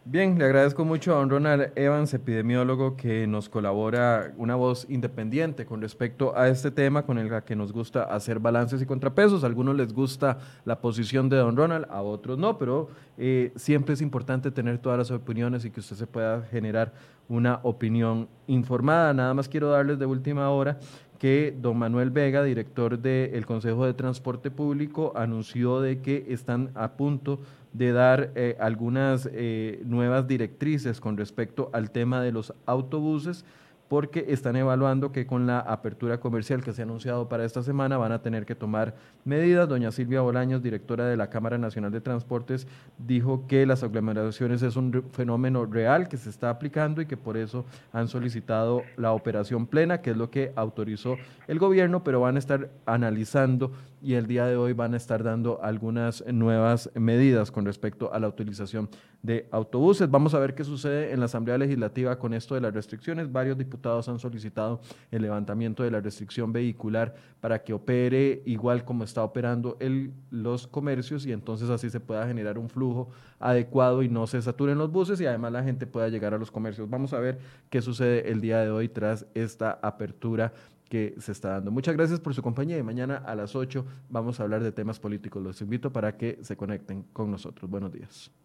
Bien, 0.05 0.37
le 0.37 0.43
agradezco 0.43 0.83
mucho 0.83 1.15
a 1.15 1.19
don 1.19 1.29
Ronald 1.29 1.71
Evans, 1.75 2.13
epidemiólogo, 2.13 2.97
que 2.97 3.25
nos 3.25 3.47
colabora 3.47 4.33
una 4.35 4.55
voz 4.55 4.85
independiente 4.89 5.65
con 5.65 5.81
respecto 5.81 6.37
a 6.37 6.49
este 6.49 6.71
tema 6.71 7.05
con 7.05 7.17
el 7.17 7.31
que 7.43 7.55
nos 7.55 7.71
gusta 7.71 8.03
hacer 8.03 8.39
balances 8.39 8.81
y 8.81 8.85
contrapesos. 8.85 9.43
A 9.43 9.47
algunos 9.47 9.77
les 9.77 9.93
gusta 9.93 10.39
la 10.65 10.81
posición 10.81 11.29
de 11.29 11.37
don 11.37 11.55
Ronald, 11.55 11.85
a 11.89 12.01
otros 12.01 12.37
no, 12.37 12.57
pero 12.57 12.89
eh, 13.17 13.53
siempre 13.55 13.93
es 13.93 14.01
importante 14.01 14.51
tener 14.51 14.77
todas 14.79 14.97
las 14.97 15.09
opiniones 15.09 15.63
y 15.63 15.71
que 15.71 15.79
usted 15.79 15.95
se 15.95 16.05
pueda 16.05 16.41
generar 16.51 16.91
una 17.29 17.61
opinión 17.63 18.27
informada. 18.47 19.13
Nada 19.13 19.33
más 19.33 19.47
quiero 19.47 19.69
darles 19.69 19.99
de 19.99 20.05
última 20.05 20.49
hora 20.49 20.79
que 21.23 21.55
don 21.57 21.77
Manuel 21.77 22.09
Vega, 22.09 22.43
director 22.43 22.99
del 22.99 23.45
Consejo 23.45 23.85
de 23.85 23.93
Transporte 23.93 24.51
Público, 24.51 25.13
anunció 25.15 25.79
de 25.79 26.01
que 26.01 26.25
están 26.27 26.71
a 26.75 26.97
punto 26.97 27.39
de 27.71 27.93
dar 27.93 28.31
eh, 28.35 28.57
algunas 28.59 29.29
eh, 29.31 29.81
nuevas 29.85 30.27
directrices 30.27 30.99
con 30.99 31.15
respecto 31.15 31.69
al 31.71 31.91
tema 31.91 32.21
de 32.21 32.33
los 32.33 32.53
autobuses 32.65 33.45
porque 33.87 34.25
están 34.29 34.55
evaluando 34.55 35.11
que 35.11 35.27
con 35.27 35.45
la 35.45 35.59
apertura 35.59 36.19
comercial 36.19 36.63
que 36.63 36.73
se 36.73 36.81
ha 36.81 36.85
anunciado 36.85 37.29
para 37.29 37.45
esta 37.45 37.61
semana 37.61 37.97
van 37.97 38.11
a 38.11 38.21
tener 38.21 38.45
que 38.45 38.55
tomar 38.55 38.95
medidas. 39.25 39.69
Doña 39.69 39.91
Silvia 39.91 40.21
Bolaños, 40.21 40.63
directora 40.63 41.05
de 41.05 41.17
la 41.17 41.29
Cámara 41.29 41.57
Nacional 41.57 41.91
de 41.91 42.01
Transportes, 42.01 42.67
dijo 42.97 43.45
que 43.47 43.65
las 43.65 43.83
aglomeraciones 43.83 44.61
es 44.61 44.75
un 44.75 45.03
fenómeno 45.11 45.65
real 45.65 46.07
que 46.07 46.17
se 46.17 46.29
está 46.29 46.49
aplicando 46.49 47.01
y 47.01 47.05
que 47.05 47.17
por 47.17 47.37
eso 47.37 47.65
han 47.91 48.07
solicitado 48.07 48.83
la 48.97 49.11
operación 49.11 49.67
plena, 49.67 50.01
que 50.01 50.11
es 50.11 50.17
lo 50.17 50.31
que 50.31 50.53
autorizó 50.55 51.17
el 51.47 51.59
gobierno, 51.59 52.03
pero 52.03 52.19
van 52.19 52.35
a 52.35 52.39
estar 52.39 52.69
analizando 52.85 53.71
y 54.01 54.15
el 54.15 54.27
día 54.27 54.45
de 54.45 54.57
hoy 54.57 54.73
van 54.73 54.93
a 54.93 54.97
estar 54.97 55.23
dando 55.23 55.63
algunas 55.63 56.25
nuevas 56.27 56.89
medidas 56.93 57.51
con 57.51 57.65
respecto 57.65 58.13
a 58.13 58.19
la 58.19 58.27
utilización 58.27 58.89
de 59.23 59.47
autobuses. 59.51 60.11
Vamos 60.11 60.33
a 60.33 60.39
ver 60.39 60.53
qué 60.53 60.65
sucede 60.65 61.13
en 61.13 61.19
la 61.19 61.25
Asamblea 61.25 61.57
Legislativa 61.57 62.19
con 62.19 62.33
esto 62.33 62.55
de 62.55 62.61
las 62.61 62.73
restricciones. 62.73 63.31
Varios 63.31 63.57
diputados 63.57 64.09
han 64.09 64.19
solicitado 64.19 64.81
el 65.11 65.21
levantamiento 65.21 65.81
de 65.81 65.91
la 65.91 66.01
restricción 66.01 66.51
vehicular 66.51 67.15
para 67.39 67.63
que 67.63 67.73
opere 67.73 68.43
igual 68.45 68.83
como 68.83 69.05
está 69.05 69.23
operando 69.23 69.77
el, 69.79 70.13
los 70.29 70.67
comercios 70.67 71.25
y 71.25 71.31
entonces 71.31 71.69
así 71.69 71.89
se 71.89 72.01
pueda 72.01 72.27
generar 72.27 72.59
un 72.59 72.69
flujo 72.69 73.09
adecuado 73.39 74.03
y 74.03 74.09
no 74.09 74.27
se 74.27 74.41
saturen 74.41 74.77
los 74.77 74.91
buses 74.91 75.19
y 75.21 75.25
además 75.25 75.53
la 75.53 75.63
gente 75.63 75.87
pueda 75.87 76.09
llegar 76.09 76.33
a 76.33 76.37
los 76.37 76.51
comercios. 76.51 76.89
Vamos 76.89 77.13
a 77.13 77.19
ver 77.19 77.39
qué 77.69 77.81
sucede 77.81 78.29
el 78.29 78.41
día 78.41 78.59
de 78.59 78.71
hoy 78.71 78.89
tras 78.89 79.25
esta 79.33 79.79
apertura 79.81 80.51
que 80.89 81.15
se 81.17 81.31
está 81.31 81.49
dando. 81.51 81.71
Muchas 81.71 81.95
gracias 81.95 82.19
por 82.19 82.33
su 82.33 82.41
compañía 82.41 82.77
y 82.77 82.83
mañana 82.83 83.15
a 83.15 83.35
las 83.35 83.55
8 83.55 83.85
vamos 84.09 84.39
a 84.39 84.43
hablar 84.43 84.61
de 84.61 84.73
temas 84.73 84.99
políticos. 84.99 85.41
Los 85.41 85.61
invito 85.61 85.93
para 85.93 86.17
que 86.17 86.39
se 86.41 86.57
conecten 86.57 87.03
con 87.13 87.31
nosotros. 87.31 87.71
Buenos 87.71 87.93
días. 87.93 88.42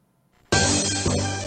Thank 0.68 1.32
you. 1.32 1.37